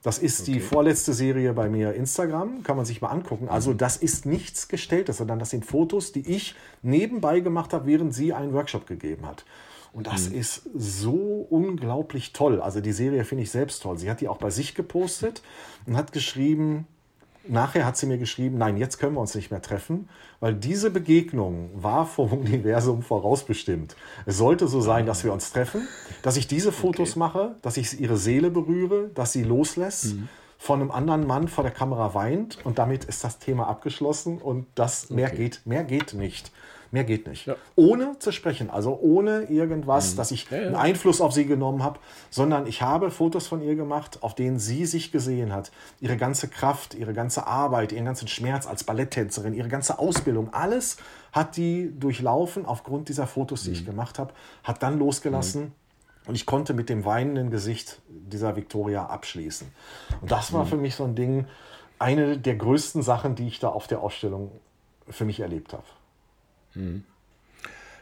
[0.06, 0.52] Das ist okay.
[0.52, 3.50] die vorletzte Serie bei mir Instagram, kann man sich mal angucken.
[3.50, 3.80] Also mhm.
[3.80, 6.54] das ist nichts Gestelltes, sondern das sind Fotos, die ich
[6.84, 9.46] nebenbei gemacht habe, während sie einen Workshop gegeben hat.
[9.94, 10.36] Und das mhm.
[10.36, 12.62] ist so unglaublich toll.
[12.62, 13.98] Also die Serie finde ich selbst toll.
[13.98, 15.42] Sie hat die auch bei sich gepostet
[15.88, 16.86] und hat geschrieben,
[17.48, 20.90] Nachher hat sie mir geschrieben, nein, jetzt können wir uns nicht mehr treffen, weil diese
[20.90, 23.96] Begegnung war vom Universum vorausbestimmt.
[24.26, 25.88] Es sollte so sein, dass wir uns treffen,
[26.22, 27.20] dass ich diese Fotos okay.
[27.20, 30.30] mache, dass ich ihre Seele berühre, dass sie loslässt, mhm.
[30.58, 34.68] von einem anderen Mann vor der Kamera weint und damit ist das Thema abgeschlossen und
[34.76, 35.38] das mehr okay.
[35.38, 36.52] geht, mehr geht nicht.
[36.96, 37.46] Mehr geht nicht.
[37.46, 37.58] Ja.
[37.76, 40.16] Ohne zu sprechen, also ohne irgendwas, mhm.
[40.16, 40.68] dass ich ja, ja.
[40.68, 42.00] einen Einfluss auf sie genommen habe,
[42.30, 45.74] sondern ich habe Fotos von ihr gemacht, auf denen sie sich gesehen hat.
[46.00, 50.96] Ihre ganze Kraft, ihre ganze Arbeit, ihren ganzen Schmerz als Balletttänzerin, ihre ganze Ausbildung, alles
[51.34, 53.76] hat die durchlaufen aufgrund dieser Fotos, die mhm.
[53.76, 55.64] ich gemacht habe, hat dann losgelassen.
[55.64, 55.72] Mhm.
[56.28, 59.68] Und ich konnte mit dem weinenden Gesicht dieser Victoria abschließen.
[60.22, 60.70] Und das war mhm.
[60.70, 61.46] für mich so ein Ding,
[62.00, 64.50] eine der größten Sachen, die ich da auf der Ausstellung
[65.10, 65.84] für mich erlebt habe.
[66.76, 67.04] Mhm.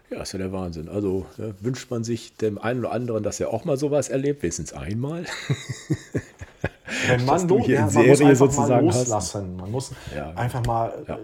[0.09, 0.89] Ja, ist ja der Wahnsinn.
[0.89, 4.43] Also ja, wünscht man sich dem einen oder anderen, dass er auch mal sowas erlebt,
[4.43, 5.25] wenigstens einmal.
[7.07, 9.55] Wenn man, lo ja, man muss einfach mal loslassen.
[9.55, 11.15] Man muss ja, einfach mal ja.
[11.15, 11.19] äh,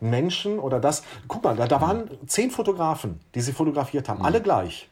[0.00, 1.02] Menschen oder das.
[1.26, 4.26] Guck mal, da, da waren zehn Fotografen, die sie fotografiert haben, mhm.
[4.26, 4.88] alle gleich.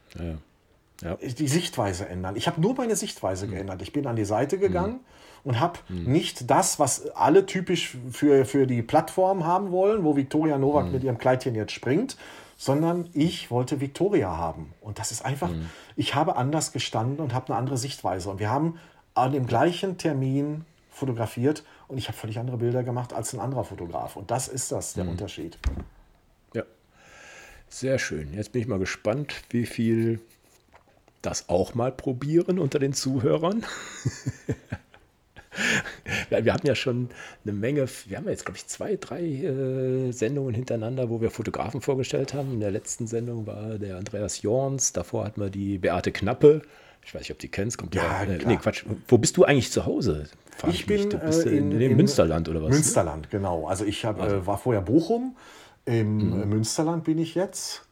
[1.39, 2.37] Die Sichtweise ändern.
[2.37, 3.51] Ich habe nur meine Sichtweise mhm.
[3.51, 3.83] geändert.
[3.83, 4.95] Ich bin an die Seite gegangen.
[4.95, 5.14] Mhm
[5.45, 6.11] und habe mhm.
[6.11, 10.93] nicht das, was alle typisch für, für die Plattform haben wollen, wo Viktoria Novak mhm.
[10.93, 12.17] mit ihrem Kleidchen jetzt springt,
[12.57, 14.73] sondern ich wollte Viktoria haben.
[14.81, 15.69] Und das ist einfach, mhm.
[15.97, 18.31] ich habe anders gestanden und habe eine andere Sichtweise.
[18.31, 18.79] Und wir haben
[19.15, 23.65] an dem gleichen Termin fotografiert und ich habe völlig andere Bilder gemacht als ein anderer
[23.65, 24.17] Fotograf.
[24.17, 25.11] Und das ist das, der mhm.
[25.11, 25.59] Unterschied.
[26.55, 26.63] Ja,
[27.69, 28.33] sehr schön.
[28.33, 30.21] Jetzt bin ich mal gespannt, wie viel
[31.21, 33.65] das auch mal probieren unter den Zuhörern.
[36.31, 37.09] wir hatten ja schon
[37.45, 41.81] eine Menge, wir haben jetzt, glaube ich, zwei, drei äh, Sendungen hintereinander, wo wir Fotografen
[41.81, 42.53] vorgestellt haben.
[42.53, 46.63] In der letzten Sendung war der Andreas Jorns, davor hatten wir die Beate Knappe.
[47.05, 47.79] Ich weiß nicht, ob die kennst.
[47.79, 48.85] Kommt ja, ja äh, nee, Quatsch.
[49.09, 50.25] Wo bist du eigentlich zu Hause?
[50.69, 52.71] ich bin du bist äh, in, in, in, Münsterland oder was?
[52.71, 52.77] Ne?
[52.77, 53.67] Münsterland, genau.
[53.67, 54.37] Also ich hab, also.
[54.37, 55.37] äh, war vorher Bochum.
[55.85, 56.49] Im mhm.
[56.49, 57.83] Münsterland bin ich jetzt.